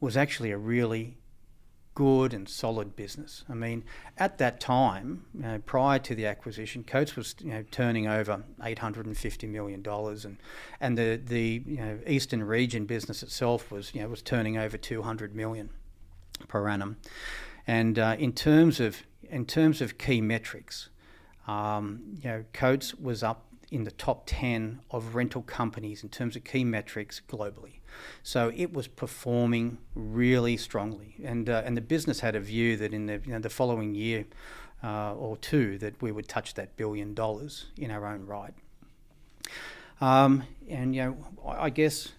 was 0.00 0.16
actually 0.16 0.50
a 0.50 0.58
really 0.58 1.18
good 1.94 2.34
and 2.34 2.48
solid 2.48 2.96
business. 2.96 3.44
I 3.48 3.54
mean, 3.54 3.84
at 4.18 4.38
that 4.38 4.58
time, 4.58 5.26
you 5.34 5.42
know, 5.42 5.58
prior 5.64 6.00
to 6.00 6.16
the 6.16 6.26
acquisition, 6.26 6.82
Coates 6.82 7.14
was 7.14 7.36
you 7.38 7.52
know, 7.52 7.64
turning 7.70 8.08
over 8.08 8.42
850 8.60 9.46
million 9.46 9.82
dollars, 9.82 10.24
and 10.24 10.36
and 10.80 10.98
the 10.98 11.22
the 11.24 11.62
you 11.64 11.76
know, 11.76 12.00
Eastern 12.08 12.42
Region 12.42 12.86
business 12.86 13.22
itself 13.22 13.70
was 13.70 13.94
you 13.94 14.02
know 14.02 14.08
was 14.08 14.20
turning 14.20 14.58
over 14.58 14.76
200 14.76 15.32
million 15.32 15.70
per 16.48 16.68
annum. 16.68 16.96
And 17.68 17.98
uh, 17.98 18.16
in 18.18 18.32
terms 18.32 18.80
of 18.80 19.02
in 19.30 19.46
terms 19.46 19.80
of 19.80 19.98
key 19.98 20.20
metrics, 20.20 20.88
um, 21.46 22.18
you 22.22 22.28
know, 22.28 22.44
Coates 22.52 22.94
was 22.94 23.22
up 23.22 23.46
in 23.70 23.84
the 23.84 23.90
top 23.90 24.24
10 24.26 24.80
of 24.90 25.14
rental 25.14 25.42
companies 25.42 26.02
in 26.02 26.08
terms 26.08 26.36
of 26.36 26.44
key 26.44 26.64
metrics 26.64 27.20
globally. 27.28 27.80
So 28.22 28.52
it 28.54 28.72
was 28.72 28.86
performing 28.86 29.78
really 29.94 30.56
strongly. 30.56 31.16
And, 31.24 31.48
uh, 31.48 31.62
and 31.64 31.76
the 31.76 31.80
business 31.80 32.20
had 32.20 32.36
a 32.36 32.40
view 32.40 32.76
that 32.76 32.92
in 32.92 33.06
the, 33.06 33.20
you 33.24 33.32
know, 33.32 33.38
the 33.38 33.50
following 33.50 33.94
year 33.94 34.26
uh, 34.84 35.14
or 35.14 35.36
two 35.36 35.78
that 35.78 36.00
we 36.00 36.12
would 36.12 36.28
touch 36.28 36.54
that 36.54 36.76
billion 36.76 37.14
dollars 37.14 37.66
in 37.76 37.90
our 37.90 38.06
own 38.06 38.26
right. 38.26 38.54
Um, 40.00 40.44
and, 40.68 40.94
you 40.94 41.02
know, 41.02 41.16
I 41.46 41.70
guess 41.70 42.12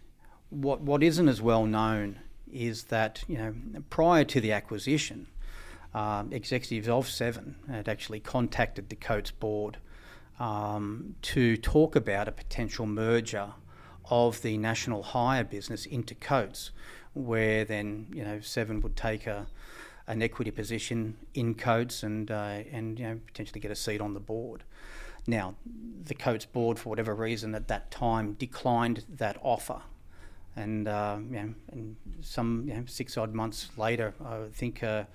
what, 0.49 0.81
what 0.81 1.03
isn't 1.03 1.29
as 1.29 1.41
well 1.41 1.65
known 1.65 2.19
is 2.51 2.85
that, 2.85 3.23
you 3.27 3.37
know, 3.37 3.53
prior 3.89 4.23
to 4.25 4.41
the 4.41 4.51
acquisition, 4.51 5.27
um, 5.97 6.31
executives 6.31 6.87
of 6.87 7.09
Seven 7.09 7.55
had 7.67 7.89
actually 7.89 8.19
contacted 8.19 8.89
the 8.89 8.95
Coates 8.95 9.31
board 9.31 9.77
um, 10.39 11.15
to 11.23 11.57
talk 11.57 11.95
about 11.95 12.27
a 12.27 12.31
potential 12.31 12.85
merger 12.85 13.53
of 14.11 14.43
the 14.43 14.57
national 14.59 15.01
hire 15.01 15.43
business 15.43 15.87
into 15.87 16.13
Coates, 16.13 16.69
where 17.13 17.65
then 17.65 18.05
you 18.13 18.23
know 18.23 18.39
Seven 18.39 18.79
would 18.81 18.95
take 18.95 19.25
a 19.25 19.47
an 20.05 20.21
equity 20.21 20.51
position 20.51 21.17
in 21.33 21.55
Coates 21.55 22.03
and 22.03 22.29
uh, 22.29 22.59
and 22.71 22.99
you 22.99 23.07
know 23.07 23.19
potentially 23.25 23.59
get 23.59 23.71
a 23.71 23.75
seat 23.75 23.99
on 23.99 24.13
the 24.13 24.19
board. 24.19 24.63
Now, 25.25 25.55
the 26.05 26.13
Coates 26.13 26.45
board, 26.45 26.77
for 26.77 26.89
whatever 26.89 27.15
reason, 27.15 27.55
at 27.55 27.67
that 27.69 27.89
time 27.89 28.33
declined 28.33 29.03
that 29.09 29.37
offer, 29.41 29.81
and 30.55 30.87
uh, 30.87 31.17
you 31.31 31.35
know, 31.37 31.53
and 31.71 31.95
some 32.21 32.65
you 32.67 32.75
know, 32.75 32.83
six 32.85 33.17
odd 33.17 33.33
months 33.33 33.69
later, 33.77 34.13
I 34.23 34.43
think. 34.53 34.83
Uh, 34.83 35.05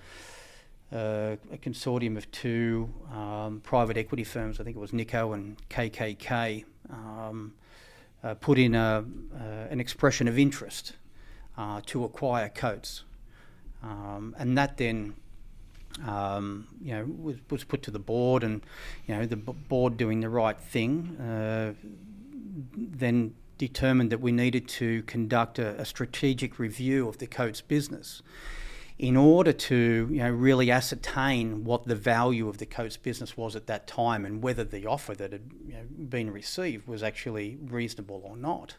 a 0.93 1.57
consortium 1.57 2.17
of 2.17 2.29
two 2.31 2.93
um, 3.11 3.61
private 3.63 3.97
equity 3.97 4.23
firms, 4.23 4.59
I 4.59 4.63
think 4.63 4.75
it 4.75 4.79
was 4.79 4.93
Nico 4.93 5.33
and 5.33 5.57
KKK, 5.69 6.65
um, 6.89 7.53
uh, 8.23 8.35
put 8.35 8.57
in 8.57 8.75
a, 8.75 9.03
uh, 9.35 9.43
an 9.69 9.79
expression 9.79 10.27
of 10.27 10.37
interest 10.37 10.93
uh, 11.57 11.81
to 11.87 12.03
acquire 12.03 12.49
Coates. 12.49 13.03
Um, 13.81 14.35
and 14.37 14.57
that 14.57 14.77
then 14.77 15.15
um, 16.05 16.67
you 16.81 16.93
know, 16.93 17.05
was, 17.05 17.37
was 17.49 17.63
put 17.63 17.83
to 17.83 17.91
the 17.91 17.99
board, 17.99 18.43
and 18.43 18.63
you 19.07 19.15
know, 19.15 19.25
the 19.25 19.35
board 19.35 19.97
doing 19.97 20.21
the 20.21 20.29
right 20.29 20.59
thing, 20.59 21.17
uh, 21.19 21.73
then 22.75 23.35
determined 23.57 24.11
that 24.11 24.19
we 24.19 24.31
needed 24.31 24.67
to 24.67 25.03
conduct 25.03 25.59
a, 25.59 25.79
a 25.79 25.85
strategic 25.85 26.57
review 26.57 27.07
of 27.07 27.19
the 27.19 27.27
Coates 27.27 27.61
business 27.61 28.21
in 29.03 29.17
order 29.17 29.51
to 29.51 30.07
you 30.09 30.19
know, 30.19 30.29
really 30.29 30.71
ascertain 30.71 31.65
what 31.65 31.83
the 31.85 31.95
value 31.95 32.47
of 32.47 32.57
the 32.59 32.65
Coates 32.65 32.95
business 32.95 33.35
was 33.35 33.53
at 33.53 33.67
that 33.67 33.85
time 33.85 34.25
and 34.25 34.41
whether 34.41 34.63
the 34.63 34.87
offer 34.87 35.13
that 35.13 35.33
had 35.33 35.41
you 35.67 35.73
know, 35.73 35.83
been 36.07 36.31
received 36.31 36.87
was 36.87 37.03
actually 37.03 37.57
reasonable 37.65 38.21
or 38.23 38.37
not. 38.37 38.75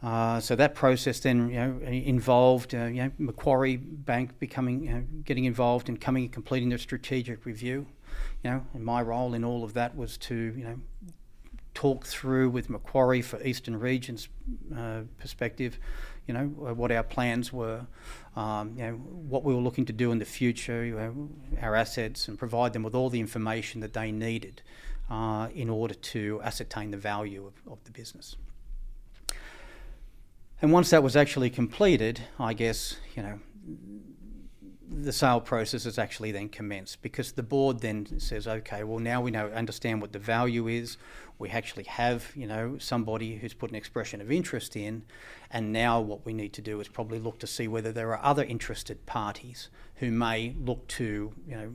Uh, 0.00 0.38
so 0.38 0.54
that 0.54 0.76
process 0.76 1.18
then 1.18 1.48
you 1.48 1.56
know, 1.56 1.80
involved 1.82 2.72
uh, 2.72 2.84
you 2.84 3.02
know, 3.02 3.10
Macquarie 3.18 3.78
Bank 3.78 4.38
becoming 4.38 4.84
you 4.84 4.92
know, 4.92 5.02
getting 5.24 5.44
involved 5.44 5.88
and 5.88 6.00
coming 6.00 6.22
and 6.22 6.32
completing 6.32 6.68
their 6.68 6.78
strategic 6.78 7.44
review. 7.44 7.88
You 8.44 8.50
know, 8.50 8.66
and 8.74 8.84
my 8.84 9.02
role 9.02 9.34
in 9.34 9.42
all 9.42 9.64
of 9.64 9.74
that 9.74 9.96
was 9.96 10.16
to 10.18 10.36
you 10.36 10.62
know 10.62 10.78
talk 11.74 12.06
through 12.06 12.50
with 12.50 12.70
Macquarie 12.70 13.22
for 13.22 13.42
Eastern 13.42 13.78
Regions 13.78 14.28
uh, 14.76 15.00
perspective, 15.18 15.78
you 16.26 16.34
know, 16.34 16.52
uh, 16.68 16.74
what 16.74 16.92
our 16.92 17.02
plans 17.02 17.52
were, 17.52 17.86
um, 18.36 18.74
you 18.76 18.84
know, 18.84 18.92
what 18.92 19.44
we 19.44 19.54
were 19.54 19.60
looking 19.60 19.86
to 19.86 19.92
do 19.92 20.12
in 20.12 20.18
the 20.18 20.24
future, 20.24 20.84
you 20.84 20.94
know, 20.96 21.28
our 21.60 21.74
assets, 21.74 22.28
and 22.28 22.38
provide 22.38 22.72
them 22.72 22.82
with 22.82 22.94
all 22.94 23.10
the 23.10 23.20
information 23.20 23.80
that 23.80 23.92
they 23.92 24.12
needed 24.12 24.62
uh, 25.10 25.48
in 25.54 25.68
order 25.68 25.94
to 25.94 26.40
ascertain 26.42 26.90
the 26.90 26.96
value 26.96 27.46
of, 27.46 27.72
of 27.72 27.82
the 27.84 27.90
business. 27.90 28.36
And 30.62 30.72
once 30.72 30.90
that 30.90 31.02
was 31.02 31.16
actually 31.16 31.50
completed, 31.50 32.20
I 32.38 32.52
guess, 32.52 32.96
you 33.16 33.22
know, 33.22 33.40
the 34.90 35.12
sale 35.12 35.40
process 35.40 35.86
is 35.86 35.98
actually 35.98 36.32
then 36.32 36.48
commenced 36.48 37.00
because 37.00 37.32
the 37.32 37.42
board 37.42 37.80
then 37.80 38.18
says, 38.20 38.46
okay, 38.46 38.84
well 38.84 38.98
now 38.98 39.20
we 39.20 39.30
know 39.30 39.46
understand 39.48 40.00
what 40.02 40.12
the 40.12 40.18
value 40.18 40.66
is. 40.68 40.96
We 41.40 41.48
actually 41.48 41.84
have, 41.84 42.30
you 42.36 42.46
know, 42.46 42.76
somebody 42.78 43.36
who's 43.36 43.54
put 43.54 43.70
an 43.70 43.76
expression 43.76 44.20
of 44.20 44.30
interest 44.30 44.76
in, 44.76 45.04
and 45.50 45.72
now 45.72 45.98
what 45.98 46.26
we 46.26 46.34
need 46.34 46.52
to 46.52 46.62
do 46.62 46.80
is 46.80 46.86
probably 46.86 47.18
look 47.18 47.38
to 47.40 47.46
see 47.46 47.66
whether 47.66 47.92
there 47.92 48.14
are 48.14 48.22
other 48.22 48.44
interested 48.44 49.06
parties 49.06 49.70
who 49.96 50.10
may 50.10 50.54
look 50.60 50.86
to, 50.88 51.32
you 51.48 51.56
know, 51.56 51.72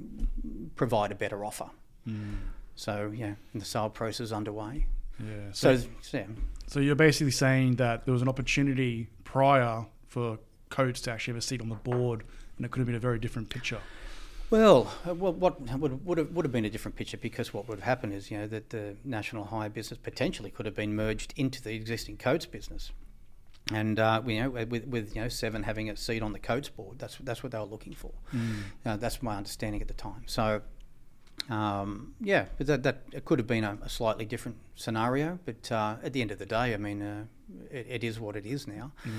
provide 0.76 1.12
a 1.12 1.16
better 1.16 1.44
offer. 1.44 1.72
Mm. 2.08 2.38
So 2.76 3.12
yeah, 3.14 3.34
the 3.56 3.66
sale 3.66 3.90
process 3.90 4.26
is 4.26 4.32
underway. 4.32 4.86
Yeah. 5.20 5.52
So, 5.52 5.78
so, 5.78 6.18
yeah. 6.18 6.26
so 6.68 6.80
you're 6.80 6.96
basically 6.96 7.32
saying 7.32 7.78
that 7.78 8.06
there 8.06 8.14
was 8.14 8.22
an 8.22 8.30
opportunity 8.30 9.10
prior 9.24 9.88
for 10.08 10.38
Coates 10.70 11.02
to 11.02 11.12
actually 11.12 11.34
have 11.34 11.40
a 11.40 11.46
seat 11.46 11.62
on 11.62 11.70
the 11.70 11.76
board 11.76 12.24
and 12.58 12.66
it 12.66 12.72
could 12.72 12.80
have 12.80 12.88
been 12.88 12.96
a 12.96 13.00
very 13.00 13.18
different 13.18 13.50
picture. 13.50 13.80
Well, 14.50 14.92
uh, 15.08 15.14
what 15.16 15.36
would, 15.36 16.06
would, 16.06 16.18
have, 16.18 16.32
would 16.32 16.46
have 16.46 16.52
been 16.52 16.66
a 16.66 16.70
different 16.70 16.96
picture 16.96 17.18
because 17.18 17.54
what 17.54 17.68
would 17.68 17.80
have 17.80 17.86
happened 17.86 18.14
is, 18.14 18.30
you 18.30 18.38
know, 18.38 18.48
that 18.48 18.70
the 18.70 18.96
national 19.04 19.46
hire 19.46 19.70
business 19.70 20.00
potentially 20.02 20.52
could 20.52 20.66
have 20.66 20.76
been 20.76 20.96
merged 20.96 21.34
into 21.36 21.62
the 21.62 21.74
existing 21.74 22.18
Coates 22.18 22.46
business. 22.46 22.92
And 23.74 24.00
uh, 24.00 24.22
you 24.28 24.44
know, 24.44 24.50
with, 24.52 24.86
with 24.86 25.16
you 25.16 25.24
know 25.24 25.28
Seven 25.28 25.64
having 25.64 25.90
a 25.90 25.98
seat 25.98 26.22
on 26.22 26.34
the 26.34 26.40
Coates 26.40 26.70
board, 26.70 27.00
that's 27.00 27.18
that's 27.18 27.42
what 27.42 27.52
they 27.52 27.58
were 27.58 27.66
looking 27.66 27.94
for. 27.94 28.12
Mm. 28.32 28.56
Uh, 28.86 28.98
that's 28.98 29.24
my 29.24 29.38
understanding 29.38 29.82
at 29.82 29.88
the 29.88 29.96
time. 29.96 30.22
So 30.28 30.62
um, 31.50 32.14
yeah, 32.20 32.46
but 32.58 32.68
that, 32.68 32.84
that 32.84 33.04
it 33.12 33.26
could 33.26 33.40
have 33.40 33.48
been 33.48 33.64
a, 33.64 33.78
a 33.84 33.90
slightly 33.90 34.26
different 34.26 34.58
scenario. 34.76 35.40
But 35.46 35.72
uh, 35.72 35.98
at 36.04 36.14
the 36.14 36.22
end 36.22 36.32
of 36.32 36.40
the 36.40 36.46
day, 36.46 36.74
I 36.74 36.78
mean, 36.78 37.02
uh, 37.02 37.26
it, 37.70 37.88
it 37.90 38.04
is 38.04 38.20
what 38.20 38.36
it 38.36 38.46
is 38.46 38.68
now. 38.68 38.92
Yeah. 39.06 39.12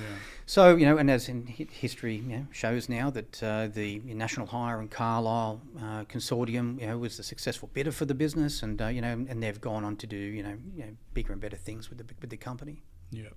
So 0.45 0.75
you 0.77 0.87
know, 0.87 0.99
and 0.99 1.11
as 1.11 1.29
in 1.29 1.47
history 1.47 2.17
you 2.17 2.23
know, 2.23 2.47
shows 2.51 2.89
now 2.89 3.11
that 3.11 3.43
uh, 3.43 3.69
the 3.69 4.01
National 4.05 4.47
Hire 4.47 4.81
and 4.81 4.91
Carlyle 4.91 5.61
uh, 5.79 6.05
consortium, 6.05 6.81
you 6.81 6.87
know, 6.87 6.99
was 6.99 7.17
the 7.17 7.23
successful 7.23 7.71
bidder 7.73 7.93
for 7.93 8.05
the 8.05 8.15
business, 8.15 8.63
and 8.63 8.81
uh, 8.83 8.89
you 8.89 9.01
know, 9.01 9.27
and 9.29 9.43
they've 9.43 9.61
gone 9.61 9.85
on 9.85 9.97
to 9.97 10.07
do 10.07 10.17
you 10.17 10.43
know, 10.43 10.57
you 10.75 10.85
know 10.85 10.97
bigger 11.15 11.33
and 11.33 11.41
better 11.41 11.57
things 11.57 11.89
with 11.89 11.99
the 11.99 12.15
with 12.21 12.31
the 12.31 12.37
company. 12.37 12.83
Yeah. 13.11 13.29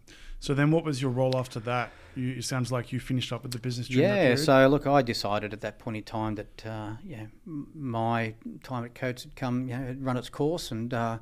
So 0.41 0.53
then, 0.53 0.71
what 0.71 0.85
was 0.85 1.01
your 1.01 1.11
role 1.11 1.37
after 1.37 1.59
that? 1.61 1.91
You, 2.15 2.35
it 2.37 2.45
sounds 2.45 2.71
like 2.71 2.93
you 2.93 2.99
finished 2.99 3.33
up 3.33 3.43
with 3.43 3.51
the 3.51 3.59
business. 3.59 3.89
yeah. 3.89 4.35
So 4.35 4.67
look, 4.67 4.87
I 4.87 5.01
decided 5.01 5.53
at 5.53 5.61
that 5.61 5.79
point 5.79 5.97
in 5.97 6.03
time 6.03 6.35
that 6.35 6.65
uh, 6.65 6.91
yeah, 7.03 7.25
my 7.45 8.35
time 8.63 8.85
at 8.85 8.95
Coates 8.95 9.23
had 9.23 9.35
come, 9.35 9.67
you 9.67 9.75
know, 9.77 9.85
had 9.85 10.03
run 10.03 10.15
its 10.15 10.29
course, 10.29 10.71
and 10.71 10.93
uh, 10.93 11.17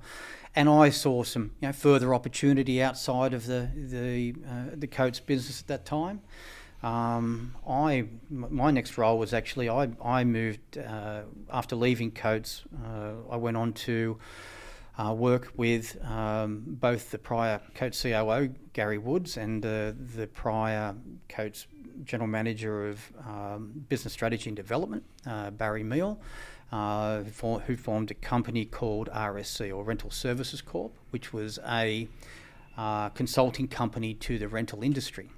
and 0.56 0.70
I 0.70 0.91
saw 0.91 1.24
some 1.24 1.52
you 1.62 1.68
know 1.68 1.74
further 1.74 2.14
opportunity 2.14 2.82
outside 2.82 3.34
of 3.34 3.48
the 3.48 3.70
the 3.76 4.36
uh, 4.48 4.76
the 4.76 4.88
Coates 4.88 5.20
business 5.20 5.62
at 5.62 5.68
that 5.68 5.86
time. 5.86 6.22
Um, 6.84 7.56
I 7.68 8.06
my 8.30 8.70
next 8.70 9.00
role 9.00 9.18
was 9.18 9.34
actually 9.34 9.68
I 9.68 9.89
I 10.04 10.24
moved 10.26 10.78
uh, 10.78 11.24
after 11.52 11.76
leaving 11.76 12.12
Coates. 12.12 12.64
Uh, 12.86 13.14
I 13.32 13.38
went 13.38 13.58
on 13.58 13.74
to 13.74 14.20
uh, 14.98 15.14
work 15.14 15.52
with 15.56 15.98
um, 16.06 16.64
both 16.68 17.12
the 17.12 17.18
prior 17.18 17.62
Coates 17.76 18.02
COO, 18.02 18.54
Gary 18.74 18.98
Woods, 18.98 19.38
and 19.38 19.66
uh, 19.66 19.93
the 20.16 20.28
prior 20.28 20.95
Coates 21.30 21.68
General 22.04 22.28
Manager 22.28 22.88
of 22.88 23.12
um, 23.26 23.86
Business 23.89 24.14
Strategy 24.14 24.50
and 24.50 24.58
Development, 24.58 25.04
uh, 25.26 25.52
Barry 25.52 25.84
Meal, 25.84 26.20
uh, 26.72 27.24
for, 27.24 27.60
who 27.62 27.78
formed 27.78 28.12
a 28.12 28.16
company 28.16 28.66
called 28.66 29.10
RSC, 29.14 29.76
or 29.76 29.84
Rental 29.84 30.12
Services 30.12 30.62
Corp, 30.62 30.93
which 31.12 31.32
was 31.32 31.60
a 31.68 32.08
uh, 32.78 33.10
consulting 33.10 33.68
company 33.68 34.14
to 34.14 34.38
the 34.38 34.48
rental 34.48 34.84
industry 34.84 35.30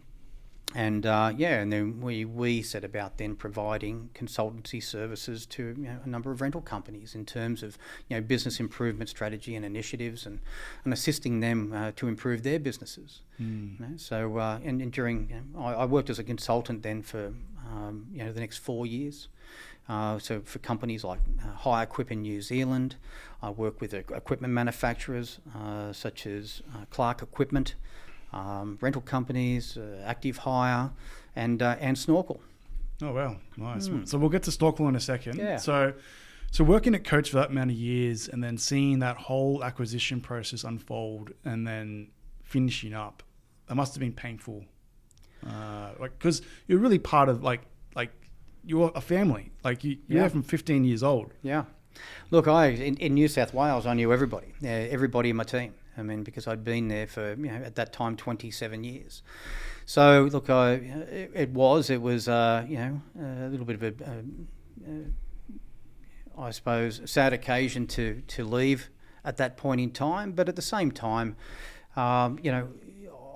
and 0.76 1.06
uh, 1.06 1.34
yeah, 1.36 1.60
and 1.60 1.74
then 1.74 2.00
we, 2.00 2.26
we 2.26 2.62
set 2.62 2.84
about 2.84 3.18
then 3.18 3.36
providing 3.36 4.12
consultancy 4.14 4.84
services 4.84 5.48
to 5.48 5.76
you 5.76 5.88
know, 5.88 5.98
a 6.06 6.08
number 6.08 6.32
of 6.32 6.42
rental 6.42 6.62
companies 6.62 7.16
in 7.16 7.26
terms 7.26 7.64
of 7.64 7.78
you 8.08 8.16
know 8.16 8.22
business 8.22 8.60
improvement 8.60 9.10
strategy 9.10 9.56
and 9.56 9.66
initiatives 9.66 10.28
and, 10.28 10.40
and 10.84 10.94
assisting 10.94 11.40
them 11.40 11.74
uh, 11.74 11.92
to 11.96 12.08
improve 12.08 12.44
their 12.44 12.60
businesses. 12.60 13.22
Mm. 13.42 13.80
You 13.80 13.86
know, 13.86 13.98
so 13.98 14.38
uh, 14.38 14.60
and, 14.64 14.80
and, 14.80 14.92
during 14.92 15.30
you 15.30 15.42
know, 15.58 15.66
I, 15.66 15.74
I, 15.74 15.86
worked 15.86 16.12
as 16.12 16.20
a 16.20 16.24
consultant 16.24 16.84
then 16.84 17.02
for 17.02 17.34
um, 17.68 18.06
you 18.14 18.24
know 18.24 18.32
the 18.32 18.40
next 18.40 18.58
four 18.58 18.86
years. 18.86 19.28
Uh, 19.88 20.20
so 20.20 20.40
for 20.42 20.60
companies 20.60 21.04
like 21.04 21.20
uh, 21.42 21.52
Hirequip 21.56 22.12
in 22.12 22.22
New 22.22 22.44
Zealand, 22.44 22.96
I 23.42 23.50
work 23.50 23.82
with 23.82 23.92
equipment 23.96 24.54
manufacturers 24.54 25.40
uh, 25.58 25.94
such 25.94 26.28
as 26.28 26.62
Clark 26.92 27.24
Equipment 27.24 27.74
um, 28.34 28.78
rental 28.82 29.02
companies, 29.02 29.78
uh, 29.78 30.04
active 30.06 30.38
hire, 30.38 30.92
and 31.36 31.62
uh, 31.62 31.76
and 31.80 31.98
snorkel. 31.98 32.42
Oh 33.02 33.14
wow, 33.14 33.38
nice. 33.58 33.88
Mm. 33.88 34.08
So 34.08 34.18
we'll 34.18 34.30
get 34.30 34.44
to 34.44 34.52
snorkel 34.52 34.88
in 34.88 34.96
a 34.96 35.00
second. 35.00 35.38
Yeah. 35.38 35.58
So, 35.58 35.94
so 36.52 36.64
working 36.64 36.96
at 36.96 37.04
Coates 37.04 37.30
for 37.30 37.38
that 37.38 37.50
amount 37.50 37.72
of 37.72 37.78
years, 37.78 38.28
and 38.28 38.44
then 38.44 38.58
seeing 38.58 39.00
that 39.00 39.18
whole 39.18 39.64
acquisition 39.64 40.20
process 40.22 40.64
unfold, 40.64 41.32
and 41.46 41.66
then 41.66 42.10
finishing 42.44 42.94
up, 42.94 43.24
that 43.68 43.76
must 43.76 43.94
have 43.94 44.02
been 44.02 44.14
painful. 44.14 44.66
Uh, 45.48 45.92
like 46.00 46.18
because 46.20 46.42
you're 46.68 46.80
really 46.80 47.00
part 47.00 47.30
of 47.30 47.44
like 47.44 47.62
like 47.96 48.12
you're 48.66 48.92
a 48.96 49.02
family. 49.02 49.52
Like 49.64 49.84
you, 49.84 49.98
you're 50.08 50.24
yeah. 50.24 50.28
from 50.28 50.44
15 50.44 50.84
years 50.84 51.04
old. 51.04 51.32
Yeah. 51.42 51.64
Look, 52.32 52.48
I 52.48 52.68
in, 52.68 52.98
in 52.98 53.14
New 53.14 53.28
South 53.28 53.54
Wales, 53.54 53.86
I 53.86 53.94
knew 53.94 54.12
everybody, 54.14 54.54
uh, 54.64 54.68
everybody 54.68 55.30
in 55.30 55.36
my 55.36 55.44
team. 55.44 55.74
I 56.00 56.04
mean, 56.04 56.24
because 56.24 56.48
I'd 56.48 56.64
been 56.64 56.88
there 56.88 57.08
for 57.08 57.32
you 57.32 57.52
know 57.52 57.62
at 57.64 57.76
that 57.76 57.94
time 57.94 58.16
27 58.16 58.84
years. 58.84 59.22
So 59.86 60.30
look, 60.32 60.50
I 60.50 60.72
it, 60.72 61.32
it 61.34 61.50
was 61.52 61.90
it 61.90 62.02
was 62.02 62.28
uh, 62.28 62.66
you 62.68 62.78
know 62.78 63.02
a 63.20 63.50
little 63.50 63.66
bit 63.66 63.76
of 63.76 63.84
a, 63.84 63.94
a, 64.04 64.14
a 64.92 66.42
I 66.42 66.52
suppose 66.52 67.02
sad 67.06 67.34
occasion 67.34 67.88
to 67.88 68.22
to 68.28 68.44
leave 68.44 68.90
at 69.24 69.38
that 69.38 69.58
point 69.58 69.82
in 69.82 69.92
time, 69.92 70.32
but 70.32 70.48
at 70.48 70.56
the 70.56 70.62
same 70.62 70.92
time, 70.92 71.36
um, 71.96 72.40
you 72.42 72.52
know, 72.52 72.70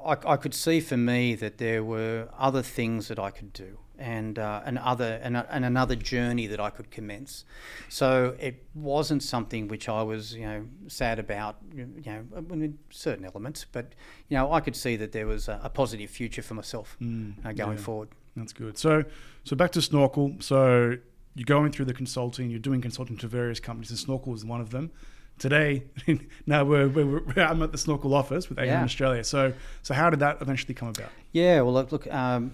I, 0.05 0.33
I 0.33 0.37
could 0.37 0.53
see 0.53 0.79
for 0.79 0.97
me 0.97 1.35
that 1.35 1.57
there 1.57 1.83
were 1.83 2.29
other 2.37 2.61
things 2.61 3.09
that 3.09 3.19
I 3.19 3.29
could 3.29 3.51
do 3.51 3.77
and 4.03 4.37
uh, 4.37 4.61
and 4.65 4.77
other 4.77 5.19
and, 5.23 5.37
and, 5.37 5.63
another 5.63 5.95
journey 5.95 6.45
that 6.47 6.59
I 6.59 6.69
could 6.69 6.91
commence. 6.91 7.45
So 7.87 8.35
it 8.37 8.65
wasn't 8.75 9.23
something 9.23 9.69
which 9.69 9.87
I 9.87 10.03
was 10.03 10.35
you 10.35 10.45
know 10.45 10.65
sad 10.87 11.19
about 11.19 11.55
you 11.73 11.87
know 12.05 12.23
in 12.51 12.77
certain 12.89 13.23
elements, 13.23 13.65
but 13.71 13.93
you 14.27 14.37
know 14.37 14.51
I 14.51 14.59
could 14.59 14.75
see 14.75 14.97
that 14.97 15.13
there 15.13 15.25
was 15.25 15.47
a, 15.47 15.59
a 15.63 15.69
positive 15.69 16.09
future 16.09 16.41
for 16.41 16.53
myself 16.53 16.97
mm, 17.01 17.33
uh, 17.45 17.53
going 17.53 17.77
yeah, 17.77 17.83
forward. 17.83 18.09
That's 18.35 18.53
good. 18.53 18.77
So 18.77 19.05
so 19.45 19.55
back 19.55 19.71
to 19.71 19.81
Snorkel. 19.81 20.35
So 20.39 20.97
you're 21.35 21.45
going 21.45 21.71
through 21.71 21.85
the 21.85 21.93
consulting. 21.93 22.49
You're 22.49 22.59
doing 22.59 22.81
consulting 22.81 23.17
to 23.17 23.27
various 23.27 23.61
companies, 23.61 23.89
and 23.89 23.99
Snorkel 23.99 24.33
is 24.33 24.43
one 24.43 24.59
of 24.59 24.71
them. 24.71 24.91
Today, 25.39 25.85
now 26.45 26.63
we're, 26.63 26.87
we're, 26.87 27.23
we're, 27.23 27.43
I'm 27.43 27.63
at 27.63 27.71
the 27.71 27.77
Snorkel 27.79 28.13
office 28.13 28.49
with 28.49 28.59
Ahern 28.59 28.69
yeah. 28.69 28.83
Australia. 28.83 29.23
So, 29.23 29.53
so 29.81 29.95
how 29.95 30.11
did 30.11 30.19
that 30.19 30.39
eventually 30.41 30.75
come 30.75 30.89
about? 30.89 31.09
Yeah, 31.31 31.61
well, 31.61 31.73
look, 31.73 31.91
look 31.91 32.05
um, 32.13 32.53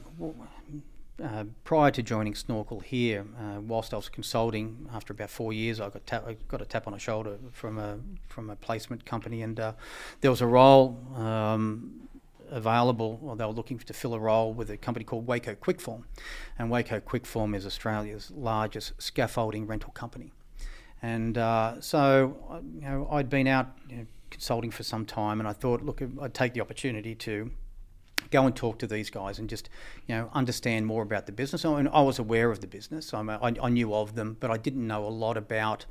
uh, 1.24 1.46
prior 1.64 1.92
to 1.92 2.04
joining 2.04 2.36
Snorkel 2.36 2.80
here, 2.80 3.26
uh, 3.38 3.60
whilst 3.62 3.94
I 3.94 3.98
was 3.98 4.10
consulting, 4.10 4.90
after 4.94 5.14
about 5.14 5.30
four 5.30 5.54
years, 5.54 5.80
I 5.80 5.90
got 5.90 6.14
I 6.28 6.38
got 6.48 6.62
a 6.62 6.66
tap 6.66 6.88
on 6.88 6.94
the 6.94 7.00
shoulder 7.00 7.38
from 7.52 7.78
a 7.78 8.00
from 8.28 8.50
a 8.50 8.56
placement 8.56 9.06
company, 9.06 9.42
and 9.42 9.60
uh, 9.60 9.74
there 10.22 10.32
was 10.32 10.42
a 10.42 10.48
role 10.48 10.98
um, 11.16 12.10
available, 12.50 13.20
or 13.24 13.36
they 13.36 13.46
were 13.46 13.52
looking 13.52 13.78
to 13.80 13.94
fill 13.94 14.14
a 14.14 14.20
role 14.20 14.54
with 14.54 14.70
a 14.70 14.78
company 14.78 15.06
called 15.06 15.28
Waco 15.28 15.56
Kwikform, 15.56 16.04
and 16.58 16.70
Waco 16.70 17.00
Kwikform 17.00 17.56
is 17.56 17.66
Australia's 17.66 18.32
largest 18.32 19.02
scaffolding 19.02 19.68
rental 19.68 19.92
company, 19.92 20.32
and 21.02 21.38
uh, 21.38 21.80
so 21.82 22.38
uh, 22.50 22.60
you 22.76 22.82
know 22.82 23.08
I'd 23.12 23.30
been 23.30 23.48
out 23.48 23.78
you 23.90 23.98
know, 23.98 24.06
consulting 24.30 24.72
for 24.72 24.84
some 24.84 25.06
time, 25.06 25.40
and 25.40 25.48
I 25.48 25.54
thought, 25.54 25.82
look, 25.82 26.02
I'd 26.22 26.34
take 26.34 26.54
the 26.54 26.62
opportunity 26.62 27.16
to 27.16 27.52
go 28.32 28.46
and 28.46 28.56
talk 28.56 28.80
to 28.80 28.88
these 28.88 29.10
guys 29.10 29.40
and 29.40 29.50
just 29.50 29.70
you 30.08 30.16
know 30.16 30.30
understand 30.34 30.86
more 30.86 31.04
about 31.04 31.26
the 31.26 31.32
business. 31.32 31.66
I, 31.66 31.76
mean, 31.76 31.90
I 31.92 32.02
was 32.02 32.20
aware 32.20 32.52
of 32.52 32.62
the 32.62 32.68
business. 32.68 33.14
I, 33.14 33.22
I, 33.22 33.54
I, 33.62 33.70
knew 33.70 33.94
of 33.94 34.16
them, 34.16 34.38
but 34.40 34.52
I 34.52 34.58
didn't 34.58 34.86
know 34.86 35.06
a 35.06 35.10
lot 35.10 35.38
about 35.38 35.86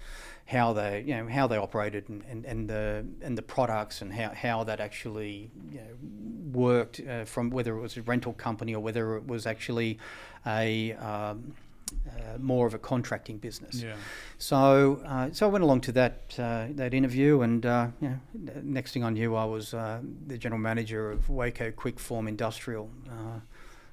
how 0.47 0.73
they 0.73 1.05
you 1.07 1.17
know 1.17 1.29
how 1.29 1.47
they 1.47 1.57
operated 1.57 2.09
and, 2.09 2.25
and, 2.29 2.45
and 2.45 2.71
the 2.71 3.07
and 3.23 3.37
the 3.37 3.43
products 3.43 4.03
and 4.03 4.13
how, 4.13 4.31
how 4.35 4.65
that 4.65 4.81
actually 4.81 5.51
you 5.71 5.79
know, 5.79 6.59
worked 6.59 7.01
uh, 7.01 7.25
from 7.25 7.51
whether 7.51 7.77
it 7.77 7.81
was 7.81 7.97
a 7.97 8.03
rental 8.03 8.33
company 8.33 8.75
or 8.75 8.81
whether 8.81 9.17
it 9.17 9.27
was 9.27 9.47
actually 9.47 9.99
a 10.47 10.93
um, 10.95 11.55
uh, 11.93 12.39
more 12.39 12.67
of 12.67 12.75
a 12.75 12.79
contracting 12.79 13.39
business. 13.39 13.83
Yeah. 13.83 13.95
So, 14.39 15.03
uh, 15.07 15.31
so 15.33 15.47
I 15.47 15.51
went 15.51 15.65
along 15.65 15.81
to 15.83 15.93
that 15.93 16.35
uh, 16.39 16.67
that 16.71 16.95
interview, 16.95 17.41
and 17.43 17.65
uh, 17.65 17.89
you 18.01 18.09
know, 18.09 18.53
next 18.63 18.93
thing 18.93 19.05
I 19.05 19.11
knew, 19.11 19.35
I 19.35 19.45
was 19.45 19.75
uh, 19.75 20.01
the 20.27 20.39
general 20.39 20.61
manager 20.61 21.11
of 21.11 21.29
Waco 21.29 21.71
Kwikform 21.71 22.29
Industrial 22.29 22.91
uh, 23.09 23.41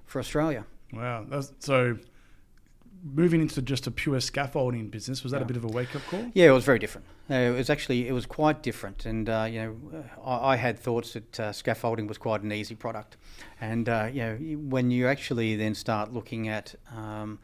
for 0.06 0.20
Australia. 0.20 0.66
Wow. 0.94 1.26
That's, 1.28 1.52
so 1.60 1.98
moving 3.14 3.42
into 3.42 3.62
just 3.62 3.86
a 3.86 3.92
pure 3.92 4.20
scaffolding 4.20 4.90
business 4.90 5.22
was 5.22 5.32
that 5.32 5.42
a 5.42 5.46
bit 5.46 5.56
of 5.56 5.64
a 5.64 5.68
wake 5.68 5.96
up 5.96 6.02
call? 6.10 6.26
Yeah, 6.34 6.48
it 6.48 6.54
was 6.54 6.66
very 6.66 6.80
different. 6.80 7.06
Uh, 7.30 7.36
it 7.36 7.58
was 7.58 7.70
actually 7.70 8.08
it 8.08 8.12
was 8.12 8.26
quite 8.26 8.64
different, 8.64 9.06
and 9.06 9.30
uh, 9.30 9.48
you 9.50 9.60
know, 9.60 9.76
I, 10.24 10.54
I 10.54 10.56
had 10.56 10.80
thoughts 10.80 11.14
that 11.14 11.40
uh, 11.40 11.52
scaffolding 11.52 12.08
was 12.08 12.18
quite 12.18 12.42
an 12.42 12.52
easy 12.52 12.76
product, 12.76 13.18
and 13.62 13.88
uh, 13.90 14.10
you 14.12 14.22
know, 14.22 14.36
when 14.70 14.92
you 14.92 15.08
actually 15.08 15.56
then 15.56 15.76
start 15.76 16.14
looking 16.14 16.48
at 16.48 16.76
um, 16.96 17.40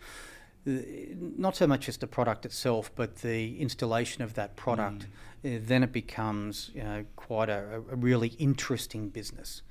not 0.65 1.55
so 1.55 1.65
much 1.65 1.85
just 1.85 2.01
the 2.01 2.07
product 2.07 2.45
itself, 2.45 2.91
but 2.95 3.17
the 3.17 3.59
installation 3.59 4.23
of 4.23 4.35
that 4.35 4.55
product, 4.55 5.07
uh, 5.43 5.49
then 5.61 5.83
it 5.83 5.91
becomes 5.91 6.69
you 6.73 6.83
know, 6.83 7.05
quite 7.15 7.49
a, 7.49 7.81
a 7.91 7.95
really 7.95 8.29
interesting 8.29 9.09
business. 9.09 9.61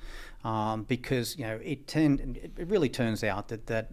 Um, 0.42 0.84
because 0.84 1.36
you 1.36 1.44
know 1.44 1.60
it, 1.62 1.86
tend, 1.86 2.38
it 2.38 2.66
really 2.66 2.88
turns 2.88 3.22
out 3.22 3.48
that, 3.48 3.66
that 3.66 3.88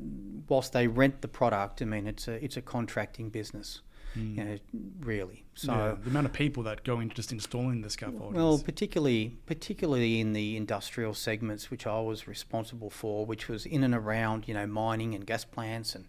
whilst 0.47 0.71
they 0.71 0.87
rent 0.87 1.21
the 1.21 1.27
product, 1.27 1.81
I 1.81 1.85
mean 1.85 2.07
it's 2.07 2.29
a 2.29 2.41
it's 2.41 2.55
a 2.55 2.61
contracting 2.61 3.29
business, 3.29 3.81
you 4.15 4.43
know, 4.45 4.57
really. 5.01 5.43
So 5.55 5.73
yeah, 5.73 5.95
the 6.01 6.09
amount 6.09 6.25
of 6.25 6.31
people 6.31 6.63
that 6.63 6.85
go 6.85 7.01
into 7.01 7.15
just 7.15 7.33
installing 7.33 7.81
the 7.81 7.89
scaffolding. 7.89 8.33
well, 8.33 8.59
particularly 8.59 9.35
particularly 9.45 10.21
in 10.21 10.31
the 10.31 10.55
industrial 10.55 11.13
segments, 11.13 11.69
which 11.69 11.85
I 11.85 11.99
was 11.99 12.29
responsible 12.29 12.89
for, 12.89 13.25
which 13.25 13.49
was 13.49 13.65
in 13.65 13.83
and 13.83 13.93
around 13.93 14.47
you 14.47 14.53
know 14.53 14.65
mining 14.65 15.15
and 15.15 15.27
gas 15.27 15.43
plants 15.43 15.95
and 15.95 16.05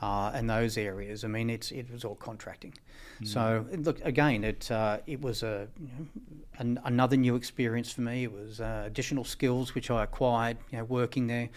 uh, 0.00 0.30
and 0.34 0.48
those 0.48 0.76
areas. 0.76 1.24
I 1.24 1.28
mean, 1.28 1.50
it's 1.50 1.70
it 1.70 1.90
was 1.90 2.04
all 2.04 2.14
contracting. 2.16 2.74
So 3.24 3.66
look 3.72 4.00
again, 4.04 4.44
it 4.44 4.70
uh, 4.70 4.98
it 5.06 5.20
was 5.20 5.42
a 5.42 5.66
you 5.80 5.88
know, 5.88 6.06
an, 6.58 6.80
another 6.84 7.16
new 7.16 7.34
experience 7.34 7.90
for 7.90 8.02
me. 8.02 8.24
It 8.24 8.32
was 8.32 8.60
uh, 8.60 8.84
additional 8.86 9.24
skills 9.24 9.74
which 9.74 9.90
I 9.90 10.04
acquired, 10.04 10.58
you 10.70 10.78
know, 10.78 10.84
working 10.84 11.26
there, 11.26 11.48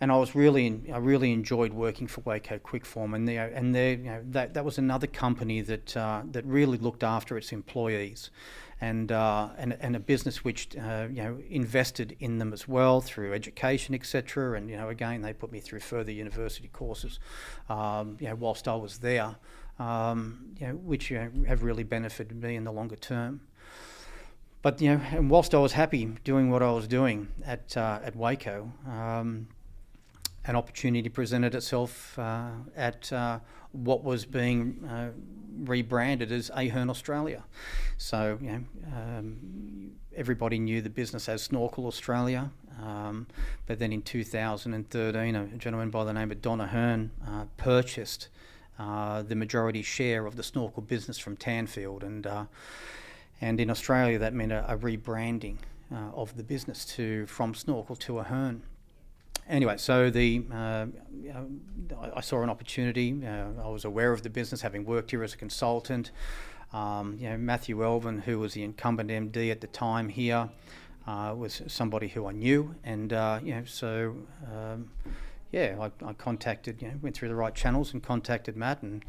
and 0.00 0.10
I 0.10 0.16
was 0.16 0.34
really 0.34 0.80
I 0.90 0.96
really 0.96 1.32
enjoyed 1.32 1.74
working 1.74 2.06
for 2.06 2.22
Waco 2.22 2.58
Kwikform, 2.58 3.14
and 3.14 3.28
there 3.28 3.48
and 3.48 3.74
there 3.74 3.92
you 3.92 4.04
know 4.04 4.22
that 4.30 4.54
that 4.54 4.64
was 4.64 4.78
another 4.78 5.06
company 5.06 5.60
that 5.60 5.94
uh, 5.94 6.22
that 6.30 6.44
really 6.46 6.78
looked 6.78 7.04
after 7.04 7.36
its 7.36 7.52
employees 7.52 8.30
and 8.80 9.12
uh, 9.12 9.48
and 9.58 9.76
and 9.80 9.94
a 9.94 10.00
business 10.00 10.42
which 10.44 10.76
uh, 10.76 11.06
you 11.10 11.22
know 11.22 11.38
invested 11.48 12.16
in 12.20 12.38
them 12.38 12.52
as 12.52 12.66
well 12.66 13.00
through 13.00 13.34
education, 13.34 13.94
etc. 13.94 14.56
And 14.56 14.70
you 14.70 14.76
know, 14.76 14.88
again, 14.88 15.22
they 15.22 15.32
put 15.32 15.52
me 15.52 15.60
through 15.60 15.80
further 15.80 16.12
university 16.12 16.68
courses, 16.68 17.18
um, 17.68 18.16
you 18.20 18.28
know, 18.28 18.34
whilst 18.34 18.66
I 18.66 18.74
was 18.74 18.98
there, 18.98 19.36
um, 19.78 20.54
you 20.58 20.68
know, 20.68 20.74
which 20.74 21.10
you 21.10 21.18
know, 21.18 21.30
have 21.46 21.62
really 21.62 21.84
benefited 21.84 22.42
me 22.42 22.56
in 22.56 22.64
the 22.64 22.72
longer 22.72 22.96
term. 22.96 23.42
But 24.62 24.80
you 24.80 24.94
know, 24.94 25.00
and 25.12 25.30
whilst 25.30 25.54
I 25.54 25.58
was 25.58 25.72
happy 25.72 26.06
doing 26.24 26.50
what 26.50 26.62
I 26.62 26.70
was 26.70 26.86
doing 26.86 27.28
at 27.44 27.76
uh, 27.76 28.00
at 28.02 28.16
Waco. 28.16 28.72
Um, 28.86 29.48
an 30.50 30.56
opportunity 30.56 31.08
presented 31.08 31.54
itself 31.54 32.18
uh, 32.18 32.50
at 32.74 33.12
uh, 33.12 33.38
what 33.70 34.02
was 34.02 34.26
being 34.26 34.84
uh, 34.90 35.10
rebranded 35.62 36.32
as 36.32 36.50
Ahern 36.52 36.90
Australia. 36.90 37.44
So, 37.98 38.36
you 38.42 38.50
know, 38.50 38.64
um, 38.92 39.92
everybody 40.16 40.58
knew 40.58 40.82
the 40.82 40.90
business 40.90 41.28
as 41.28 41.42
Snorkel 41.42 41.86
Australia. 41.86 42.50
Um, 42.82 43.28
but 43.66 43.78
then 43.78 43.92
in 43.92 44.02
2013, 44.02 45.36
a 45.36 45.46
gentleman 45.56 45.90
by 45.90 46.02
the 46.02 46.12
name 46.12 46.32
of 46.32 46.42
Don 46.42 46.60
Ahern 46.60 47.12
uh, 47.24 47.44
purchased 47.56 48.28
uh, 48.76 49.22
the 49.22 49.36
majority 49.36 49.82
share 49.82 50.26
of 50.26 50.34
the 50.34 50.42
Snorkel 50.42 50.82
business 50.82 51.16
from 51.16 51.36
Tanfield. 51.36 52.02
And, 52.02 52.26
uh, 52.26 52.46
and 53.40 53.60
in 53.60 53.70
Australia, 53.70 54.18
that 54.18 54.34
meant 54.34 54.50
a, 54.50 54.68
a 54.72 54.76
rebranding 54.76 55.58
of 55.92 56.36
the 56.36 56.44
business 56.44 56.84
to 56.84 57.26
from 57.26 57.52
Snorkel 57.52 57.96
to 57.96 58.18
Ahern 58.20 58.62
anyway, 59.50 59.76
so 59.76 60.08
the 60.10 60.42
uh, 60.52 60.86
I- 62.14 62.20
saw 62.20 62.42
an 62.42 62.50
opportunity. 62.50 63.20
Uh, 63.26 63.62
I 63.62 63.68
was 63.68 63.84
aware 63.84 64.12
of 64.12 64.22
the 64.22 64.30
business, 64.30 64.62
having 64.62 64.84
worked 64.84 65.10
here 65.10 65.22
as 65.22 65.34
a 65.34 65.36
consultant. 65.36 66.10
Um, 66.72 67.16
you 67.20 67.28
know, 67.28 67.36
Matthew 67.36 67.82
Elvin, 67.82 68.20
who 68.20 68.38
was 68.38 68.54
the 68.54 68.62
incumbent 68.62 69.10
MD 69.10 69.50
at 69.50 69.60
the 69.60 69.66
time 69.66 70.08
here, 70.08 70.48
uh, 71.06 71.34
was 71.36 71.62
somebody 71.66 72.08
who 72.08 72.26
I 72.26 72.32
knew, 72.32 72.74
and 72.84 73.12
uh, 73.12 73.40
you 73.42 73.54
know, 73.54 73.64
so 73.64 74.16
um, 74.46 74.90
yeah, 75.50 75.76
I, 75.80 76.08
I 76.08 76.12
contacted, 76.12 76.80
you 76.80 76.88
know, 76.88 76.94
went 77.02 77.16
through 77.16 77.28
the 77.28 77.34
right 77.34 77.54
channels 77.54 77.92
and 77.92 78.02
contacted 78.02 78.56
Matt, 78.56 78.82
and 78.82 79.04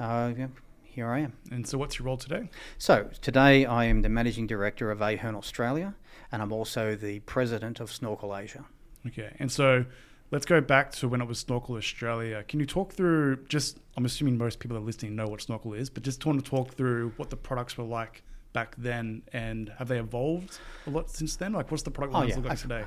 uh, 0.00 0.32
yeah, 0.36 0.48
here 0.82 1.08
I 1.08 1.20
am. 1.20 1.34
and 1.52 1.66
so, 1.66 1.78
what's 1.78 1.98
your 1.98 2.06
role 2.06 2.16
today? 2.16 2.48
So 2.78 3.10
today 3.20 3.64
I 3.64 3.84
am 3.84 4.02
the 4.02 4.08
managing 4.08 4.46
director 4.48 4.90
of 4.90 5.00
Ahern 5.00 5.36
Australia, 5.36 5.94
and 6.32 6.42
I'm 6.42 6.52
also 6.52 6.96
the 6.96 7.20
president 7.20 7.78
of 7.78 7.92
Snorkel 7.92 8.36
Asia. 8.36 8.64
Okay, 9.06 9.34
and 9.38 9.50
so 9.50 9.84
let's 10.30 10.46
go 10.46 10.60
back 10.60 10.90
to 10.92 11.08
when 11.08 11.20
it 11.20 11.28
was 11.28 11.38
Snorkel 11.38 11.76
Australia. 11.76 12.42
Can 12.48 12.60
you 12.60 12.66
talk 12.66 12.92
through 12.92 13.44
just? 13.48 13.78
I'm 13.96 14.04
assuming 14.04 14.38
most 14.38 14.58
people 14.58 14.74
that 14.76 14.82
are 14.82 14.86
listening 14.86 15.14
know 15.14 15.26
what 15.26 15.40
Snorkel 15.42 15.74
is, 15.74 15.90
but 15.90 16.02
just 16.02 16.24
want 16.24 16.42
to 16.44 16.50
talk 16.50 16.72
through 16.74 17.12
what 17.16 17.30
the 17.30 17.36
products 17.36 17.76
were 17.78 17.84
like 17.84 18.22
back 18.52 18.74
then, 18.78 19.22
and 19.32 19.70
have 19.78 19.88
they 19.88 19.98
evolved 19.98 20.58
a 20.86 20.90
lot 20.90 21.10
since 21.10 21.34
then? 21.36 21.52
Like, 21.52 21.70
what's 21.72 21.82
the 21.82 21.90
product 21.90 22.14
lines 22.14 22.36
look 22.36 22.44
like 22.44 22.52
okay. 22.52 22.62
today? 22.62 22.84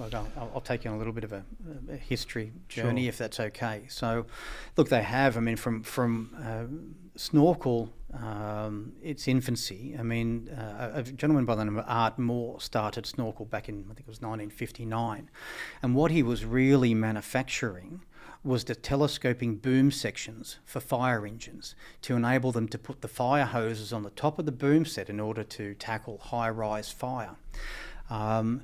I'll, 0.00 0.14
I'll- 0.14 0.50
I'll 0.54 0.60
take 0.62 0.84
you 0.84 0.90
on 0.90 0.96
a 0.96 0.98
little 0.98 1.12
bit 1.12 1.24
of 1.24 1.32
a, 1.32 1.44
a 1.90 1.96
history 1.96 2.52
journey, 2.68 3.02
Sure. 3.02 3.08
if 3.10 3.18
that's 3.18 3.38
okay. 3.38 3.82
So, 3.88 4.24
look, 4.78 4.88
they 4.88 5.02
have. 5.02 5.36
I 5.36 5.40
mean, 5.40 5.56
from 5.56 5.82
from 5.82 6.34
uh, 6.42 6.64
snorkel, 7.16 7.92
um, 8.14 8.92
its 9.02 9.28
infancy. 9.28 9.96
I 9.98 10.02
mean, 10.02 10.48
uh, 10.48 10.92
a 10.94 11.02
gentleman 11.02 11.44
by 11.44 11.54
the 11.54 11.64
name 11.64 11.78
of 11.78 11.84
Art 11.86 12.18
Moore 12.18 12.60
started 12.60 13.06
snorkel 13.06 13.44
back 13.44 13.68
in 13.68 13.84
I 13.90 13.94
think 13.94 14.00
it 14.00 14.08
was 14.08 14.20
1959, 14.20 15.30
and 15.82 15.94
what 15.94 16.10
he 16.10 16.22
was 16.22 16.44
really 16.44 16.94
manufacturing 16.94 18.02
was 18.42 18.64
the 18.64 18.74
telescoping 18.74 19.56
boom 19.56 19.90
sections 19.90 20.58
for 20.64 20.80
fire 20.80 21.26
engines 21.26 21.74
to 22.00 22.16
enable 22.16 22.52
them 22.52 22.66
to 22.68 22.78
put 22.78 23.02
the 23.02 23.08
fire 23.08 23.44
hoses 23.44 23.92
on 23.92 24.02
the 24.02 24.10
top 24.10 24.38
of 24.38 24.46
the 24.46 24.52
boom 24.52 24.86
set 24.86 25.10
in 25.10 25.20
order 25.20 25.44
to 25.44 25.74
tackle 25.74 26.18
high 26.18 26.48
rise 26.48 26.90
fire. 26.90 27.36
Um, 28.08 28.62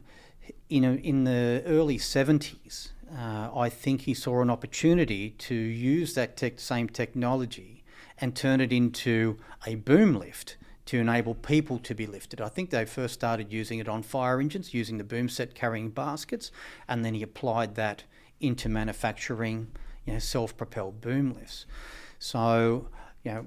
you 0.69 0.81
know, 0.81 0.95
in 0.95 1.25
the 1.25 1.63
early 1.67 1.99
70s, 1.99 2.89
uh, 3.15 3.51
I 3.55 3.69
think 3.69 4.03
he 4.03 4.15
saw 4.15 4.41
an 4.41 4.51
opportunity 4.51 5.31
to 5.31 5.55
use 5.55 6.15
that 6.15 6.37
tech, 6.37 6.59
same 6.59 6.89
technology 6.89 7.76
and 8.19 8.35
turn 8.35 8.61
it 8.61 8.73
into 8.73 9.39
a 9.67 9.75
boom 9.75 10.15
lift 10.15 10.57
to 10.87 10.99
enable 10.99 11.35
people 11.35 11.79
to 11.81 11.95
be 11.95 12.07
lifted. 12.07 12.41
I 12.41 12.49
think 12.49 12.71
they 12.71 12.85
first 12.85 13.15
started 13.15 13.53
using 13.53 13.79
it 13.79 13.89
on 13.89 14.03
fire 14.03 14.41
engines, 14.41 14.73
using 14.73 14.99
the 14.99 15.05
boom 15.05 15.29
set 15.29 15.55
carrying 15.55 15.91
baskets, 15.91 16.51
and 16.89 17.05
then 17.05 17.15
he 17.15 17.23
applied 17.23 17.75
that 17.75 18.05
into 18.41 18.69
manufacturing, 18.69 19.69
you 20.05 20.13
know, 20.13 20.19
self-propelled 20.19 21.01
boom 21.01 21.35
lifts. 21.35 21.67
So, 22.19 22.89
you 23.25 23.33
know, 23.33 23.47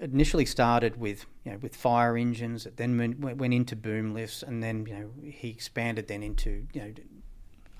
initially 0.00 0.46
started 0.46 0.98
with 0.98 1.26
you 1.44 1.52
know 1.52 1.58
with 1.58 1.76
fire 1.76 2.16
engines, 2.16 2.66
it 2.66 2.76
then 2.76 2.96
went, 3.20 3.54
into 3.54 3.76
boom 3.76 4.14
lifts, 4.14 4.42
and 4.42 4.62
then 4.62 4.86
you 4.86 4.94
know 4.94 5.10
he 5.22 5.50
expanded 5.50 6.08
then 6.08 6.22
into 6.22 6.66
you 6.72 6.80
know 6.80 6.92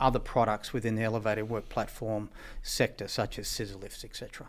other 0.01 0.19
products 0.19 0.73
within 0.73 0.95
the 0.95 1.03
elevated 1.03 1.49
work 1.49 1.69
platform 1.69 2.31
sector, 2.63 3.09
such 3.09 3.39
as 3.39 3.49
scissor 3.49 3.77
lifts, 3.77 4.05
etc. 4.05 4.49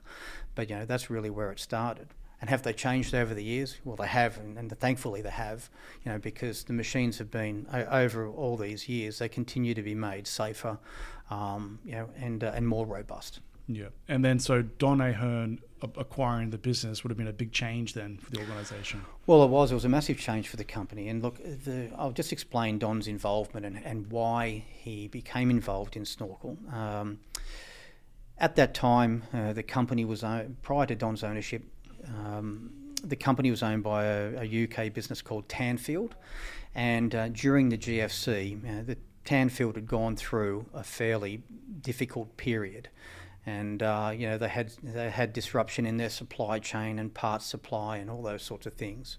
But 0.56 0.70
you 0.70 0.76
know 0.76 0.86
that's 0.86 1.10
really 1.10 1.30
where 1.30 1.52
it 1.52 1.60
started. 1.60 2.10
And 2.42 2.50
have 2.50 2.64
they 2.64 2.72
changed 2.72 3.14
over 3.14 3.34
the 3.34 3.44
years? 3.44 3.78
Well, 3.84 3.98
they 3.98 4.08
have, 4.08 4.38
and, 4.38 4.58
and 4.58 4.80
thankfully 4.80 5.22
they 5.22 5.30
have. 5.30 5.70
You 6.06 6.14
know, 6.14 6.20
because 6.20 6.64
the 6.64 6.74
machines 6.74 7.18
have 7.18 7.30
been 7.30 7.68
over 7.72 8.28
all 8.28 8.56
these 8.56 8.88
years, 8.88 9.20
they 9.20 9.28
continue 9.28 9.74
to 9.74 9.82
be 9.82 9.94
made 9.94 10.26
safer, 10.26 10.78
um, 11.30 11.80
you 11.84 11.92
know, 11.92 12.10
and 12.18 12.44
uh, 12.44 12.52
and 12.56 12.68
more 12.68 12.86
robust. 12.86 13.42
Yeah, 13.72 13.90
and 14.08 14.26
then 14.26 14.40
so 14.40 14.64
Don 14.64 15.00
Ahern 15.00 15.60
acquiring 15.82 16.50
the 16.50 16.58
business 16.58 17.04
would 17.04 17.12
have 17.12 17.18
been 17.18 17.28
a 17.28 17.34
big 17.34 17.52
change 17.52 17.94
then 17.94 18.18
for 18.18 18.32
the 18.32 18.40
organisation. 18.40 19.06
Well, 19.28 19.44
it 19.44 19.50
was. 19.50 19.72
It 19.72 19.76
was 19.76 19.86
a 19.86 19.90
massive 19.90 20.18
change 20.18 20.48
for 20.50 20.58
the 20.58 20.64
company. 20.64 21.08
And 21.08 21.22
look, 21.22 21.38
the, 21.38 21.90
I'll 21.96 22.12
just 22.12 22.34
explain 22.34 22.80
Don's 22.80 23.08
involvement 23.08 23.66
and, 23.66 23.80
and 23.86 24.08
why 24.08 24.66
he 24.72 25.08
became 25.08 25.50
involved 25.50 25.96
in 25.96 26.04
Snorkel. 26.04 26.58
Um, 26.74 27.20
at 28.40 28.56
that 28.56 28.74
time, 28.74 29.24
uh, 29.34 29.54
the 29.54 29.64
company 29.64 30.04
was 30.04 30.24
prior 30.64 30.86
to 30.88 30.96
Don's 30.96 31.24
ownership. 31.24 31.64
Um, 32.08 32.72
the 33.04 33.16
company 33.16 33.52
was 33.52 33.62
owned 33.64 33.84
by 33.84 34.06
a, 34.06 34.44
a 34.44 34.64
UK 34.64 34.94
business 34.94 35.22
called 35.22 35.48
Tanfield, 35.48 36.14
and 36.74 37.14
uh, 37.14 37.30
during 37.30 37.70
the 37.70 37.78
GFC, 37.78 38.58
uh, 38.64 38.84
the 38.84 38.98
Tanfield 39.26 39.76
had 39.76 39.88
gone 39.88 40.16
through 40.16 40.66
a 40.74 40.84
fairly 40.84 41.44
difficult 41.82 42.36
period, 42.38 42.90
and 43.46 43.82
uh, 43.82 44.12
you 44.16 44.28
know 44.28 44.38
they 44.38 44.50
had 44.50 44.72
they 44.84 45.10
had 45.10 45.34
disruption 45.34 45.86
in 45.86 45.98
their 45.98 46.10
supply 46.10 46.60
chain 46.60 47.00
and 47.00 47.14
parts 47.14 47.46
supply 47.46 47.98
and 47.98 48.10
all 48.10 48.22
those 48.22 48.44
sorts 48.44 48.66
of 48.66 48.74
things. 48.74 49.18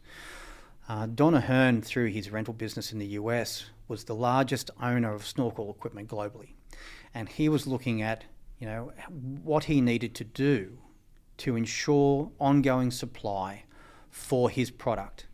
Uh, 0.88 1.06
Don 1.06 1.34
Ahern, 1.34 1.82
through 1.82 2.08
his 2.08 2.30
rental 2.30 2.54
business 2.54 2.92
in 2.92 2.98
the 2.98 3.06
US, 3.06 3.66
was 3.86 4.04
the 4.04 4.14
largest 4.14 4.70
owner 4.82 5.12
of 5.12 5.26
snorkel 5.26 5.70
equipment 5.70 6.08
globally, 6.08 6.54
and 7.14 7.28
he 7.28 7.48
was 7.48 7.66
looking 7.66 8.02
at 8.02 8.24
you 8.60 8.66
know, 8.66 8.92
what 9.42 9.64
he 9.64 9.80
needed 9.80 10.14
to 10.14 10.24
do 10.24 10.78
to 11.38 11.56
ensure 11.56 12.30
ongoing 12.38 12.90
supply 12.90 13.64
for 14.10 14.50
his 14.50 14.70
product. 14.70 15.26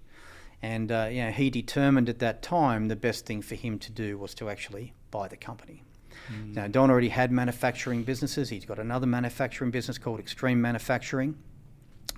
And 0.63 0.91
uh, 0.91 1.09
you 1.11 1.25
know, 1.25 1.31
he 1.31 1.51
determined 1.51 2.09
at 2.09 2.21
that 2.21 2.43
time 2.43 2.87
the 2.87 2.97
best 2.97 3.27
thing 3.27 3.43
for 3.43 3.57
him 3.57 3.79
to 3.81 3.93
do 3.93 4.17
was 4.17 4.35
to 4.37 4.49
actually 4.49 4.95
buy 5.11 5.29
the 5.29 5.37
company. 5.37 5.83
Now, 6.29 6.67
Don 6.67 6.91
already 6.91 7.09
had 7.11 7.31
manufacturing 7.31 8.03
businesses. 8.03 8.49
He's 8.49 8.65
got 8.65 8.79
another 8.79 9.07
manufacturing 9.07 9.71
business 9.71 9.99
called 9.99 10.19
Extreme 10.19 10.61
Manufacturing. 10.61 11.37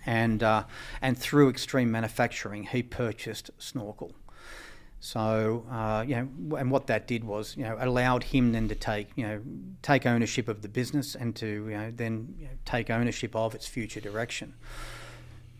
And, 0.06 0.42
uh, 0.42 0.64
and 1.02 1.18
through 1.18 1.50
Extreme 1.50 1.90
Manufacturing, 1.90 2.64
he 2.64 2.82
purchased 2.82 3.50
Snorkel. 3.58 4.14
So, 5.00 5.64
uh, 5.70 6.04
you 6.06 6.16
know, 6.16 6.56
and 6.56 6.70
what 6.70 6.88
that 6.88 7.06
did 7.06 7.22
was, 7.22 7.56
you 7.56 7.62
know, 7.62 7.76
allowed 7.78 8.24
him 8.24 8.52
then 8.52 8.68
to 8.68 8.74
take, 8.74 9.08
you 9.14 9.26
know, 9.26 9.40
take 9.82 10.06
ownership 10.06 10.48
of 10.48 10.62
the 10.62 10.68
business 10.68 11.14
and 11.14 11.36
to, 11.36 11.46
you 11.46 11.76
know, 11.76 11.92
then 11.94 12.34
you 12.38 12.46
know, 12.46 12.52
take 12.64 12.90
ownership 12.90 13.36
of 13.36 13.54
its 13.54 13.66
future 13.66 14.00
direction. 14.00 14.54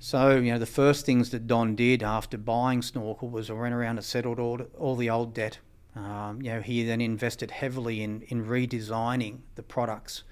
So, 0.01 0.37
you 0.37 0.53
know, 0.53 0.59
the 0.59 0.67
first 0.67 1.07
things 1.07 1.31
that 1.31 1.47
Don 1.47 1.77
did 1.77 2.03
after 2.03 2.37
buying 2.37 2.83
Snorkel 2.83 3.29
was 3.29 3.51
I 3.51 3.53
went 3.53 3.75
around 3.75 3.99
and 3.99 4.05
settled 4.05 4.39
all, 4.41 4.61
all 4.77 4.97
the 4.97 5.11
old 5.11 5.35
debt. 5.35 5.59
Um, 5.99 6.41
you 6.41 6.51
know, 6.51 6.61
he 6.61 6.85
then 6.85 7.01
invested 7.01 7.51
heavily 7.51 8.03
in, 8.03 8.23
in 8.29 8.47
redesigning 8.47 9.39
the 9.57 9.65
products 9.65 10.23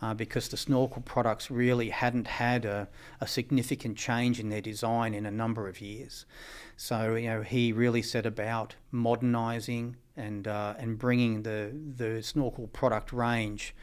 uh, 0.00 0.14
because 0.14 0.48
the 0.48 0.56
Snorkel 0.56 1.02
products 1.02 1.50
really 1.50 1.90
hadn't 1.90 2.28
had 2.28 2.64
a, 2.64 2.88
a 3.20 3.26
significant 3.26 3.96
change 3.96 4.38
in 4.38 4.48
their 4.48 4.60
design 4.60 5.14
in 5.14 5.26
a 5.26 5.30
number 5.30 5.66
of 5.66 5.80
years. 5.80 6.24
So, 6.76 7.16
you 7.16 7.28
know, 7.28 7.42
he 7.42 7.72
really 7.72 8.02
set 8.02 8.26
about 8.26 8.76
modernising 8.92 9.96
and, 10.16 10.46
uh, 10.46 10.74
and 10.78 10.96
bringing 10.96 11.42
the, 11.42 11.72
the 11.96 12.22
Snorkel 12.22 12.68
product 12.68 13.12
range 13.12 13.74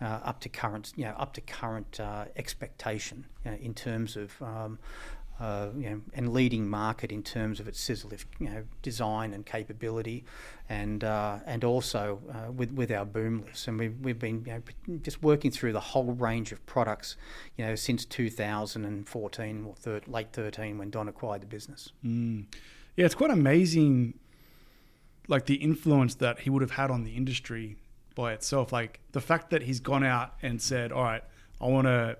uh, 0.00 0.20
up 0.24 0.40
to 0.40 0.48
current, 0.48 0.92
you 0.96 1.04
know, 1.04 1.14
up 1.18 1.34
to 1.34 1.42
current 1.42 2.00
uh, 2.00 2.26
expectation 2.36 3.26
you 3.44 3.50
know, 3.50 3.56
in 3.58 3.74
terms 3.74 4.16
of 4.16 4.40
um, 4.40 4.78
uh, 5.40 5.68
you 5.76 5.88
know, 5.88 6.00
and 6.14 6.32
leading 6.32 6.68
market 6.68 7.12
in 7.12 7.22
terms 7.22 7.60
of 7.60 7.68
its 7.68 7.78
scissor 7.80 8.08
lift, 8.08 8.26
you 8.40 8.48
know, 8.48 8.64
design 8.82 9.32
and 9.32 9.46
capability, 9.46 10.24
and 10.68 11.04
uh, 11.04 11.38
and 11.46 11.62
also 11.62 12.20
uh, 12.32 12.50
with 12.50 12.72
with 12.72 12.90
our 12.90 13.04
boom 13.04 13.42
lifts. 13.42 13.68
And 13.68 13.78
we've 13.78 13.96
we've 14.00 14.18
been 14.18 14.44
you 14.44 14.62
know, 14.88 14.98
just 15.02 15.22
working 15.22 15.50
through 15.50 15.72
the 15.72 15.80
whole 15.80 16.12
range 16.12 16.50
of 16.50 16.64
products, 16.66 17.16
you 17.56 17.64
know, 17.64 17.76
since 17.76 18.04
2014 18.04 19.64
or 19.64 19.74
thir- 19.76 20.00
late 20.08 20.32
13 20.32 20.76
when 20.76 20.90
Don 20.90 21.08
acquired 21.08 21.42
the 21.42 21.46
business. 21.46 21.92
Mm. 22.04 22.46
Yeah, 22.96 23.06
it's 23.06 23.14
quite 23.14 23.30
amazing, 23.30 24.14
like 25.28 25.46
the 25.46 25.56
influence 25.56 26.16
that 26.16 26.40
he 26.40 26.50
would 26.50 26.62
have 26.62 26.72
had 26.72 26.90
on 26.90 27.04
the 27.04 27.16
industry 27.16 27.76
by 28.16 28.32
itself. 28.32 28.72
Like 28.72 28.98
the 29.12 29.20
fact 29.20 29.50
that 29.50 29.62
he's 29.62 29.78
gone 29.78 30.02
out 30.02 30.34
and 30.42 30.60
said, 30.60 30.90
"All 30.90 31.04
right, 31.04 31.22
I 31.60 31.66
want 31.66 31.86
to 31.86 32.16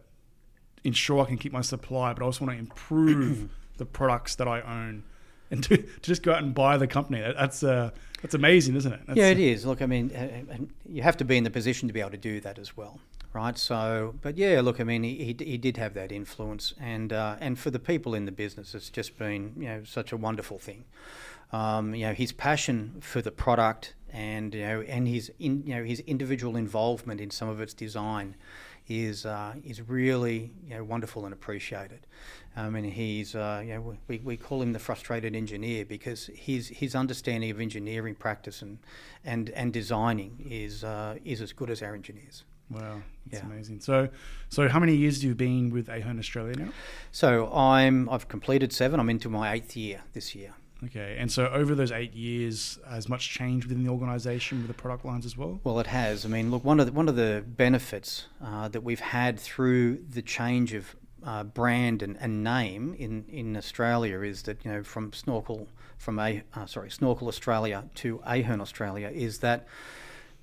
ensure 0.85 1.23
I 1.23 1.25
can 1.27 1.39
keep 1.39 1.53
my 1.53 1.61
supply, 1.61 2.13
but 2.13 2.23
I 2.23 2.27
also 2.27 2.45
want 2.45 2.57
to 2.57 2.59
improve 2.59 3.51
the 3.77 3.87
products 3.87 4.35
that 4.37 4.49
I 4.49 4.61
own." 4.61 5.05
And 5.51 5.65
to, 5.65 5.79
to 5.79 6.01
just 6.03 6.23
go 6.23 6.33
out 6.33 6.43
and 6.43 6.55
buy 6.55 6.77
the 6.77 6.87
company, 6.87 7.21
that's 7.21 7.63
uh, 7.63 7.91
that's 8.23 8.35
amazing, 8.35 8.77
isn't 8.77 8.93
it? 8.93 9.01
That's, 9.07 9.17
yeah, 9.17 9.29
it 9.29 9.39
is. 9.39 9.65
Look, 9.65 9.81
I 9.81 9.87
mean, 9.87 10.15
uh, 10.15 10.57
you 10.89 11.03
have 11.03 11.17
to 11.19 11.25
be 11.25 11.37
in 11.37 11.45
the 11.45 11.51
position 11.51 11.89
to 11.89 11.95
be 11.95 12.01
able 12.01 12.11
to 12.11 12.17
do 12.19 12.41
that 12.41 12.59
as 12.59 12.77
well, 12.77 13.01
right? 13.33 13.57
So, 13.57 14.15
but 14.21 14.37
yeah, 14.37 14.61
look, 14.61 14.81
I 14.81 14.85
mean, 14.85 15.05
he, 15.05 15.15
he, 15.17 15.45
he 15.45 15.57
did 15.57 15.77
have 15.79 15.95
that 15.95 16.13
influence, 16.13 16.75
and 16.79 17.13
uh, 17.13 17.37
and 17.41 17.59
for 17.59 17.71
the 17.71 17.79
people 17.79 18.15
in 18.15 18.27
the 18.27 18.33
business, 18.33 18.75
it's 18.75 18.91
just 18.91 19.19
been 19.19 19.55
you 19.57 19.69
know 19.69 19.85
such 19.85 20.13
a 20.13 20.17
wonderful 20.17 20.59
thing. 20.59 20.85
Um, 21.51 21.95
you 21.95 22.07
know, 22.07 22.13
his 22.13 22.33
passion 22.33 22.97
for 23.01 23.23
the 23.23 23.31
product 23.31 23.95
and 24.11 24.55
you 24.55 24.63
know 24.63 24.81
and 24.83 25.07
his 25.07 25.31
in, 25.39 25.63
you 25.67 25.75
know 25.75 25.85
his 25.85 26.01
individual 26.01 26.57
involvement 26.57 27.21
in 27.21 27.31
some 27.31 27.49
of 27.49 27.61
its 27.61 27.75
design 27.75 28.37
is 28.89 29.27
uh, 29.27 29.55
is 29.65 29.81
really 29.89 30.53
you 30.67 30.75
know, 30.75 30.85
wonderful 30.85 31.25
and 31.25 31.33
appreciated. 31.33 32.07
I 32.57 32.71
mean, 32.71 32.85
he's 32.85 33.35
uh, 33.35 33.63
you 33.65 33.75
know 33.75 33.97
we, 34.09 34.19
we 34.19 34.37
call 34.37 34.63
him 34.63 34.73
the 34.73 34.79
frustrated 34.79 35.37
engineer 35.37 35.85
because 35.85 36.31
his 36.35 36.69
his 36.69 36.95
understanding 36.95 37.51
of 37.51 37.61
engineering 37.61 38.15
practice 38.15 38.63
and 38.63 38.79
and, 39.25 39.51
and 39.51 39.73
designing 39.73 40.45
is 40.49 40.85
uh, 40.85 41.17
is 41.25 41.41
as 41.41 41.53
good 41.53 41.71
as 41.71 41.83
our 41.83 41.95
engineers. 41.95 42.45
Wow, 42.71 43.01
that's 43.27 43.43
yeah. 43.43 43.51
amazing. 43.51 43.81
So, 43.81 44.09
so 44.51 44.69
how 44.69 44.79
many 44.79 44.95
years 44.95 45.17
have 45.17 45.25
you 45.25 45.35
been 45.35 45.71
with 45.71 45.89
Ahern 45.89 46.19
Australia 46.19 46.57
now? 46.57 46.69
So 47.13 47.51
I'm 47.53 48.09
I've 48.09 48.29
completed 48.29 48.73
seven. 48.73 49.01
I'm 49.01 49.09
into 49.09 49.29
my 49.29 49.53
eighth 49.53 49.77
year 49.77 50.03
this 50.13 50.35
year. 50.35 50.55
Okay, 50.85 51.17
and 51.19 51.31
so 51.31 51.49
over 51.49 51.75
those 51.75 51.91
eight 51.91 52.15
years, 52.15 52.79
has 52.89 53.09
much 53.09 53.31
changed 53.31 53.67
within 53.67 53.85
the 53.85 53.91
organisation 53.91 54.59
with 54.59 54.69
the 54.69 54.75
product 54.75 55.05
lines 55.05 55.27
as 55.27 55.37
well? 55.37 55.61
Well, 55.65 55.81
it 55.81 55.89
has. 55.89 56.25
I 56.25 56.29
mean, 56.29 56.53
look, 56.53 56.65
one 56.65 56.79
of 56.79 56.87
the, 56.87 56.93
one 56.93 57.09
of 57.09 57.17
the 57.17 57.45
benefits 57.47 58.27
uh, 58.43 58.69
that 58.69 58.83
we've 58.83 59.01
had 59.01 59.41
through 59.41 59.97
the 59.97 60.23
change 60.23 60.75
of 60.75 60.95
uh, 61.25 61.43
brand 61.43 62.03
and, 62.03 62.17
and, 62.21 62.45
name 62.45 62.95
in, 62.97 63.25
in 63.29 63.57
Australia 63.57 64.21
is 64.21 64.43
that 64.43 64.65
you 64.65 64.71
know 64.71 64.85
from 64.85 65.13
Snorkel 65.13 65.67
from 65.97 66.19
a 66.21 66.43
uh, 66.55 66.65
sorry 66.65 66.91
Snorkel 66.91 67.27
Australia 67.27 67.85
to 67.97 68.23
Ahern 68.25 68.61
Australia 68.61 69.11
is 69.13 69.39
that 69.39 69.67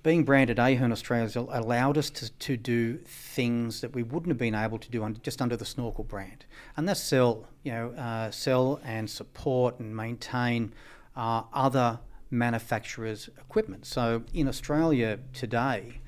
being 0.06 0.24
branded 0.24 0.60
Ahern 0.60 0.92
Australia 0.92 1.48
allowed 1.50 1.98
us 1.98 2.12
to, 2.12 2.32
to 2.34 2.56
do 2.56 3.00
things 3.08 3.82
that 3.82 3.92
we 3.96 4.04
wouldn't 4.04 4.30
have 4.30 4.38
been 4.38 4.54
able 4.54 4.78
to 4.78 4.92
do 4.92 5.04
under, 5.04 5.20
just 5.20 5.42
under 5.42 5.58
the 5.58 5.66
Snorkel 5.66 6.04
brand, 6.04 6.46
and 6.78 6.88
that's 6.88 7.00
sell, 7.00 7.48
you 7.64 7.72
know, 7.72 7.90
uh, 7.90 8.30
sell 8.30 8.80
and 8.84 9.10
support 9.10 9.80
and 9.80 9.96
maintain 9.96 10.72
uh, 11.16 11.42
other 11.52 12.00
manufacturers' 12.30 13.30
equipment. 13.40 13.88
So 13.88 14.22
in 14.32 14.48
Australia 14.48 15.18
today, 15.34 16.02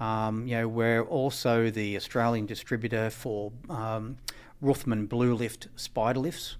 um, 0.00 0.46
you 0.46 0.56
know, 0.56 0.66
we're 0.66 1.02
also 1.02 1.68
the 1.68 1.94
Australian 1.94 2.46
distributor 2.46 3.10
for 3.10 3.52
um, 3.68 4.16
Ruthmann 4.62 5.04
Blue 5.04 5.34
Lift 5.34 5.68
spider 5.76 6.20
lifts. 6.20 6.56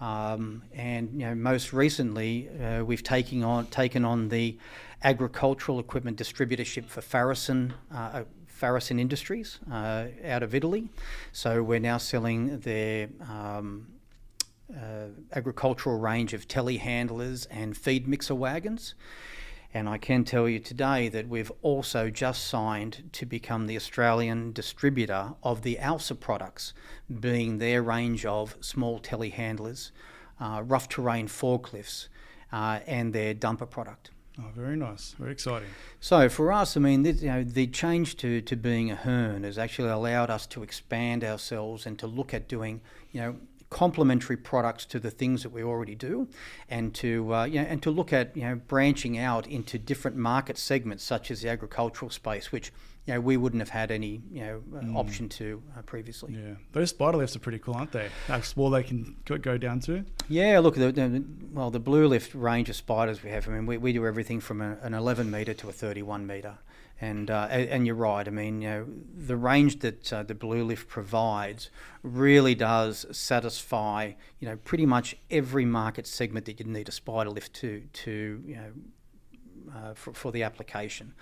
Um, 0.00 0.62
and 0.72 1.10
you 1.12 1.26
know, 1.26 1.34
most 1.34 1.74
recently, 1.74 2.48
uh, 2.48 2.82
we've 2.84 3.02
taken 3.02 3.44
on 3.44 3.66
taken 3.66 4.04
on 4.04 4.30
the 4.30 4.56
agricultural 5.02 5.78
equipment 5.78 6.16
distributorship 6.18 6.86
for 6.86 7.00
Faresin. 7.00 7.72
Uh, 7.92 8.24
Faresin 8.60 9.00
Industries 9.00 9.58
uh, 9.72 10.08
out 10.24 10.42
of 10.42 10.54
Italy. 10.54 10.90
So 11.32 11.62
we're 11.62 11.80
now 11.80 11.96
selling 11.96 12.60
their 12.60 13.08
um, 13.26 13.86
uh, 14.70 15.06
agricultural 15.32 15.98
range 15.98 16.34
of 16.34 16.46
telehandlers 16.46 17.46
and 17.50 17.76
feed 17.76 18.06
mixer 18.06 18.34
wagons. 18.34 18.94
And 19.72 19.88
I 19.88 19.98
can 19.98 20.24
tell 20.24 20.48
you 20.48 20.58
today 20.58 21.08
that 21.08 21.28
we've 21.28 21.52
also 21.62 22.10
just 22.10 22.48
signed 22.48 23.08
to 23.12 23.24
become 23.24 23.66
the 23.66 23.76
Australian 23.76 24.52
distributor 24.52 25.34
of 25.44 25.62
the 25.62 25.78
AUSA 25.80 26.18
products, 26.18 26.74
being 27.20 27.58
their 27.58 27.82
range 27.82 28.26
of 28.26 28.56
small 28.60 29.00
telehandlers, 29.00 29.92
uh, 30.40 30.62
rough 30.64 30.88
terrain 30.88 31.28
forklifts, 31.28 32.08
uh, 32.52 32.80
and 32.86 33.12
their 33.12 33.32
dumper 33.32 33.70
product. 33.70 34.10
Oh, 34.40 34.50
very 34.54 34.76
nice. 34.76 35.14
Very 35.18 35.32
exciting. 35.32 35.68
So 36.00 36.28
for 36.28 36.52
us, 36.52 36.76
I 36.76 36.80
mean, 36.80 37.02
this, 37.02 37.22
you 37.22 37.28
know, 37.28 37.44
the 37.44 37.66
change 37.66 38.16
to, 38.18 38.40
to 38.40 38.56
being 38.56 38.90
Ahern 38.90 39.44
has 39.44 39.58
actually 39.58 39.90
allowed 39.90 40.30
us 40.30 40.46
to 40.48 40.62
expand 40.62 41.24
ourselves 41.24 41.86
and 41.86 41.98
to 41.98 42.06
look 42.06 42.32
at 42.32 42.48
doing, 42.48 42.80
you 43.12 43.20
know, 43.20 43.36
complementary 43.70 44.36
products 44.36 44.84
to 44.84 44.98
the 44.98 45.10
things 45.10 45.42
that 45.44 45.50
we 45.50 45.62
already 45.62 45.94
do, 45.94 46.28
and 46.68 46.94
to 46.96 47.32
uh, 47.34 47.44
you 47.44 47.60
know, 47.60 47.66
and 47.66 47.82
to 47.82 47.90
look 47.90 48.12
at 48.12 48.36
you 48.36 48.42
know 48.42 48.56
branching 48.56 49.16
out 49.16 49.46
into 49.46 49.78
different 49.78 50.16
market 50.16 50.58
segments 50.58 51.04
such 51.04 51.30
as 51.30 51.42
the 51.42 51.48
agricultural 51.48 52.10
space, 52.10 52.52
which 52.52 52.72
you 53.06 53.14
know 53.14 53.20
we 53.20 53.36
wouldn't 53.36 53.60
have 53.60 53.70
had 53.70 53.90
any 53.90 54.20
you 54.30 54.40
know 54.40 54.62
uh, 54.76 54.80
mm. 54.80 54.96
option 54.96 55.28
to 55.28 55.62
uh, 55.78 55.82
previously. 55.82 56.34
Yeah, 56.34 56.54
those 56.72 56.90
spider 56.90 57.18
lifts 57.18 57.36
are 57.36 57.40
pretty 57.40 57.60
cool, 57.60 57.74
aren't 57.74 57.92
they? 57.92 58.08
How 58.26 58.40
small 58.40 58.70
they 58.70 58.82
can 58.82 59.16
go 59.24 59.56
down 59.56 59.80
to. 59.80 60.04
Yeah, 60.28 60.58
look, 60.58 60.74
the, 60.74 60.92
the, 60.92 61.24
well, 61.52 61.70
the 61.70 61.80
blue 61.80 62.06
lift 62.08 62.34
range 62.34 62.68
of 62.68 62.76
spiders 62.76 63.22
we 63.22 63.30
have. 63.30 63.48
I 63.48 63.52
mean, 63.52 63.66
we, 63.66 63.78
we 63.78 63.92
do 63.92 64.06
everything 64.06 64.40
from 64.40 64.60
a, 64.60 64.76
an 64.82 64.94
11 64.94 65.30
meter 65.30 65.54
to 65.54 65.68
a 65.68 65.72
31 65.72 66.26
meter. 66.26 66.58
And, 67.02 67.30
uh, 67.30 67.48
and 67.50 67.86
you're 67.86 67.96
right. 67.96 68.26
I 68.26 68.30
mean, 68.30 68.60
you 68.60 68.68
know, 68.68 68.86
the 69.16 69.36
range 69.36 69.78
that 69.80 70.12
uh, 70.12 70.22
the 70.22 70.34
Blue 70.34 70.62
Lift 70.64 70.86
provides 70.86 71.70
really 72.02 72.54
does 72.54 73.06
satisfy, 73.10 74.12
you 74.38 74.46
know, 74.46 74.56
pretty 74.56 74.84
much 74.84 75.16
every 75.30 75.64
market 75.64 76.06
segment 76.06 76.44
that 76.44 76.60
you 76.60 76.66
need 76.66 76.88
a 76.88 76.92
spider 76.92 77.30
lift 77.30 77.54
to, 77.54 77.84
to 77.92 78.42
you 78.46 78.56
know, 78.56 78.72
uh, 79.74 79.94
for, 79.94 80.12
for, 80.12 80.32
the 80.32 80.42
application. 80.42 81.14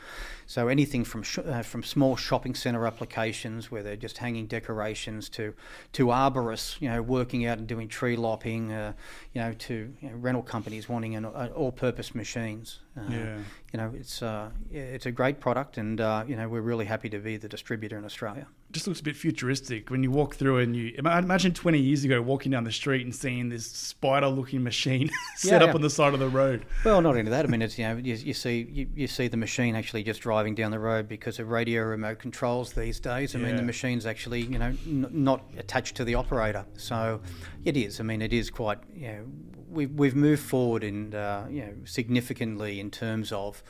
So 0.46 0.68
anything 0.68 1.04
from 1.04 1.22
sh- 1.22 1.38
uh, 1.38 1.62
from 1.62 1.82
small 1.82 2.16
shopping 2.16 2.54
centre 2.54 2.86
applications 2.86 3.70
where 3.70 3.82
they're 3.82 3.96
just 3.96 4.18
hanging 4.18 4.46
decorations 4.46 5.28
to 5.30 5.54
to 5.92 6.06
arborists, 6.06 6.80
you 6.80 6.88
know, 6.88 7.02
working 7.02 7.46
out 7.46 7.58
and 7.58 7.66
doing 7.66 7.88
tree 7.88 8.16
lopping, 8.16 8.72
uh, 8.72 8.92
you 9.32 9.40
know, 9.40 9.52
to 9.52 9.92
you 10.00 10.10
know, 10.10 10.16
rental 10.16 10.42
companies 10.42 10.88
wanting 10.88 11.14
an, 11.16 11.24
uh, 11.24 11.50
all-purpose 11.54 12.14
machines. 12.14 12.80
Uh, 12.96 13.02
yeah. 13.10 13.38
You 13.72 13.78
know, 13.78 13.92
it's 13.94 14.22
uh, 14.22 14.50
it's 14.70 15.06
a 15.06 15.12
great 15.12 15.40
product, 15.40 15.78
and 15.78 15.98
you 16.28 16.36
know, 16.36 16.48
we're 16.48 16.60
really 16.60 16.86
happy 16.86 17.08
to 17.10 17.18
be 17.18 17.36
the 17.36 17.48
distributor 17.48 17.96
in 17.96 18.04
Australia. 18.04 18.46
Just 18.70 18.86
looks 18.86 19.00
a 19.00 19.02
bit 19.02 19.16
futuristic 19.16 19.88
when 19.90 20.02
you 20.02 20.10
walk 20.10 20.34
through 20.34 20.58
and 20.58 20.76
you 20.76 20.92
imagine 20.98 21.54
20 21.54 21.78
years 21.78 22.04
ago 22.04 22.20
walking 22.20 22.52
down 22.52 22.64
the 22.64 22.72
street 22.72 23.02
and 23.02 23.14
seeing 23.14 23.48
this 23.48 23.64
spider 23.66 24.28
looking 24.28 24.62
machine 24.62 25.08
set 25.36 25.52
Yeah, 25.52 25.56
up 25.56 25.68
yeah. 25.68 25.74
on 25.76 25.80
the 25.80 25.88
side 25.88 26.12
of 26.12 26.20
the 26.20 26.28
road. 26.28 26.66
Well, 26.84 27.00
not 27.00 27.16
only 27.16 27.30
that. 27.30 27.46
I 27.46 27.48
mean, 27.48 27.62
it's 27.62 27.78
you 27.78 27.84
know 27.88 27.96
you, 27.96 28.14
you 28.14 28.34
see 28.34 28.68
you, 28.70 28.86
you 28.94 29.06
see 29.06 29.26
the 29.28 29.38
machine 29.38 29.74
actually 29.74 30.02
just 30.02 30.20
driving 30.20 30.54
down 30.54 30.70
the 30.70 30.78
road 30.78 31.08
because 31.08 31.38
of 31.38 31.48
radio 31.48 31.82
remote 31.84 32.18
controls 32.18 32.74
these 32.74 33.00
days. 33.00 33.34
I 33.34 33.38
mean, 33.38 33.56
the 33.56 33.62
machine's 33.62 34.04
actually 34.04 34.42
you 34.42 34.58
know 34.58 34.74
n- 34.86 35.06
not 35.12 35.44
attached 35.56 35.96
to 35.96 36.04
the 36.04 36.14
operator, 36.14 36.66
so 36.76 37.20
it 37.64 37.76
is. 37.76 38.00
I 38.00 38.02
mean, 38.02 38.20
it 38.20 38.32
is 38.34 38.50
quite 38.50 38.78
you 38.94 39.08
know 39.08 39.24
we've 39.70 39.90
we've 39.92 40.14
moved 40.14 40.42
forward 40.42 40.84
in 40.84 41.14
uh, 41.14 41.46
you 41.50 41.62
know 41.62 41.72
significantly 41.84 42.80
in 42.80 42.90
terms 42.90 43.32
of 43.32 43.62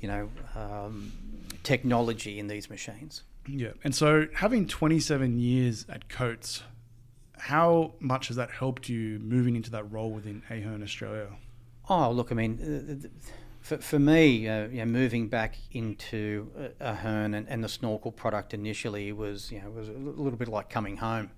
you 0.00 0.08
know 0.08 0.30
um, 0.56 1.12
technology 1.62 2.38
in 2.38 2.48
these 2.48 2.70
machines. 2.70 3.22
Yeah. 3.46 3.72
And 3.82 3.94
so 3.94 4.26
having 4.34 4.66
27 4.66 5.38
years 5.38 5.86
at 5.88 6.08
Coates, 6.08 6.62
how 7.38 7.94
much 8.00 8.28
has 8.28 8.36
that 8.36 8.50
helped 8.50 8.88
you 8.88 9.18
moving 9.18 9.56
into 9.56 9.70
that 9.70 9.90
role 9.90 10.10
within 10.10 10.42
Ahern 10.50 10.82
Australia? 10.82 11.28
Oh, 11.88 12.10
look, 12.10 12.30
I 12.30 12.34
mean, 12.34 13.02
uh, 13.04 13.08
for, 13.60 13.78
for 13.78 13.98
me, 13.98 14.48
uh, 14.48 14.68
you 14.68 14.78
know, 14.78 14.86
moving 14.86 15.28
back 15.28 15.56
into 15.72 16.50
uh, 16.58 16.68
Ahern 16.80 17.34
and, 17.34 17.48
and 17.48 17.62
the 17.62 17.68
snorkel 17.68 18.12
product 18.12 18.54
initially 18.54 19.12
was, 19.12 19.50
you 19.50 19.60
know, 19.60 19.70
was 19.70 19.88
a 19.88 19.92
little 19.92 20.38
bit 20.38 20.48
like 20.48 20.70
coming 20.70 20.98
home. 20.98 21.30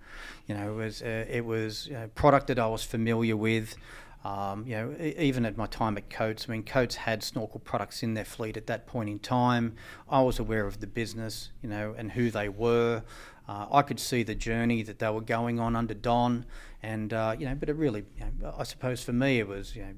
You 0.47 0.55
know, 0.57 0.73
it 0.73 0.77
was 0.77 1.03
uh, 1.03 1.25
it 1.29 1.45
was 1.45 1.89
a 1.89 2.09
product 2.09 2.49
that 2.49 2.59
I 2.59 2.67
was 2.67 2.85
familiar 2.85 3.37
with. 3.37 3.77
Um, 4.25 4.67
you 4.67 4.77
know, 4.77 4.95
even 5.01 5.45
at 5.45 5.57
my 5.57 5.67
time 5.67 5.97
at 5.97 6.09
Coates, 6.09 6.47
I 6.49 6.53
mean, 6.53 6.63
Coates 6.63 6.95
had 6.95 7.25
snorkel 7.25 7.59
products 7.59 8.03
in 8.05 8.15
their 8.15 8.25
fleet 8.25 8.57
at 8.57 8.69
that 8.69 8.87
point 8.87 9.09
in 9.11 9.19
time. 9.19 9.75
I 10.09 10.23
was 10.23 10.39
aware 10.39 10.65
of 10.67 10.79
the 10.81 10.87
business, 10.87 11.51
you 11.61 11.69
know, 11.69 11.95
and 11.99 12.13
who 12.13 12.31
they 12.31 12.49
were. 12.49 13.03
Uh, 13.49 13.67
I 13.73 13.83
could 13.83 13.99
see 13.99 14.23
the 14.23 14.37
journey 14.37 14.83
that 14.85 15.01
they 15.01 15.11
were 15.11 15.21
going 15.21 15.59
on 15.59 15.75
under 15.75 15.95
Don, 15.95 16.47
and 16.83 17.13
uh, 17.13 17.35
you 17.37 17.47
know, 17.47 17.57
but 17.57 17.69
it 17.69 17.75
really, 17.75 18.05
you 18.17 18.25
know, 18.41 18.55
I 18.57 18.63
suppose 18.63 19.03
for 19.03 19.13
me, 19.13 19.41
it 19.41 19.49
was, 19.49 19.75
you 19.75 19.83
know, 19.83 19.95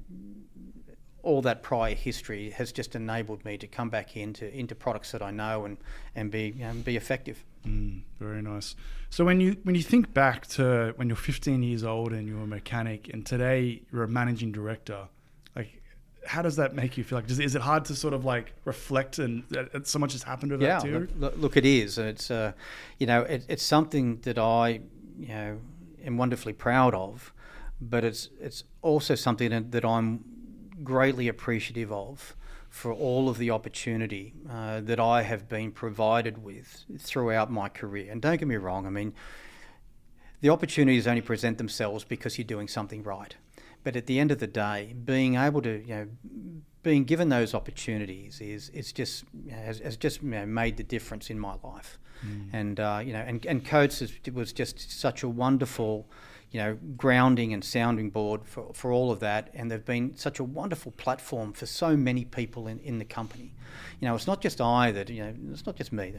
all 1.25 1.41
that 1.41 1.63
prior 1.63 1.95
history 1.95 2.51
has 2.51 2.71
just 2.71 2.95
enabled 2.95 3.43
me 3.43 3.57
to 3.57 3.67
come 3.67 3.89
back 3.89 4.15
into 4.15 4.45
into 4.57 4.75
products 4.75 5.11
that 5.11 5.21
I 5.21 5.31
know 5.31 5.65
and 5.65 5.77
and 6.15 6.31
be 6.31 6.53
you 6.55 6.65
know, 6.65 6.73
be 6.73 6.95
effective. 6.95 7.43
Mm, 7.67 8.01
very 8.19 8.41
nice. 8.41 8.75
So 9.09 9.25
when 9.25 9.41
you 9.41 9.57
when 9.63 9.75
you 9.75 9.81
think 9.81 10.13
back 10.13 10.45
to 10.57 10.93
when 10.97 11.09
you're 11.09 11.15
15 11.17 11.63
years 11.63 11.83
old 11.83 12.13
and 12.13 12.27
you're 12.27 12.43
a 12.43 12.47
mechanic, 12.47 13.09
and 13.11 13.25
today 13.25 13.81
you're 13.91 14.03
a 14.03 14.07
managing 14.07 14.51
director, 14.51 15.07
like 15.55 15.81
how 16.27 16.41
does 16.41 16.55
that 16.57 16.75
make 16.75 16.97
you 16.97 17.03
feel? 17.03 17.17
Like, 17.17 17.27
does, 17.27 17.39
is 17.39 17.55
it 17.55 17.61
hard 17.61 17.85
to 17.85 17.95
sort 17.95 18.13
of 18.13 18.23
like 18.23 18.53
reflect 18.65 19.17
and 19.19 19.43
that 19.49 19.71
that 19.73 19.87
so 19.87 19.97
much 19.99 20.13
has 20.13 20.23
happened 20.23 20.51
over 20.53 20.63
Yeah, 20.63 20.79
that 20.79 20.85
too? 20.85 21.07
look, 21.17 21.33
look, 21.37 21.57
it 21.57 21.65
is. 21.65 21.97
It's 21.97 22.29
uh, 22.29 22.51
you 22.99 23.07
know, 23.07 23.21
it, 23.23 23.45
it's 23.49 23.63
something 23.63 24.19
that 24.21 24.37
I 24.37 24.81
you 25.19 25.27
know 25.29 25.59
am 26.05 26.17
wonderfully 26.17 26.53
proud 26.53 26.93
of, 26.93 27.33
but 27.81 28.03
it's 28.03 28.29
it's 28.39 28.63
also 28.83 29.15
something 29.15 29.71
that 29.71 29.83
I'm 29.85 30.23
greatly 30.83 31.27
appreciative 31.27 31.91
of 31.91 32.35
for 32.69 32.91
all 32.91 33.29
of 33.29 33.37
the 33.37 33.51
opportunity 33.51 34.33
uh, 34.49 34.81
that 34.81 34.99
I 34.99 35.21
have 35.21 35.47
been 35.47 35.71
provided 35.71 36.43
with 36.43 36.83
throughout 36.99 37.49
my 37.49 37.69
career. 37.69 38.11
And 38.11 38.21
don't 38.21 38.37
get 38.37 38.47
me 38.47 38.57
wrong, 38.57 38.85
I 38.85 38.89
mean, 38.89 39.13
the 40.41 40.49
opportunities 40.49 41.07
only 41.07 41.21
present 41.21 41.57
themselves 41.57 42.03
because 42.03 42.37
you're 42.37 42.45
doing 42.45 42.67
something 42.67 43.01
right. 43.03 43.35
But 43.83 43.95
at 43.95 44.07
the 44.07 44.19
end 44.19 44.31
of 44.31 44.39
the 44.39 44.47
day, 44.47 44.93
being 45.05 45.35
able 45.35 45.61
to, 45.61 45.81
you 45.81 45.95
know, 45.95 46.07
being 46.83 47.03
given 47.03 47.29
those 47.29 47.53
opportunities 47.53 48.41
is 48.41 48.69
it's 48.73 48.91
just 48.91 49.25
has, 49.49 49.79
has 49.79 49.97
just 49.97 50.21
you 50.21 50.29
know, 50.29 50.45
made 50.45 50.77
the 50.77 50.83
difference 50.83 51.29
in 51.29 51.39
my 51.39 51.55
life. 51.63 51.97
And 52.53 52.79
uh, 52.79 53.01
you 53.03 53.13
know, 53.13 53.19
and 53.19 53.45
and 53.45 53.65
Coates 53.65 54.01
is, 54.01 54.11
was 54.33 54.53
just 54.53 54.91
such 54.91 55.23
a 55.23 55.29
wonderful, 55.29 56.07
you 56.55 56.61
know, 56.61 56.77
grounding 56.95 57.51
and 57.51 57.65
sounding 57.65 58.09
board 58.09 58.45
for, 58.45 58.71
for 58.73 58.89
all 58.89 59.11
of 59.11 59.19
that. 59.19 59.49
And 59.53 59.69
they've 59.69 59.83
been 59.83 60.15
such 60.15 60.39
a 60.39 60.43
wonderful 60.45 60.93
platform 60.93 61.51
for 61.51 61.65
so 61.65 61.97
many 61.97 62.23
people 62.23 62.69
in, 62.69 62.79
in 62.79 62.97
the 62.97 63.03
company. 63.03 63.51
You 63.99 64.07
know, 64.07 64.15
it's 64.15 64.25
not 64.25 64.39
just 64.39 64.61
I 64.61 64.93
that, 64.93 65.09
you 65.09 65.21
know, 65.21 65.33
it's 65.51 65.65
not 65.65 65.75
just 65.75 65.91
me. 65.91 66.13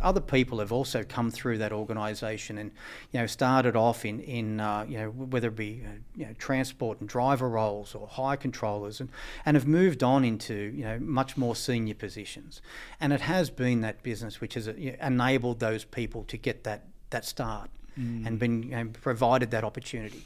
Other 0.00 0.22
people 0.22 0.60
have 0.60 0.72
also 0.72 1.04
come 1.04 1.30
through 1.30 1.58
that 1.58 1.74
organisation 1.74 2.56
and, 2.56 2.70
you 3.12 3.20
know, 3.20 3.26
started 3.26 3.76
off 3.76 4.06
in, 4.06 4.20
in 4.20 4.60
uh, 4.60 4.86
you 4.88 4.96
know, 4.96 5.10
whether 5.10 5.48
it 5.48 5.56
be, 5.56 5.82
uh, 5.84 5.90
you 6.16 6.24
know, 6.24 6.32
transport 6.38 6.98
and 7.00 7.06
driver 7.06 7.50
roles 7.50 7.94
or 7.94 8.06
hire 8.08 8.38
controllers 8.38 8.98
and, 8.98 9.10
and 9.44 9.58
have 9.58 9.66
moved 9.66 10.02
on 10.02 10.24
into, 10.24 10.54
you 10.54 10.84
know, 10.84 10.98
much 11.00 11.36
more 11.36 11.54
senior 11.54 11.94
positions. 11.94 12.62
And 12.98 13.12
it 13.12 13.20
has 13.20 13.50
been 13.50 13.82
that 13.82 14.02
business 14.02 14.40
which 14.40 14.54
has 14.54 14.68
uh, 14.68 14.72
enabled 15.02 15.60
those 15.60 15.84
people 15.84 16.24
to 16.24 16.38
get 16.38 16.64
that, 16.64 16.86
that 17.10 17.26
start 17.26 17.68
and 17.96 18.38
been, 18.38 18.94
provided 19.00 19.50
that 19.50 19.64
opportunity. 19.64 20.24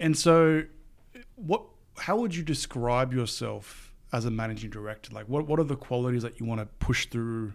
And 0.00 0.16
so, 0.16 0.64
what? 1.36 1.62
How 1.96 2.16
would 2.16 2.34
you 2.34 2.42
describe 2.42 3.12
yourself 3.14 3.92
as 4.12 4.24
a 4.24 4.30
managing 4.30 4.70
director? 4.70 5.12
Like, 5.14 5.28
what 5.28 5.46
what 5.46 5.60
are 5.60 5.64
the 5.64 5.76
qualities 5.76 6.22
that 6.22 6.40
you 6.40 6.46
want 6.46 6.60
to 6.60 6.66
push 6.78 7.06
through 7.06 7.54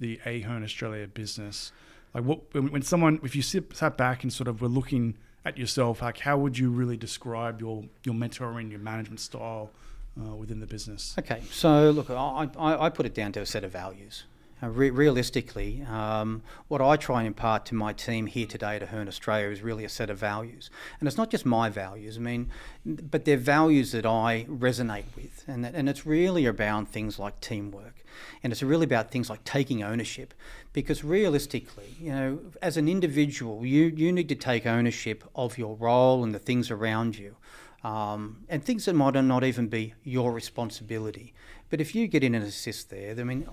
the 0.00 0.20
Ahern 0.24 0.62
Australia 0.64 1.06
business? 1.06 1.72
Like, 2.14 2.24
what 2.24 2.54
when, 2.54 2.70
when 2.70 2.82
someone, 2.82 3.20
if 3.22 3.36
you 3.36 3.42
sit, 3.42 3.76
sat 3.76 3.96
back 3.96 4.22
and 4.22 4.32
sort 4.32 4.48
of 4.48 4.60
were 4.60 4.68
looking 4.68 5.16
at 5.44 5.58
yourself, 5.58 6.00
like, 6.00 6.18
how 6.18 6.38
would 6.38 6.56
you 6.56 6.70
really 6.70 6.96
describe 6.96 7.60
your 7.60 7.84
your 8.04 8.14
mentoring, 8.14 8.70
your 8.70 8.80
management 8.80 9.20
style 9.20 9.70
uh, 10.18 10.34
within 10.34 10.60
the 10.60 10.66
business? 10.66 11.14
Okay, 11.18 11.42
so 11.50 11.90
look, 11.90 12.08
I, 12.10 12.48
I, 12.56 12.86
I 12.86 12.88
put 12.88 13.04
it 13.06 13.14
down 13.14 13.32
to 13.32 13.40
a 13.40 13.46
set 13.46 13.64
of 13.64 13.72
values. 13.72 14.24
Uh, 14.64 14.68
re- 14.68 14.90
realistically, 14.90 15.84
um, 15.90 16.42
what 16.68 16.80
I 16.80 16.96
try 16.96 17.20
and 17.20 17.26
impart 17.26 17.66
to 17.66 17.74
my 17.74 17.92
team 17.92 18.26
here 18.26 18.46
today 18.46 18.76
at 18.76 18.82
Ahern 18.82 19.08
Australia 19.08 19.48
is 19.48 19.62
really 19.62 19.84
a 19.84 19.88
set 19.88 20.08
of 20.08 20.18
values. 20.18 20.70
And 20.98 21.06
it's 21.06 21.18
not 21.18 21.30
just 21.30 21.44
my 21.44 21.68
values, 21.68 22.16
I 22.16 22.20
mean, 22.20 22.50
but 22.86 23.24
they're 23.24 23.36
values 23.36 23.92
that 23.92 24.06
I 24.06 24.46
resonate 24.48 25.04
with. 25.16 25.44
And, 25.46 25.64
that, 25.64 25.74
and 25.74 25.88
it's 25.88 26.06
really 26.06 26.46
about 26.46 26.88
things 26.88 27.18
like 27.18 27.40
teamwork. 27.40 28.04
And 28.42 28.52
it's 28.52 28.62
really 28.62 28.84
about 28.84 29.10
things 29.10 29.28
like 29.28 29.44
taking 29.44 29.82
ownership. 29.82 30.32
Because 30.72 31.04
realistically, 31.04 31.96
you 32.00 32.12
know, 32.12 32.38
as 32.62 32.76
an 32.76 32.88
individual, 32.88 33.66
you, 33.66 33.92
you 33.94 34.12
need 34.12 34.28
to 34.30 34.34
take 34.34 34.66
ownership 34.66 35.24
of 35.34 35.58
your 35.58 35.76
role 35.76 36.24
and 36.24 36.34
the 36.34 36.38
things 36.38 36.70
around 36.70 37.18
you 37.18 37.36
um, 37.84 38.38
and 38.48 38.64
things 38.64 38.86
that 38.86 38.94
might 38.94 39.14
not 39.14 39.44
even 39.44 39.68
be 39.68 39.94
your 40.02 40.32
responsibility. 40.32 41.34
But 41.74 41.80
if 41.80 41.92
you 41.92 42.06
get 42.06 42.22
in 42.22 42.36
and 42.36 42.44
assist 42.44 42.90
there, 42.90 43.16
I 43.18 43.24
mean, 43.24 43.48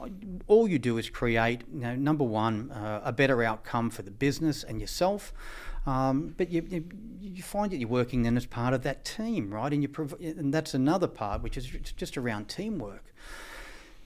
all 0.46 0.68
you 0.68 0.78
do 0.78 1.00
is 1.00 1.10
create, 1.10 1.64
you 1.74 1.80
know, 1.80 1.96
number 1.96 2.24
one, 2.24 2.70
uh, 2.70 3.02
a 3.04 3.12
better 3.12 3.42
outcome 3.42 3.90
for 3.90 4.04
the 4.04 4.12
business 4.12 4.64
and 4.64 4.80
yourself. 4.80 5.34
Um, 5.88 6.36
but 6.38 6.52
you, 6.52 6.64
you, 6.70 6.84
you 7.20 7.42
find 7.42 7.72
that 7.72 7.78
you're 7.78 7.90
working 7.90 8.22
then 8.22 8.38
as 8.38 8.46
part 8.46 8.76
of 8.76 8.84
that 8.84 9.06
team, 9.06 9.52
right? 9.52 9.74
And 9.74 9.82
you 9.82 9.90
prov- 9.90 10.22
and 10.22 10.54
that's 10.54 10.76
another 10.76 11.08
part, 11.08 11.42
which 11.42 11.58
is 11.58 11.66
just 11.66 12.16
around 12.16 12.48
teamwork. 12.48 13.12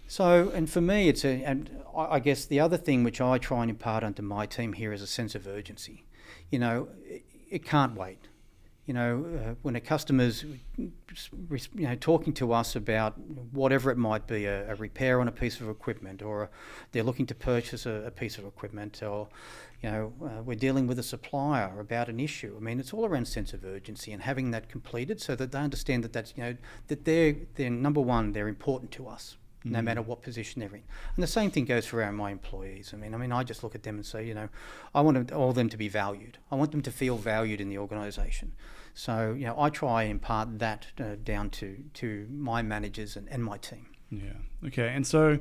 So, 0.07 0.49
and 0.55 0.69
for 0.69 0.79
me, 0.79 1.09
it's 1.09 1.25
a, 1.25 1.43
and 1.43 1.69
I 1.93 2.21
guess 2.21 2.45
the 2.45 2.61
other 2.61 2.77
thing 2.77 3.03
which 3.03 3.19
I 3.19 3.37
try 3.37 3.63
and 3.63 3.69
impart 3.69 4.01
onto 4.01 4.21
my 4.21 4.45
team 4.45 4.71
here 4.71 4.93
is 4.93 5.01
a 5.01 5.07
sense 5.07 5.35
of 5.35 5.45
urgency. 5.45 6.05
You 6.49 6.59
know, 6.59 6.87
it, 7.03 7.25
it 7.49 7.65
can't 7.65 7.95
wait. 7.97 8.29
You 8.85 8.93
know, 8.93 9.25
uh, 9.25 9.55
when 9.63 9.75
a 9.75 9.81
customer's, 9.81 10.45
you 10.77 10.91
know, 11.73 11.95
talking 11.95 12.33
to 12.33 12.53
us 12.53 12.75
about 12.75 13.17
whatever 13.51 13.89
it 13.89 13.97
might 13.97 14.27
be, 14.27 14.45
a, 14.45 14.71
a 14.71 14.75
repair 14.75 15.19
on 15.19 15.27
a 15.27 15.31
piece 15.31 15.59
of 15.59 15.69
equipment, 15.69 16.21
or 16.21 16.51
they're 16.91 17.01
looking 17.01 17.25
to 17.25 17.35
purchase 17.35 17.87
a, 17.87 18.03
a 18.05 18.11
piece 18.11 18.37
of 18.37 18.45
equipment, 18.45 19.01
or, 19.01 19.27
you 19.81 19.89
know, 19.89 20.13
uh, 20.23 20.43
we're 20.43 20.55
dealing 20.55 20.85
with 20.85 20.99
a 20.99 21.03
supplier 21.03 21.79
about 21.79 22.09
an 22.09 22.19
issue. 22.19 22.53
I 22.55 22.59
mean, 22.59 22.79
it's 22.79 22.93
all 22.93 23.05
around 23.05 23.27
sense 23.27 23.53
of 23.53 23.65
urgency 23.65 24.11
and 24.11 24.21
having 24.21 24.51
that 24.51 24.69
completed 24.69 25.19
so 25.19 25.35
that 25.35 25.51
they 25.51 25.59
understand 25.59 26.03
that 26.03 26.13
that's, 26.13 26.33
you 26.37 26.43
know, 26.43 26.55
that 26.87 27.05
they're, 27.05 27.35
they're 27.55 27.71
number 27.71 28.01
one, 28.01 28.33
they're 28.33 28.47
important 28.47 28.91
to 28.91 29.07
us 29.07 29.37
no 29.65 29.81
matter 29.81 30.01
what 30.01 30.21
position 30.21 30.59
they're 30.59 30.69
in. 30.69 30.83
And 31.15 31.23
the 31.23 31.27
same 31.27 31.49
thing 31.51 31.65
goes 31.65 31.85
for 31.85 32.01
our, 32.03 32.11
my 32.11 32.31
employees. 32.31 32.91
I 32.93 32.97
mean, 32.97 33.13
I 33.13 33.17
mean, 33.17 33.31
I 33.31 33.43
just 33.43 33.63
look 33.63 33.73
at 33.75 33.83
them 33.83 33.95
and 33.95 34.05
say, 34.05 34.25
you 34.25 34.33
know, 34.33 34.47
I 34.93 35.01
want 35.01 35.31
all 35.31 35.53
them 35.53 35.69
to 35.69 35.77
be 35.77 35.89
valued. 35.89 36.37
I 36.51 36.55
want 36.55 36.71
them 36.71 36.81
to 36.83 36.91
feel 36.91 37.17
valued 37.17 37.59
in 37.59 37.69
the 37.69 37.77
organisation. 37.79 38.53
So, 38.93 39.35
you 39.37 39.45
know, 39.47 39.59
I 39.59 39.69
try 39.71 40.03
and 40.03 40.11
impart 40.11 40.59
that 40.59 40.87
uh, 40.99 41.15
down 41.23 41.49
to, 41.51 41.83
to 41.95 42.27
my 42.31 42.61
managers 42.61 43.17
and, 43.17 43.27
and 43.29 43.43
my 43.43 43.57
team. 43.57 43.87
Yeah. 44.09 44.67
Okay. 44.67 44.89
And 44.89 45.05
so, 45.05 45.39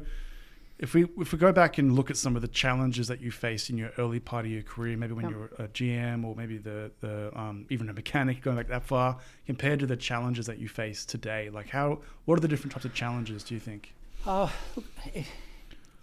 if 0.76 0.92
we 0.92 1.04
if 1.18 1.32
we 1.32 1.38
go 1.38 1.52
back 1.52 1.78
and 1.78 1.94
look 1.94 2.10
at 2.10 2.16
some 2.16 2.34
of 2.34 2.42
the 2.42 2.48
challenges 2.48 3.06
that 3.06 3.20
you 3.20 3.30
faced 3.30 3.70
in 3.70 3.78
your 3.78 3.90
early 3.96 4.18
part 4.18 4.44
of 4.44 4.50
your 4.50 4.62
career, 4.62 4.96
maybe 4.96 5.12
when 5.12 5.26
Yeah. 5.26 5.30
you 5.30 5.36
were 5.38 5.50
a 5.58 5.68
GM 5.68 6.24
or 6.24 6.34
maybe 6.34 6.58
the 6.58 6.90
the 7.00 7.30
um, 7.38 7.66
even 7.70 7.88
a 7.88 7.92
mechanic 7.92 8.42
going 8.42 8.56
back 8.56 8.66
that 8.68 8.82
far, 8.82 9.18
compared 9.46 9.78
to 9.80 9.86
the 9.86 9.96
challenges 9.96 10.46
that 10.46 10.58
you 10.58 10.68
face 10.68 11.04
today, 11.04 11.48
like 11.48 11.68
how 11.68 12.00
what 12.24 12.36
are 12.38 12.40
the 12.40 12.48
different 12.48 12.72
types 12.72 12.84
of 12.84 12.92
challenges 12.92 13.44
do 13.44 13.54
you 13.54 13.60
think? 13.60 13.94
Uh, 14.26 14.48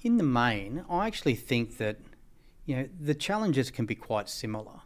in 0.03 0.17
the 0.17 0.24
main, 0.24 0.86
I 0.89 1.07
actually 1.07 1.36
think 1.36 1.78
that 1.78 1.97
you 2.65 2.76
know 2.76 2.89
the 2.99 3.15
challenges 3.15 3.72
can 3.72 3.86
be 3.86 3.95
quite 3.95 4.30
similar. 4.30 4.82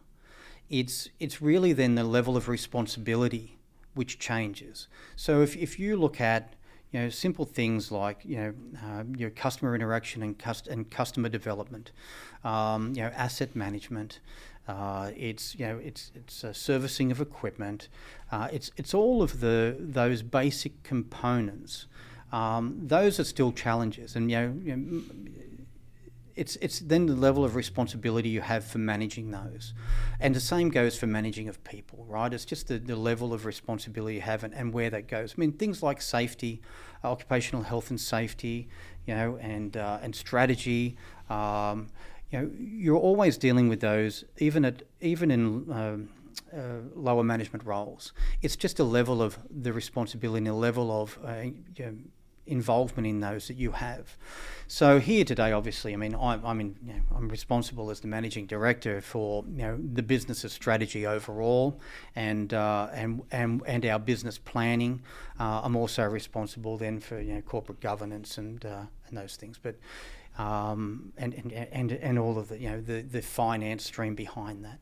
It's 0.70 1.10
it's 1.20 1.42
really 1.42 1.74
then 1.74 1.96
the 1.96 2.04
level 2.04 2.38
of 2.38 2.48
responsibility 2.48 3.58
which 3.94 4.20
changes. 4.20 4.88
So 5.16 5.42
if, 5.42 5.56
if 5.56 5.80
you 5.80 5.96
look 5.96 6.20
at 6.20 6.54
you 6.92 7.02
know, 7.02 7.10
simple 7.10 7.46
things 7.46 7.92
like 7.92 8.24
you 8.24 8.38
know 8.38 8.54
uh, 8.82 9.04
your 9.18 9.30
customer 9.30 9.76
interaction 9.76 10.24
and 10.24 10.40
cust- 10.40 10.68
and 10.70 10.90
customer 10.90 11.28
development, 11.28 11.92
um, 12.46 12.94
you 12.96 13.02
know, 13.02 13.12
asset 13.16 13.56
management. 13.56 14.20
Uh, 14.68 15.12
it's 15.16 15.56
you 15.56 15.66
know 15.66 15.78
it's 15.78 16.12
it's 16.16 16.44
a 16.44 16.54
servicing 16.54 17.12
of 17.12 17.20
equipment. 17.20 17.90
Uh, 18.32 18.48
it's 18.52 18.72
it's 18.78 18.94
all 18.94 19.22
of 19.22 19.42
the 19.42 19.76
those 19.78 20.22
basic 20.22 20.84
components. 20.84 21.86
Um, 22.32 22.82
those 22.84 23.20
are 23.20 23.24
still 23.24 23.52
challenges, 23.52 24.16
and 24.16 24.30
you 24.30 24.38
know, 24.38 24.56
you 24.64 24.76
know 24.76 25.04
it's 26.36 26.58
it's 26.58 26.80
then 26.80 27.06
the 27.06 27.16
level 27.16 27.46
of 27.46 27.56
responsibility 27.56 28.30
you 28.30 28.42
have 28.42 28.66
for 28.66 28.78
managing 28.78 29.32
those, 29.32 29.74
and 30.20 30.36
the 30.36 30.40
same 30.40 30.70
goes 30.70 30.98
for 30.98 31.08
managing 31.08 31.48
of 31.48 31.64
people, 31.64 32.06
right? 32.10 32.34
It's 32.34 32.46
just 32.46 32.68
the, 32.68 32.78
the 32.78 32.96
level 32.96 33.34
of 33.34 33.46
responsibility 33.46 34.16
you 34.16 34.22
have 34.22 34.44
and, 34.44 34.54
and 34.54 34.74
where 34.74 34.90
that 34.90 35.08
goes. 35.08 35.36
I 35.38 35.40
mean, 35.40 35.54
things 35.54 35.82
like 35.82 36.02
safety, 36.02 36.62
uh, 37.04 37.12
occupational 37.12 37.64
health 37.64 37.90
and 37.90 38.00
safety, 38.00 38.68
you 39.06 39.16
know, 39.16 39.38
and 39.38 39.78
uh, 39.78 40.00
and 40.02 40.14
strategy. 40.16 40.98
Um, 41.30 41.88
you 42.32 42.42
know, 42.42 42.52
you're 42.58 42.98
always 42.98 43.38
dealing 43.38 43.70
with 43.70 43.80
those, 43.80 44.26
even 44.38 44.66
at 44.66 44.84
even 45.00 45.32
in 45.32 45.72
um, 45.72 46.10
uh, 46.54 46.82
lower 46.96 47.24
management 47.24 47.66
roles. 47.66 48.12
It's 48.42 48.58
just 48.58 48.80
a 48.80 48.84
level 48.84 49.22
of 49.22 49.40
the 49.50 49.72
responsibility, 49.72 50.40
and 50.40 50.48
a 50.50 50.54
level 50.54 50.92
of 50.92 51.18
uh, 51.26 51.44
you 51.78 51.86
know, 51.86 51.96
involvement 52.48 53.08
in 53.08 53.20
those 53.20 53.48
that 53.48 53.58
you 53.58 53.72
have. 53.72 54.18
So 54.68 55.00
here 55.00 55.24
today, 55.24 55.52
obviously, 55.52 55.94
I 55.94 55.98
mean, 55.98 56.16
I'm, 56.16 56.44
I'm, 56.46 56.60
in, 56.60 56.76
you 56.84 56.94
know, 56.94 57.02
I'm 57.16 57.30
responsible 57.30 57.92
as 57.92 58.00
the 58.00 58.08
managing 58.08 58.48
director 58.48 59.00
for 59.02 59.44
you 59.48 59.64
know 59.64 59.80
the 59.94 60.04
business's 60.04 60.54
strategy 60.54 61.06
overall, 61.06 61.80
and 62.16 62.54
uh, 62.54 62.90
and 62.94 63.22
and 63.32 63.62
and 63.68 63.86
our 63.86 64.00
business 64.00 64.38
planning. 64.38 65.04
Uh, 65.40 65.62
I'm 65.64 65.76
also 65.76 66.04
responsible 66.06 66.78
then 66.78 67.00
for 67.00 67.20
you 67.20 67.36
know 67.36 67.42
corporate 67.42 67.80
governance 67.80 68.38
and 68.38 68.66
uh, 68.66 68.86
and 69.08 69.18
those 69.18 69.36
things, 69.36 69.60
but. 69.62 69.76
Um, 70.38 71.14
and, 71.16 71.34
and, 71.34 71.54
and, 71.54 71.92
and 71.94 72.20
all 72.20 72.38
of 72.38 72.50
the 72.50 72.60
you 72.60 72.70
know 72.70 72.82
the, 72.82 73.04
the 73.04 73.22
finance 73.22 73.86
stream 73.86 74.16
behind 74.16 74.66
that, 74.66 74.80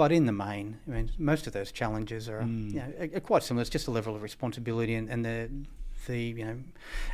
but 0.00 0.12
in 0.12 0.24
the 0.24 0.32
main, 0.32 0.78
I 0.88 0.92
mean, 0.92 1.10
most 1.18 1.46
of 1.46 1.52
those 1.52 1.70
challenges 1.70 2.26
are, 2.26 2.40
mm. 2.40 2.72
you 2.72 2.80
know, 2.80 3.14
are, 3.14 3.20
quite 3.20 3.42
similar. 3.42 3.60
It's 3.60 3.68
just 3.68 3.86
a 3.86 3.90
level 3.90 4.16
of 4.16 4.22
responsibility 4.22 4.94
and, 4.94 5.10
and 5.10 5.22
the 5.22 5.50
the 6.06 6.18
you 6.18 6.42
know 6.46 6.56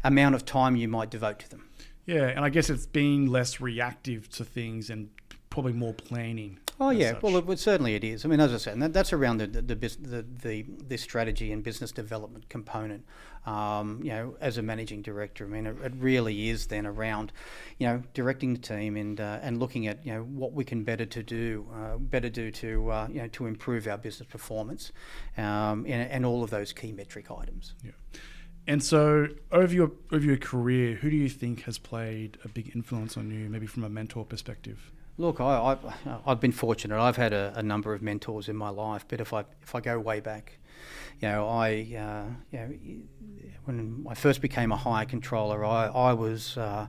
amount 0.05 0.37
of 0.37 0.45
time 0.45 0.76
you 0.76 0.87
might 0.87 1.11
devote 1.11 1.41
to 1.41 1.51
them. 1.51 1.68
Yeah, 2.05 2.26
and 2.26 2.45
I 2.45 2.49
guess 2.49 2.70
it's 2.70 2.87
being 2.87 3.26
less 3.26 3.61
reactive 3.61 4.30
to 4.37 4.45
things 4.45 4.89
and 4.89 5.11
probably 5.51 5.72
more 5.72 5.95
planning. 5.95 6.61
Oh 6.79 6.91
yeah, 6.91 7.12
such. 7.12 7.22
well, 7.22 7.51
it, 7.51 7.59
certainly 7.59 7.95
it 7.95 8.05
is. 8.05 8.24
I 8.24 8.29
mean, 8.29 8.41
as 8.41 8.53
I 8.53 8.59
said, 8.59 8.81
that, 8.81 8.93
that's 8.93 9.12
around 9.12 9.39
the 9.39 9.47
the, 9.47 9.74
the 9.74 10.27
the, 10.43 10.66
the 10.89 10.97
strategy 10.97 11.53
and 11.53 11.62
business 11.62 11.91
development 11.91 12.49
component. 12.49 13.05
Um, 13.47 14.01
you 14.03 14.11
know, 14.11 14.37
as 14.41 14.59
a 14.59 14.62
managing 14.62 15.03
director, 15.03 15.45
I 15.45 15.49
mean, 15.49 15.66
it, 15.66 15.77
it, 15.83 15.93
really 15.97 16.49
is 16.49 16.66
then 16.66 16.85
around, 16.85 17.33
you 17.79 17.87
know, 17.87 18.03
directing 18.12 18.55
the 18.55 18.61
team 18.61 18.97
and 18.97 19.20
uh, 19.20 19.39
and 19.41 19.59
looking 19.59 19.87
at 19.87 20.05
you 20.05 20.12
know 20.12 20.22
what 20.22 20.53
we 20.53 20.64
can 20.64 20.85
better 20.85 21.07
to 21.07 21.22
do, 21.22 21.66
uh, 21.74 21.97
better 21.97 22.29
do 22.29 22.51
to 22.51 22.91
uh, 22.91 23.09
you 23.09 23.22
know 23.22 23.29
to 23.29 23.47
improve 23.47 23.87
our 23.87 23.97
business 23.97 24.29
performance, 24.29 24.93
um, 25.39 25.87
and, 25.87 26.11
and 26.11 26.27
all 26.27 26.45
of 26.45 26.51
those 26.51 26.72
key 26.72 26.93
metric 26.93 27.31
items. 27.31 27.74
Yeah. 27.83 27.93
And 28.66 28.83
so, 28.83 29.29
over 29.53 29.72
your 29.72 29.93
over 30.12 30.24
your 30.24 30.37
career, 30.37 30.97
who 30.97 31.09
do 31.09 31.16
you 31.16 31.29
think 31.29 31.62
has 31.62 31.79
played 31.79 32.37
a 32.45 32.49
big 32.49 32.72
influence 32.74 33.16
on 33.16 33.31
you, 33.31 33.49
maybe 33.49 33.66
from 33.66 33.85
a 33.85 33.89
mentor 33.89 34.24
perspective? 34.24 34.93
Look, 35.19 35.41
I, 35.41 35.79
have 36.05 36.21
I've 36.27 36.41
been 36.41 36.53
fortunate. 36.53 37.01
I've 37.01 37.17
had 37.17 37.33
a, 37.33 37.53
a, 37.57 37.62
number 37.62 37.95
of 37.95 38.03
mentors 38.03 38.51
in 38.51 38.57
my 38.57 38.69
life, 38.69 39.07
but 39.09 39.19
if 39.19 39.33
I 39.33 39.45
if 39.62 39.75
I 39.75 39.81
go 39.81 39.99
way 39.99 40.21
back, 40.21 40.59
you 41.23 41.29
know, 41.29 41.49
I 41.49 41.71
uh, 41.99 42.25
you 42.51 42.59
know, 42.59 42.75
when 43.64 44.07
I 44.11 44.14
first 44.14 44.43
became 44.43 44.73
a 44.73 44.77
hire 44.77 45.07
controller, 45.07 45.64
I 45.64 45.87
I 45.87 46.12
was 46.12 46.59
uh, 46.59 46.89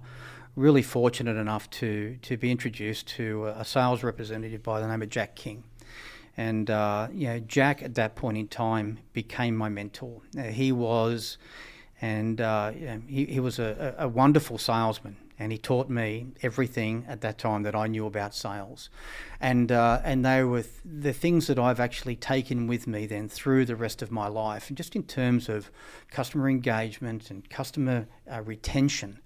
really 0.58 0.82
fortunate 0.82 1.38
enough 1.38 1.70
to 1.70 2.18
to 2.22 2.36
be 2.36 2.52
introduced 2.52 3.08
to 3.16 3.46
a 3.46 3.64
sales 3.64 4.04
representative 4.04 4.62
by 4.62 4.82
the 4.82 4.88
name 4.88 5.02
of 5.02 5.10
Jack 5.10 5.38
King. 5.38 5.64
And 6.36 6.70
uh, 6.70 7.08
you 7.14 7.28
know, 7.28 7.40
Jack 7.40 7.82
at 7.82 7.96
that 7.96 8.18
point 8.18 8.38
in 8.38 8.50
time 8.50 9.00
became 9.14 9.56
my 9.56 9.70
mentor. 9.70 10.22
He 10.52 10.74
was, 10.74 11.38
and 12.02 12.42
uh, 12.42 12.72
he, 12.72 13.24
he 13.24 13.40
was 13.40 13.58
a, 13.58 13.96
a 13.98 14.10
wonderful 14.10 14.58
salesman 14.58 15.16
and 15.40 15.52
he 15.52 15.58
taught 15.58 15.90
me 15.90 16.28
everything 16.42 17.06
at 17.08 17.22
that 17.22 17.38
time 17.38 17.64
that 17.64 17.76
I 17.76 17.88
knew 17.88 18.06
about 18.06 18.34
sales, 18.34 18.90
and 19.40 19.72
uh, 19.72 20.02
and 20.04 20.26
they 20.26 20.44
were 20.44 20.64
th- 20.64 20.74
the 20.84 21.14
things 21.14 21.48
that 21.48 21.60
I've 21.60 21.80
actually 21.80 22.16
taken 22.16 22.68
with 22.68 22.88
me 22.88 23.06
then 23.06 23.30
through 23.30 23.66
the 23.66 23.76
rest 23.76 24.02
of 24.02 24.12
my 24.12 24.28
life, 24.28 24.70
and 24.70 24.78
just 24.78 24.96
in 24.96 25.04
terms 25.04 25.50
of 25.50 25.72
customer 26.12 26.50
engagement 26.50 27.30
and 27.30 27.50
customer 27.50 28.08
uh, 28.32 28.42
retention, 28.42 29.20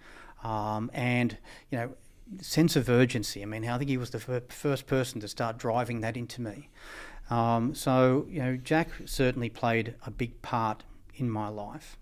um, 0.44 0.92
and 0.94 1.38
you 1.70 1.78
know 1.78 1.94
sense 2.40 2.76
of 2.76 2.90
urgency. 2.90 3.42
I 3.42 3.46
mean, 3.46 3.68
I 3.68 3.78
think 3.78 3.90
he 3.90 3.98
was 3.98 4.12
the 4.12 4.20
fir- 4.20 4.44
first 4.50 4.88
person 4.88 5.22
to 5.22 5.28
start 5.28 5.58
driving 5.58 6.02
that 6.02 6.16
into 6.16 6.42
me. 6.42 6.70
Um, 7.30 7.74
so 7.74 8.26
you 8.30 8.40
know, 8.40 8.58
Jack 8.58 8.90
certainly 9.06 9.50
played 9.50 9.96
a 10.06 10.12
big 10.12 10.42
part 10.42 10.84
in 11.16 11.30
my 11.30 11.48
life 11.48 11.98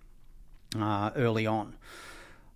uh, 0.78 1.12
early 1.16 1.46
on. 1.46 1.76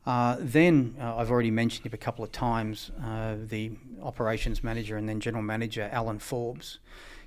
Uh, 0.06 0.36
then 0.40 0.96
uh, 1.00 1.16
I've 1.16 1.32
already 1.32 1.52
mentioned 1.52 1.86
him 1.86 1.94
a 1.94 1.98
couple 1.98 2.24
of 2.24 2.32
times. 2.32 2.92
Uh, 3.04 3.36
the 3.42 3.72
operations 4.02 4.64
manager 4.64 4.98
and 4.98 5.08
then 5.08 5.20
general 5.20 5.44
manager 5.44 5.90
Alan 5.92 6.20
Forbes. 6.20 6.80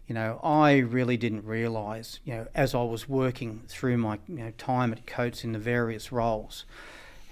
You 0.06 0.14
know, 0.14 0.38
I 0.44 0.78
really 0.78 1.16
didn't 1.16 1.44
realise, 1.44 2.20
you 2.24 2.34
know, 2.34 2.46
as 2.54 2.74
I 2.74 2.82
was 2.82 3.08
working 3.08 3.62
through 3.66 3.96
my 3.96 4.20
you 4.28 4.36
know, 4.36 4.52
time 4.56 4.92
at 4.92 5.04
Coates 5.06 5.42
in 5.42 5.52
the 5.52 5.58
various 5.58 6.12
roles, 6.12 6.64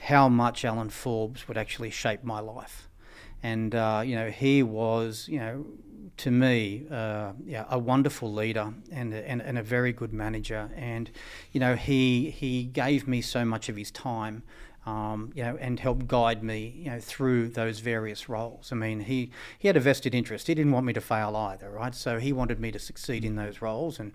how 0.07 0.29
much 0.29 0.65
Alan 0.65 0.91
Forbes 0.91 1.47
would 1.47 1.57
actually 1.57 1.91
shape 1.91 2.25
my 2.25 2.41
life. 2.41 2.89
And 3.45 3.75
uh, 3.75 4.03
you 4.05 4.17
know, 4.17 4.31
he 4.31 4.63
was, 4.63 5.29
you 5.29 5.39
know, 5.39 5.67
to 6.17 6.31
me, 6.31 6.87
uh, 6.91 7.33
yeah, 7.45 7.67
a 7.69 7.79
wonderful 7.79 8.33
leader 8.33 8.73
and, 8.91 9.13
and, 9.13 9.43
and 9.43 9.59
a 9.59 9.63
very 9.63 9.93
good 9.93 10.13
manager. 10.13 10.71
And 10.75 11.11
you 11.53 11.61
know, 11.61 11.77
he 11.77 12.31
he 12.31 12.65
gave 12.65 13.07
me 13.07 13.21
so 13.21 13.45
much 13.45 13.69
of 13.69 13.77
his 13.77 13.91
time 13.91 14.43
um, 14.87 15.33
you 15.35 15.43
know, 15.43 15.57
and 15.61 15.81
help 15.81 16.07
guide 16.07 16.43
me, 16.43 16.75
you 16.77 16.91
know, 16.91 17.01
through 17.01 17.49
those 17.49 17.81
various 17.81 18.29
roles. 18.29 18.71
I 18.71 18.75
mean, 18.75 19.01
he, 19.01 19.31
he 19.59 19.69
had 19.69 19.77
a 19.77 19.81
vested 19.81 20.15
interest. 20.15 20.47
He 20.47 20.55
didn't 20.55 20.73
want 20.73 20.85
me 20.85 20.93
to 20.93 21.01
fail 21.01 21.35
either, 21.37 21.71
right? 21.71 21.95
So 21.95 22.19
he 22.19 22.33
wanted 22.33 22.61
me 22.61 22.71
to 22.71 22.79
succeed 22.79 23.25
in 23.25 23.37
those 23.37 23.63
roles, 23.63 23.99
and 23.99 24.13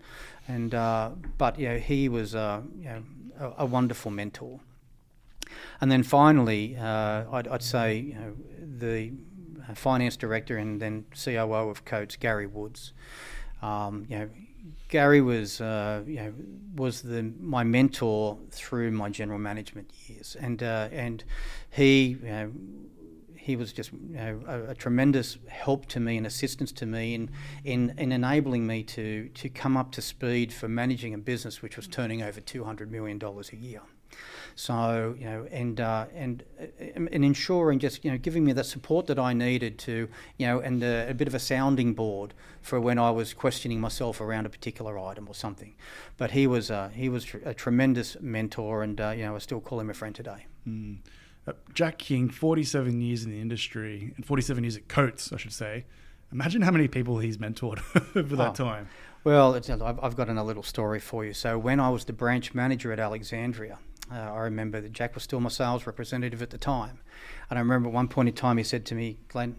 and 0.48 0.76
uh, 0.76 1.12
but 1.38 1.60
you 1.60 1.70
know, 1.70 1.78
he 1.78 2.08
was 2.08 2.36
uh, 2.36 2.62
you 2.78 2.86
know, 2.86 3.04
a, 3.40 3.64
a, 3.64 3.66
wonderful 3.66 4.12
mentor. 4.12 4.60
And 5.82 5.92
then 5.92 6.04
finally, 6.04 6.78
uh, 6.78 7.26
I'd, 7.32 7.48
I'd, 7.48 7.64
say 7.64 7.98
you 7.98 8.14
know, 8.14 8.36
the 8.62 9.12
finance 9.74 10.18
director 10.18 10.58
and 10.58 10.80
then 10.80 11.06
COO 11.24 11.70
of 11.70 11.86
Coates, 11.86 12.16
Gary 12.16 12.48
Woods. 12.48 12.94
Um, 13.62 14.06
you 14.08 14.20
know, 14.20 14.30
Gary 14.90 15.22
was, 15.22 15.62
uh, 15.62 16.02
you 16.06 16.16
know, 16.16 16.34
was 16.76 17.02
the 17.02 17.32
my 17.40 17.64
mentor 17.64 18.38
through 18.52 18.92
my 18.92 19.10
general 19.10 19.40
management 19.40 19.92
years, 20.08 20.36
and 20.40 20.64
uh, 20.64 20.90
and 20.92 21.24
he, 21.70 22.18
you 22.22 22.30
know, 22.30 22.52
he 23.36 23.56
was 23.56 23.72
just 23.72 23.92
you 23.94 24.16
know, 24.16 24.42
a, 24.48 24.72
a, 24.72 24.76
tremendous 24.76 25.38
help 25.48 25.86
to 25.88 26.00
me 26.00 26.18
and 26.18 26.26
assistance 26.28 26.72
to 26.72 26.86
me 26.86 27.14
in, 27.14 27.30
in 27.64 27.94
in 27.98 28.12
enabling 28.12 28.66
me 28.66 28.84
to 28.84 29.30
to 29.30 29.50
come 29.50 29.78
up 29.78 29.92
to 29.92 30.02
speed 30.02 30.52
for 30.52 30.68
managing 30.68 31.14
a 31.14 31.18
business 31.18 31.62
which 31.62 31.78
was 31.78 31.88
turning 31.88 32.22
over 32.22 32.42
two 32.42 32.64
hundred 32.64 32.92
million 32.92 33.18
dollars 33.18 33.52
a 33.54 33.56
year. 33.56 33.82
So 34.60 35.16
you 35.18 35.24
know, 35.24 35.48
and 35.52 35.80
uh, 35.80 36.08
and 36.14 36.44
uh, 36.60 36.66
and 36.94 37.24
ensuring 37.24 37.80
just 37.80 38.04
you 38.04 38.12
know 38.12 38.18
giving 38.18 38.44
me 38.44 38.52
the 38.52 38.66
support 38.66 39.08
that 39.08 39.18
I 39.18 39.32
needed 39.32 39.80
to 39.80 40.10
you 40.36 40.48
know, 40.48 40.60
and 40.60 40.84
a, 40.84 41.12
a, 41.12 41.14
bit 41.14 41.30
of 41.30 41.34
a 41.34 41.40
sounding 41.40 41.94
board 41.94 42.34
for 42.62 42.78
when 42.78 43.00
I 43.00 43.10
was 43.10 43.34
questioning 43.34 43.80
myself 43.80 44.20
around 44.20 44.46
a 44.46 44.50
particular 44.50 45.00
item 45.00 45.30
or 45.30 45.34
something. 45.34 45.76
But 46.18 46.32
he 46.32 46.46
was 46.46 46.70
uh, 46.70 46.90
he 46.90 47.08
was 47.08 47.26
a 47.46 47.54
tremendous 47.54 48.18
mentor, 48.20 48.84
and 48.84 49.00
uh, 49.00 49.12
you 49.12 49.24
know, 49.24 49.36
I 49.36 49.38
still 49.38 49.62
call 49.62 49.80
him 49.80 49.90
a 49.90 49.94
friend 49.94 50.14
today. 50.14 50.46
Mm. 50.68 50.98
Jack 51.74 51.98
King, 51.98 52.30
forty-seven 52.30 53.00
years 53.00 53.24
in 53.24 53.32
the 53.32 53.40
industry, 53.40 54.14
and 54.18 54.26
forty-seven 54.26 54.66
years 54.66 54.76
at 54.76 54.90
Coates, 54.90 55.32
I 55.32 55.38
should 55.38 55.54
say. 55.54 55.86
Imagine 56.34 56.64
how 56.64 56.72
many 56.72 56.90
people 56.90 57.20
he's 57.20 57.38
mentored 57.38 57.80
over 58.18 58.36
that 58.36 58.60
oh. 58.60 58.66
time. 58.66 58.90
Well, 59.24 59.56
I've 59.56 60.16
got 60.18 60.28
a 60.28 60.44
little 60.44 60.64
story 60.64 61.00
for 61.00 61.24
you. 61.24 61.34
So 61.34 61.58
when 61.58 61.80
I 61.80 61.90
was 61.90 62.04
the 62.04 62.14
branch 62.14 62.54
manager 62.54 62.92
at 62.92 63.00
Alexandria, 63.00 63.80
uh, 64.12 64.16
I 64.16 64.40
remember 64.40 64.82
that 64.82 64.92
Jack 64.92 65.14
was 65.14 65.24
still 65.24 65.40
my 65.40 65.50
sales 65.50 65.86
representative 65.86 66.42
at 66.42 66.50
the 66.50 66.58
time. 66.58 67.00
And 67.50 67.60
I 67.60 67.62
remember 67.62 67.90
at 67.90 67.94
one 67.94 68.08
point 68.08 68.30
in 68.30 68.36
time 68.36 68.58
he 68.58 68.64
said 68.64 68.86
to 68.88 68.96
me, 68.96 69.20
Glenn, 69.28 69.56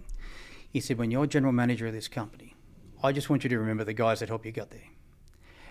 he 0.69 0.81
said, 0.81 0.99
when 0.99 1.11
you're 1.11 1.27
general 1.27 1.53
manager 1.53 1.87
of 1.87 1.93
this 1.93 2.09
company, 2.09 2.55
I 3.03 3.13
just 3.13 3.31
want 3.31 3.45
you 3.45 3.51
to 3.51 3.59
remember 3.59 3.85
the 3.85 3.95
guys 3.95 4.21
that 4.21 4.29
helped 4.29 4.47
you 4.47 4.53
get 4.53 4.71
there. 4.71 4.89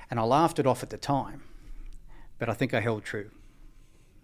And 0.09 0.19
I 0.19 0.23
laughed 0.23 0.59
it 0.59 0.65
off 0.65 0.81
at 0.81 0.89
the 0.89 0.97
time, 0.97 1.43
but 2.39 2.49
I 2.49 2.53
think 2.53 2.73
I 2.73 2.79
held 2.79 3.03
true. 3.03 3.29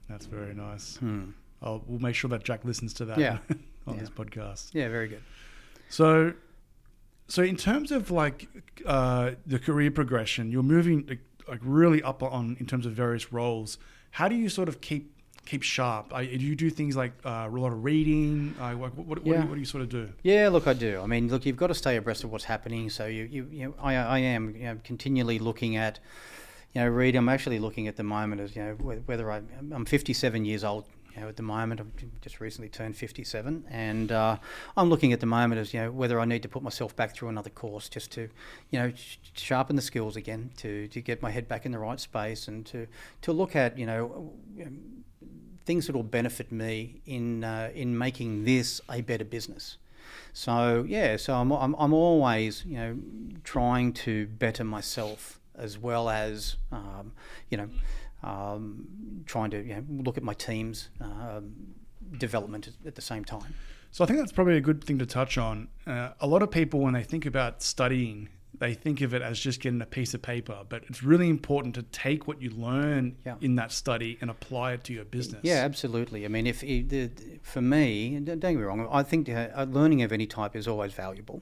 That's 0.10 0.26
very 0.26 0.54
nice. 0.54 0.98
Hmm. 0.98 1.32
I'll, 1.62 1.84
we'll 1.88 2.00
make 2.00 2.16
sure 2.16 2.30
that 2.30 2.44
Jack 2.44 2.66
listens 2.66 2.94
to 2.96 3.06
that 3.06 3.18
yeah. 3.18 3.40
on 3.88 3.96
yeah. 3.96 4.00
this 4.02 4.10
podcast. 4.10 4.74
Yeah, 4.74 4.90
very 4.90 5.08
good. 5.08 5.22
So, 5.90 6.34
so 7.28 7.44
in 7.44 7.58
terms 7.58 7.92
of 7.92 8.12
like 8.12 8.48
uh, 8.86 9.32
the 9.46 9.60
career 9.60 9.92
progression, 9.92 10.52
you're 10.52 10.64
moving 10.64 11.20
like 11.48 11.60
really 11.62 12.02
up 12.02 12.24
on 12.24 12.58
in 12.60 12.66
terms 12.66 12.86
of 12.86 12.94
various 12.94 13.32
roles. 13.32 13.78
How 14.16 14.30
do 14.30 14.36
you 14.36 14.48
sort 14.48 14.70
of 14.70 14.80
keep 14.80 15.12
keep 15.46 15.62
sharp? 15.62 16.14
I, 16.14 16.26
do 16.26 16.46
you 16.46 16.56
do 16.56 16.70
things 16.70 16.96
like 16.96 17.12
uh, 17.26 17.48
a 17.48 17.50
lot 17.50 17.74
of 17.74 17.84
reading? 17.84 18.56
Uh, 18.58 18.72
what, 18.72 18.96
what, 18.96 19.08
what, 19.08 19.28
Yeah. 19.28 19.34
do 19.34 19.42
you, 19.42 19.48
what 19.50 19.56
do 19.56 19.60
you 19.60 19.66
sort 19.66 19.84
of 19.84 19.90
do? 19.90 20.08
Yeah, 20.24 20.48
look, 20.48 20.68
I 20.68 20.74
do. 20.74 21.02
I 21.02 21.06
mean, 21.06 21.28
look, 21.28 21.46
you've 21.46 21.58
got 21.58 21.68
to 21.68 21.74
stay 21.76 21.98
abreast 21.98 22.24
of 22.24 22.32
what's 22.32 22.46
happening. 22.46 22.90
So 22.90 23.08
you, 23.08 23.24
you, 23.26 23.48
you 23.52 23.66
know, 23.66 23.74
I, 23.78 23.96
I 23.96 24.20
am 24.20 24.56
you 24.56 24.64
know, 24.64 24.78
continually 24.86 25.38
looking 25.38 25.76
at, 25.76 26.00
you 26.74 26.80
know, 26.80 26.88
read. 26.88 27.18
I'm 27.18 27.28
actually 27.28 27.60
looking 27.60 27.90
at 27.90 27.98
the 27.98 28.04
moment 28.04 28.40
as 28.40 28.56
you 28.56 28.64
know 28.64 28.74
whether 29.06 29.30
I, 29.30 29.42
I'm 29.74 29.84
57 29.84 30.46
years 30.46 30.64
old. 30.64 30.86
You 31.16 31.22
know, 31.22 31.30
at 31.30 31.38
the 31.38 31.44
moment, 31.44 31.80
I've 31.80 32.22
just 32.22 32.42
recently 32.42 32.70
turned 32.70 32.96
57, 32.96 33.66
and 33.70 34.12
uh, 34.12 34.38
I'm 34.76 34.90
looking 34.90 35.14
at 35.14 35.22
the 35.22 35.26
moment 35.26 35.60
as 35.60 35.74
you 35.74 35.80
know 35.80 35.92
whether 35.92 36.20
I 36.20 36.26
need 36.26 36.44
to 36.44 36.50
put 36.50 36.62
myself 36.62 36.96
back 36.96 37.16
through 37.16 37.30
another 37.30 37.50
course 37.50 37.88
just 37.88 38.12
to, 38.14 38.30
you 38.70 38.80
know, 38.80 38.92
sh- 38.96 39.18
sharpen 39.34 39.76
the 39.76 39.82
skills 39.82 40.16
again, 40.16 40.52
to, 40.58 40.88
to 40.90 41.02
get 41.02 41.22
my 41.22 41.32
head 41.32 41.48
back 41.48 41.66
in 41.66 41.72
the 41.72 41.80
right 41.80 42.00
space, 42.00 42.48
and 42.48 42.66
to 42.68 42.88
to 43.22 43.32
look 43.32 43.56
at 43.56 43.78
you 43.78 43.86
know 43.86 44.34
things 45.66 45.88
that 45.88 45.96
will 45.96 46.04
benefit 46.04 46.52
me 46.52 47.02
in 47.06 47.44
uh, 47.44 47.72
in 47.74 47.98
making 47.98 48.46
this 48.46 48.82
a 48.90 49.02
better 49.02 49.26
business. 49.26 49.78
So 50.34 50.86
yeah, 50.88 51.18
so 51.18 51.36
I'm, 51.36 51.52
I'm 51.52 51.76
I'm 51.76 51.94
always 51.94 52.66
you 52.66 52.78
know 52.78 52.98
trying 53.44 53.94
to 53.94 54.28
better 54.28 54.64
myself 54.64 55.40
as 55.58 55.78
well 55.78 56.10
as 56.10 56.58
um, 56.72 57.14
you 57.50 57.58
know 57.58 57.70
um, 58.24 58.88
trying 59.26 59.52
to 59.52 59.64
you 59.64 59.76
know, 59.76 59.84
look 60.04 60.18
at 60.18 60.24
my 60.24 60.34
team's 60.34 60.90
um, 61.02 61.54
development 62.18 62.68
at- 62.86 62.96
the 62.96 63.02
same 63.02 63.26
time. 63.26 63.54
So 63.92 64.04
I 64.04 64.08
think 64.08 64.20
that's 64.20 64.32
probably 64.32 64.58
a 64.58 64.62
good 64.62 64.84
thing 64.84 65.00
to 65.00 65.06
touch 65.06 65.38
on. 65.38 65.70
Uh, 65.88 66.10
a 66.20 66.28
lot 66.28 66.42
of 66.44 66.52
people, 66.52 66.82
when 66.82 66.94
they 66.94 67.04
think 67.04 67.26
about 67.26 67.62
studying, 67.64 68.28
they 68.58 68.74
think 68.74 69.02
of 69.02 69.14
it 69.14 69.22
as 69.22 69.40
just 69.40 69.60
getting 69.62 69.82
a 69.82 69.86
piece 69.86 70.14
of 70.14 70.22
paper, 70.22 70.64
but 70.68 70.84
it's 70.88 71.02
really 71.04 71.30
important 71.30 71.76
to 71.76 71.84
take 71.84 72.28
what 72.28 72.42
you 72.42 72.50
learn 72.50 73.16
Yeah. 73.26 73.36
in 73.42 73.56
that 73.56 73.72
study 73.72 74.18
and 74.22 74.30
apply 74.30 74.74
it 74.74 74.84
to 74.86 74.94
your 74.94 75.06
business. 75.06 75.42
Yeah, 75.44 75.56
absolutely. 75.64 76.26
I 76.26 76.30
mean, 76.30 76.46
if 76.48 76.60
for 77.44 77.62
me, 77.62 78.20
don't 78.20 78.40
get 78.40 78.56
me 78.56 78.62
wrong, 78.62 78.88
I 78.92 79.04
think 79.04 79.30
uh, 79.30 79.66
learning 79.70 80.04
of 80.04 80.12
any 80.12 80.26
type 80.26 80.56
is 80.56 80.68
always 80.68 80.94
valuable 80.94 81.42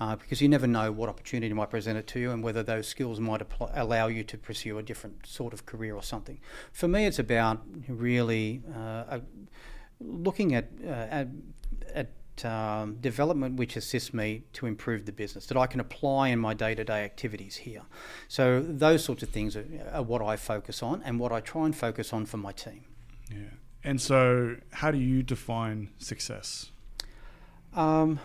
uh, 0.00 0.16
because 0.16 0.40
you 0.40 0.48
never 0.48 0.66
know 0.66 0.90
what 0.90 1.08
opportunity 1.08 1.52
might 1.52 1.70
present 1.70 1.96
it 1.96 2.06
to 2.08 2.20
you 2.20 2.30
and 2.30 2.42
whether 2.42 2.62
those 2.62 2.88
skills 2.88 3.20
might 3.20 3.40
apply, 3.40 3.70
allow 3.74 4.06
you 4.08 4.24
to 4.24 4.36
pursue 4.36 4.78
a 4.78 4.82
different 4.82 5.26
sort 5.26 5.52
of 5.52 5.66
career 5.66 5.94
or 5.94 6.02
something. 6.02 6.40
For 6.72 6.88
me, 6.88 7.06
it's 7.06 7.18
about 7.18 7.62
really 7.88 8.62
uh, 8.74 9.20
looking 10.00 10.54
at 10.54 10.68
uh, 10.84 10.88
at, 10.88 11.28
at 11.94 12.10
um, 12.44 12.96
development 12.96 13.56
which 13.56 13.76
assists 13.76 14.12
me 14.12 14.42
to 14.54 14.66
improve 14.66 15.06
the 15.06 15.12
business 15.12 15.46
that 15.46 15.56
I 15.56 15.68
can 15.68 15.78
apply 15.78 16.28
in 16.28 16.40
my 16.40 16.52
day-to-day 16.52 17.04
activities 17.04 17.56
here. 17.56 17.82
So 18.26 18.60
those 18.60 19.04
sorts 19.04 19.22
of 19.22 19.28
things 19.28 19.56
are, 19.56 19.64
are 19.92 20.02
what 20.02 20.20
I 20.20 20.34
focus 20.34 20.82
on 20.82 21.02
and 21.04 21.20
what 21.20 21.30
I 21.30 21.38
try 21.38 21.66
and 21.66 21.76
focus 21.76 22.12
on 22.12 22.26
for 22.26 22.38
my 22.38 22.50
team. 22.50 22.86
Yeah. 23.30 23.50
And 23.84 24.00
so, 24.00 24.56
how 24.72 24.90
do 24.90 24.98
you 24.98 25.22
define 25.22 25.90
success? 25.98 26.72
Um, 27.74 28.18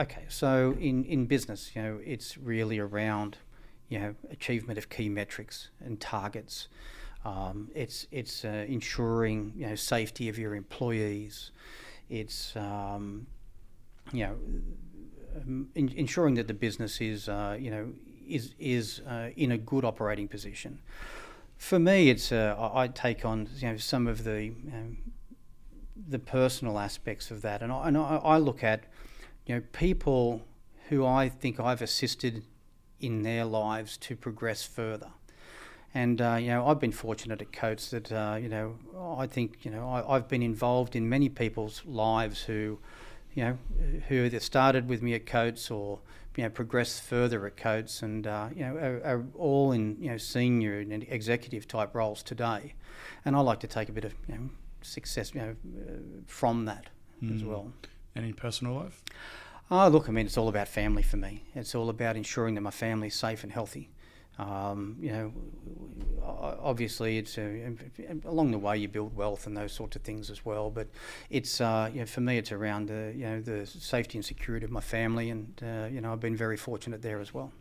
okay, 0.00 0.24
so 0.28 0.76
in, 0.80 1.04
in 1.04 1.26
business, 1.26 1.72
you 1.74 1.82
know, 1.82 2.00
it's 2.04 2.38
really 2.38 2.78
around, 2.78 3.38
you 3.88 3.98
know, 3.98 4.14
achievement 4.30 4.78
of 4.78 4.88
key 4.88 5.08
metrics 5.08 5.70
and 5.80 6.00
targets. 6.00 6.68
Um, 7.24 7.70
it's 7.74 8.06
it's 8.10 8.44
uh, 8.44 8.66
ensuring 8.68 9.54
you 9.56 9.66
know 9.66 9.74
safety 9.74 10.28
of 10.28 10.38
your 10.38 10.54
employees. 10.54 11.52
It's 12.10 12.54
um, 12.54 13.26
you 14.12 14.26
know 14.26 14.36
um, 15.36 15.68
in, 15.74 15.88
ensuring 15.96 16.34
that 16.34 16.48
the 16.48 16.54
business 16.54 17.00
is 17.00 17.28
uh, 17.28 17.56
you 17.58 17.70
know 17.70 17.92
is 18.28 18.54
is 18.58 19.00
uh, 19.08 19.30
in 19.36 19.52
a 19.52 19.58
good 19.58 19.84
operating 19.84 20.28
position. 20.28 20.80
For 21.56 21.78
me, 21.78 22.10
it's 22.10 22.30
uh, 22.30 22.70
I 22.74 22.88
take 22.88 23.24
on 23.24 23.48
you 23.56 23.70
know 23.70 23.76
some 23.78 24.06
of 24.06 24.24
the 24.24 24.44
you 24.44 24.70
know, 24.70 24.96
the 26.08 26.18
personal 26.18 26.78
aspects 26.78 27.30
of 27.30 27.40
that, 27.40 27.62
and 27.62 27.72
I, 27.72 27.88
and 27.88 27.96
I 27.96 28.36
look 28.36 28.62
at 28.62 28.84
you 29.46 29.54
know 29.56 29.62
people 29.72 30.42
who 30.88 31.04
I 31.06 31.28
think 31.28 31.58
I've 31.60 31.82
assisted 31.82 32.44
in 33.00 33.22
their 33.22 33.44
lives 33.44 33.96
to 33.98 34.16
progress 34.16 34.64
further. 34.64 35.10
And 35.96 36.20
uh, 36.20 36.36
you 36.40 36.48
know, 36.48 36.66
I've 36.66 36.80
been 36.80 36.92
fortunate 36.92 37.40
at 37.40 37.52
Coates 37.52 37.90
that 37.90 38.10
uh, 38.10 38.36
you 38.40 38.48
know 38.48 38.76
I 39.18 39.26
think 39.26 39.64
you 39.64 39.70
know 39.70 39.88
I, 39.88 40.16
I've 40.16 40.28
been 40.28 40.42
involved 40.42 40.96
in 40.96 41.08
many 41.08 41.28
people's 41.28 41.82
lives 41.84 42.42
who, 42.42 42.78
you 43.34 43.44
know, 43.44 43.58
who 44.08 44.24
either 44.24 44.40
started 44.40 44.88
with 44.88 45.02
me 45.02 45.14
at 45.14 45.24
Coates 45.26 45.70
or 45.70 46.00
you 46.36 46.42
know 46.42 46.50
progressed 46.50 47.02
further 47.02 47.46
at 47.46 47.56
Coates, 47.56 48.02
and 48.02 48.26
uh, 48.26 48.48
you 48.54 48.62
know 48.66 48.76
are, 48.76 49.00
are 49.04 49.24
all 49.36 49.70
in 49.72 49.96
you 50.00 50.10
know 50.10 50.16
senior 50.16 50.80
and 50.80 51.04
executive 51.08 51.68
type 51.68 51.94
roles 51.94 52.22
today. 52.24 52.74
And 53.24 53.36
I 53.36 53.40
like 53.40 53.60
to 53.60 53.68
take 53.68 53.88
a 53.88 53.92
bit 53.92 54.04
of 54.04 54.14
you 54.28 54.34
know 54.34 54.50
success 54.82 55.32
you 55.34 55.40
know 55.40 55.56
from 56.26 56.64
that 56.64 56.86
as 57.32 57.42
Mm. 57.42 57.46
well. 57.46 57.72
And 58.14 58.24
in 58.24 58.34
personal 58.34 58.74
life? 58.74 59.02
Oh, 59.70 59.88
look, 59.88 60.08
I 60.08 60.12
mean, 60.12 60.26
it's 60.26 60.36
all 60.36 60.48
about 60.48 60.68
family 60.68 61.02
for 61.02 61.16
me. 61.16 61.42
It's 61.54 61.74
all 61.74 61.88
about 61.88 62.16
ensuring 62.16 62.54
that 62.54 62.60
my 62.60 62.70
family 62.70 63.08
is 63.08 63.14
safe 63.14 63.42
and 63.42 63.52
healthy. 63.52 63.90
Um, 64.38 64.96
you 65.00 65.12
know, 65.12 65.32
obviously, 66.22 67.18
it's 67.18 67.38
uh, 67.38 67.70
along 68.24 68.50
the 68.50 68.58
way 68.58 68.76
you 68.76 68.88
build 68.88 69.16
wealth 69.16 69.46
and 69.46 69.56
those 69.56 69.72
sorts 69.72 69.96
of 69.96 70.02
things 70.02 70.28
as 70.28 70.44
well. 70.44 70.70
But 70.70 70.88
it's, 71.30 71.60
uh, 71.60 71.90
you 71.92 72.00
know, 72.00 72.06
for 72.06 72.20
me, 72.20 72.38
it's 72.38 72.50
around 72.50 72.88
the, 72.88 73.12
you 73.16 73.26
know, 73.26 73.40
the 73.40 73.64
safety 73.66 74.18
and 74.18 74.24
security 74.24 74.64
of 74.64 74.72
my 74.72 74.80
family, 74.80 75.30
and 75.30 75.52
uh, 75.62 75.86
you 75.90 76.00
know, 76.00 76.12
I've 76.12 76.20
been 76.20 76.36
very 76.36 76.56
fortunate 76.56 77.00
there 77.00 77.20
as 77.20 77.32
well. 77.32 77.52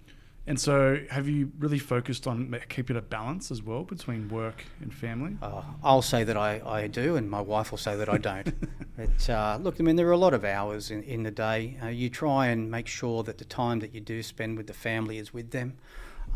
And 0.46 0.60
so, 0.60 1.00
have 1.10 1.30
you 1.30 1.54
really 1.58 1.80
focused 1.80 2.28
on 2.28 2.54
keeping 2.68 2.98
a 2.98 3.02
balance 3.02 3.50
as 3.50 3.64
well 3.64 3.84
between 3.84 4.28
work 4.28 4.66
and 4.82 4.94
family? 4.94 5.38
Uh, 5.42 5.62
I'll 5.82 6.02
say 6.02 6.26
that 6.26 6.36
I, 6.36 6.62
I 6.66 6.88
do, 6.88 7.16
and 7.16 7.30
my 7.30 7.40
wife 7.40 7.72
will 7.72 7.78
say 7.78 7.96
that 7.96 8.10
I 8.10 8.18
don't. 8.18 8.54
but 8.98 9.30
uh, 9.30 9.58
look, 9.62 9.80
I 9.80 9.84
mean, 9.84 9.96
there 9.96 10.08
are 10.10 10.12
a 10.12 10.18
lot 10.18 10.34
of 10.34 10.44
hours 10.44 10.92
in, 10.92 11.02
in 11.04 11.24
the 11.24 11.32
day. 11.32 11.78
Uh, 11.82 11.88
you 11.88 12.10
try 12.10 12.48
and 12.48 12.70
make 12.70 12.88
sure 12.88 13.24
that 13.24 13.38
the 13.38 13.46
time 13.46 13.80
that 13.80 13.94
you 13.94 14.02
do 14.02 14.22
spend 14.22 14.58
with 14.58 14.68
the 14.68 14.74
family 14.74 15.18
is 15.18 15.34
with 15.34 15.52
them. 15.52 15.78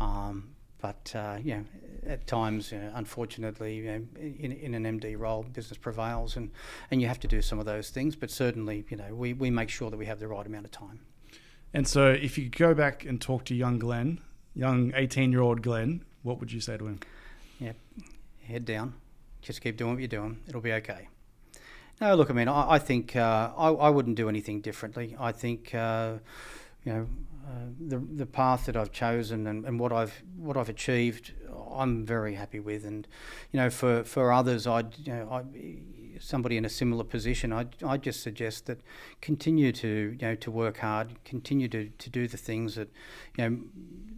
Um, 0.00 0.54
but 0.80 1.12
uh, 1.14 1.36
you 1.42 1.56
know, 1.56 1.64
at 2.06 2.26
times, 2.26 2.72
you 2.72 2.78
know, 2.78 2.90
unfortunately, 2.94 3.76
you 3.76 3.84
know, 3.84 4.06
in, 4.18 4.52
in 4.52 4.74
an 4.74 5.00
MD 5.00 5.18
role, 5.18 5.42
business 5.42 5.76
prevails, 5.76 6.36
and, 6.36 6.50
and 6.90 7.02
you 7.02 7.08
have 7.08 7.20
to 7.20 7.28
do 7.28 7.42
some 7.42 7.58
of 7.58 7.66
those 7.66 7.90
things. 7.90 8.16
But 8.16 8.30
certainly, 8.30 8.86
you 8.88 8.96
know, 8.96 9.14
we, 9.14 9.34
we 9.34 9.50
make 9.50 9.68
sure 9.68 9.90
that 9.90 9.96
we 9.96 10.06
have 10.06 10.18
the 10.18 10.28
right 10.28 10.46
amount 10.46 10.64
of 10.64 10.70
time. 10.70 11.00
And 11.74 11.86
so, 11.86 12.10
if 12.10 12.38
you 12.38 12.48
go 12.48 12.74
back 12.74 13.04
and 13.04 13.20
talk 13.20 13.44
to 13.46 13.54
young 13.54 13.78
Glenn, 13.78 14.20
young 14.54 14.92
18 14.94 15.32
year 15.32 15.42
old 15.42 15.62
Glenn, 15.62 16.04
what 16.22 16.40
would 16.40 16.50
you 16.50 16.60
say 16.60 16.76
to 16.76 16.86
him? 16.86 17.00
Yeah, 17.58 17.72
head 18.46 18.64
down, 18.64 18.94
just 19.42 19.60
keep 19.60 19.76
doing 19.76 19.92
what 19.92 20.00
you're 20.00 20.08
doing. 20.08 20.38
It'll 20.48 20.60
be 20.60 20.72
okay. 20.72 21.08
No, 22.00 22.14
look, 22.14 22.30
I 22.30 22.32
mean, 22.32 22.48
I, 22.48 22.72
I 22.72 22.78
think 22.78 23.16
uh, 23.16 23.50
I, 23.56 23.68
I 23.70 23.90
wouldn't 23.90 24.16
do 24.16 24.28
anything 24.28 24.60
differently. 24.60 25.16
I 25.18 25.32
think, 25.32 25.74
uh, 25.74 26.14
you 26.84 26.92
know, 26.92 27.06
uh, 27.48 27.50
the 27.80 27.98
the 27.98 28.26
path 28.26 28.66
that 28.66 28.76
I've 28.76 28.92
chosen 28.92 29.46
and, 29.46 29.64
and 29.64 29.80
what 29.80 29.92
I've 29.92 30.22
what 30.36 30.56
I've 30.56 30.68
achieved, 30.68 31.32
I'm 31.74 32.04
very 32.04 32.34
happy 32.34 32.60
with. 32.60 32.84
And 32.84 33.08
you 33.52 33.60
know, 33.60 33.70
for, 33.70 34.04
for 34.04 34.32
others, 34.32 34.66
I'd 34.66 34.98
you 35.04 35.14
know, 35.14 35.28
I, 35.30 35.42
somebody 36.20 36.56
in 36.56 36.64
a 36.64 36.68
similar 36.68 37.04
position, 37.04 37.52
I 37.52 37.66
I 37.84 37.96
just 37.96 38.22
suggest 38.22 38.66
that 38.66 38.80
continue 39.20 39.72
to 39.72 40.16
you 40.18 40.26
know 40.26 40.34
to 40.36 40.50
work 40.50 40.78
hard, 40.78 41.22
continue 41.24 41.68
to, 41.68 41.88
to 41.88 42.10
do 42.10 42.26
the 42.28 42.36
things 42.36 42.74
that 42.74 42.88
you 43.36 43.48
know 43.48 43.58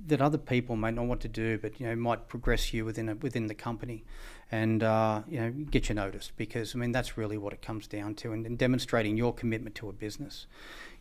that 0.06 0.20
other 0.20 0.38
people 0.38 0.76
may 0.76 0.90
not 0.90 1.06
want 1.06 1.20
to 1.22 1.28
do, 1.28 1.58
but 1.58 1.80
you 1.80 1.86
know 1.86 1.96
might 1.96 2.28
progress 2.28 2.72
you 2.72 2.84
within 2.84 3.08
a, 3.08 3.14
within 3.16 3.46
the 3.46 3.54
company, 3.54 4.04
and 4.50 4.82
uh, 4.82 5.22
you 5.28 5.40
know 5.40 5.50
get 5.50 5.88
you 5.88 5.94
noticed 5.94 6.36
because 6.36 6.74
I 6.74 6.78
mean 6.78 6.92
that's 6.92 7.16
really 7.16 7.38
what 7.38 7.52
it 7.52 7.62
comes 7.62 7.86
down 7.86 8.14
to, 8.16 8.32
and, 8.32 8.46
and 8.46 8.58
demonstrating 8.58 9.16
your 9.16 9.32
commitment 9.32 9.74
to 9.76 9.88
a 9.88 9.92
business, 9.92 10.46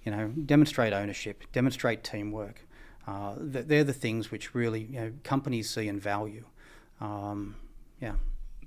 you 0.04 0.12
know, 0.12 0.28
demonstrate 0.28 0.94
ownership, 0.94 1.44
demonstrate 1.52 2.04
teamwork. 2.04 2.66
Uh, 3.08 3.36
they're 3.38 3.84
the 3.84 3.94
things 3.94 4.30
which 4.32 4.54
really 4.54 4.82
you 4.82 5.00
know 5.00 5.12
companies 5.24 5.70
see 5.70 5.88
and 5.88 6.02
value. 6.02 6.46
Um, 7.02 7.56
yeah, 8.02 8.16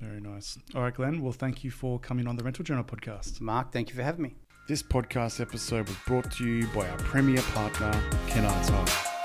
Very 0.03 0.21
nice. 0.21 0.59
All 0.75 0.83
right, 0.83 0.93
Glenn. 0.93 1.23
Well, 1.23 1.33
thank 1.33 1.63
you 1.63 1.71
for 1.71 2.01
coming 2.01 2.27
on 2.27 2.37
the 2.37 2.43
Rental 2.43 2.65
Journal 2.65 2.83
podcast. 2.83 3.41
Mark, 3.41 3.71
thank 3.71 3.89
you 3.89 3.95
for 3.95 4.03
having 4.03 4.23
me. 4.23 4.35
This 4.67 4.83
podcast 4.83 5.41
episode 5.41 5.89
was 5.89 5.97
brought 6.07 6.31
to 6.33 6.45
you 6.45 6.67
by 6.69 6.89
our 6.89 6.99
premier 6.99 7.43
partner, 7.55 7.93
Kennards 8.27 8.69
Hire. 8.69 9.22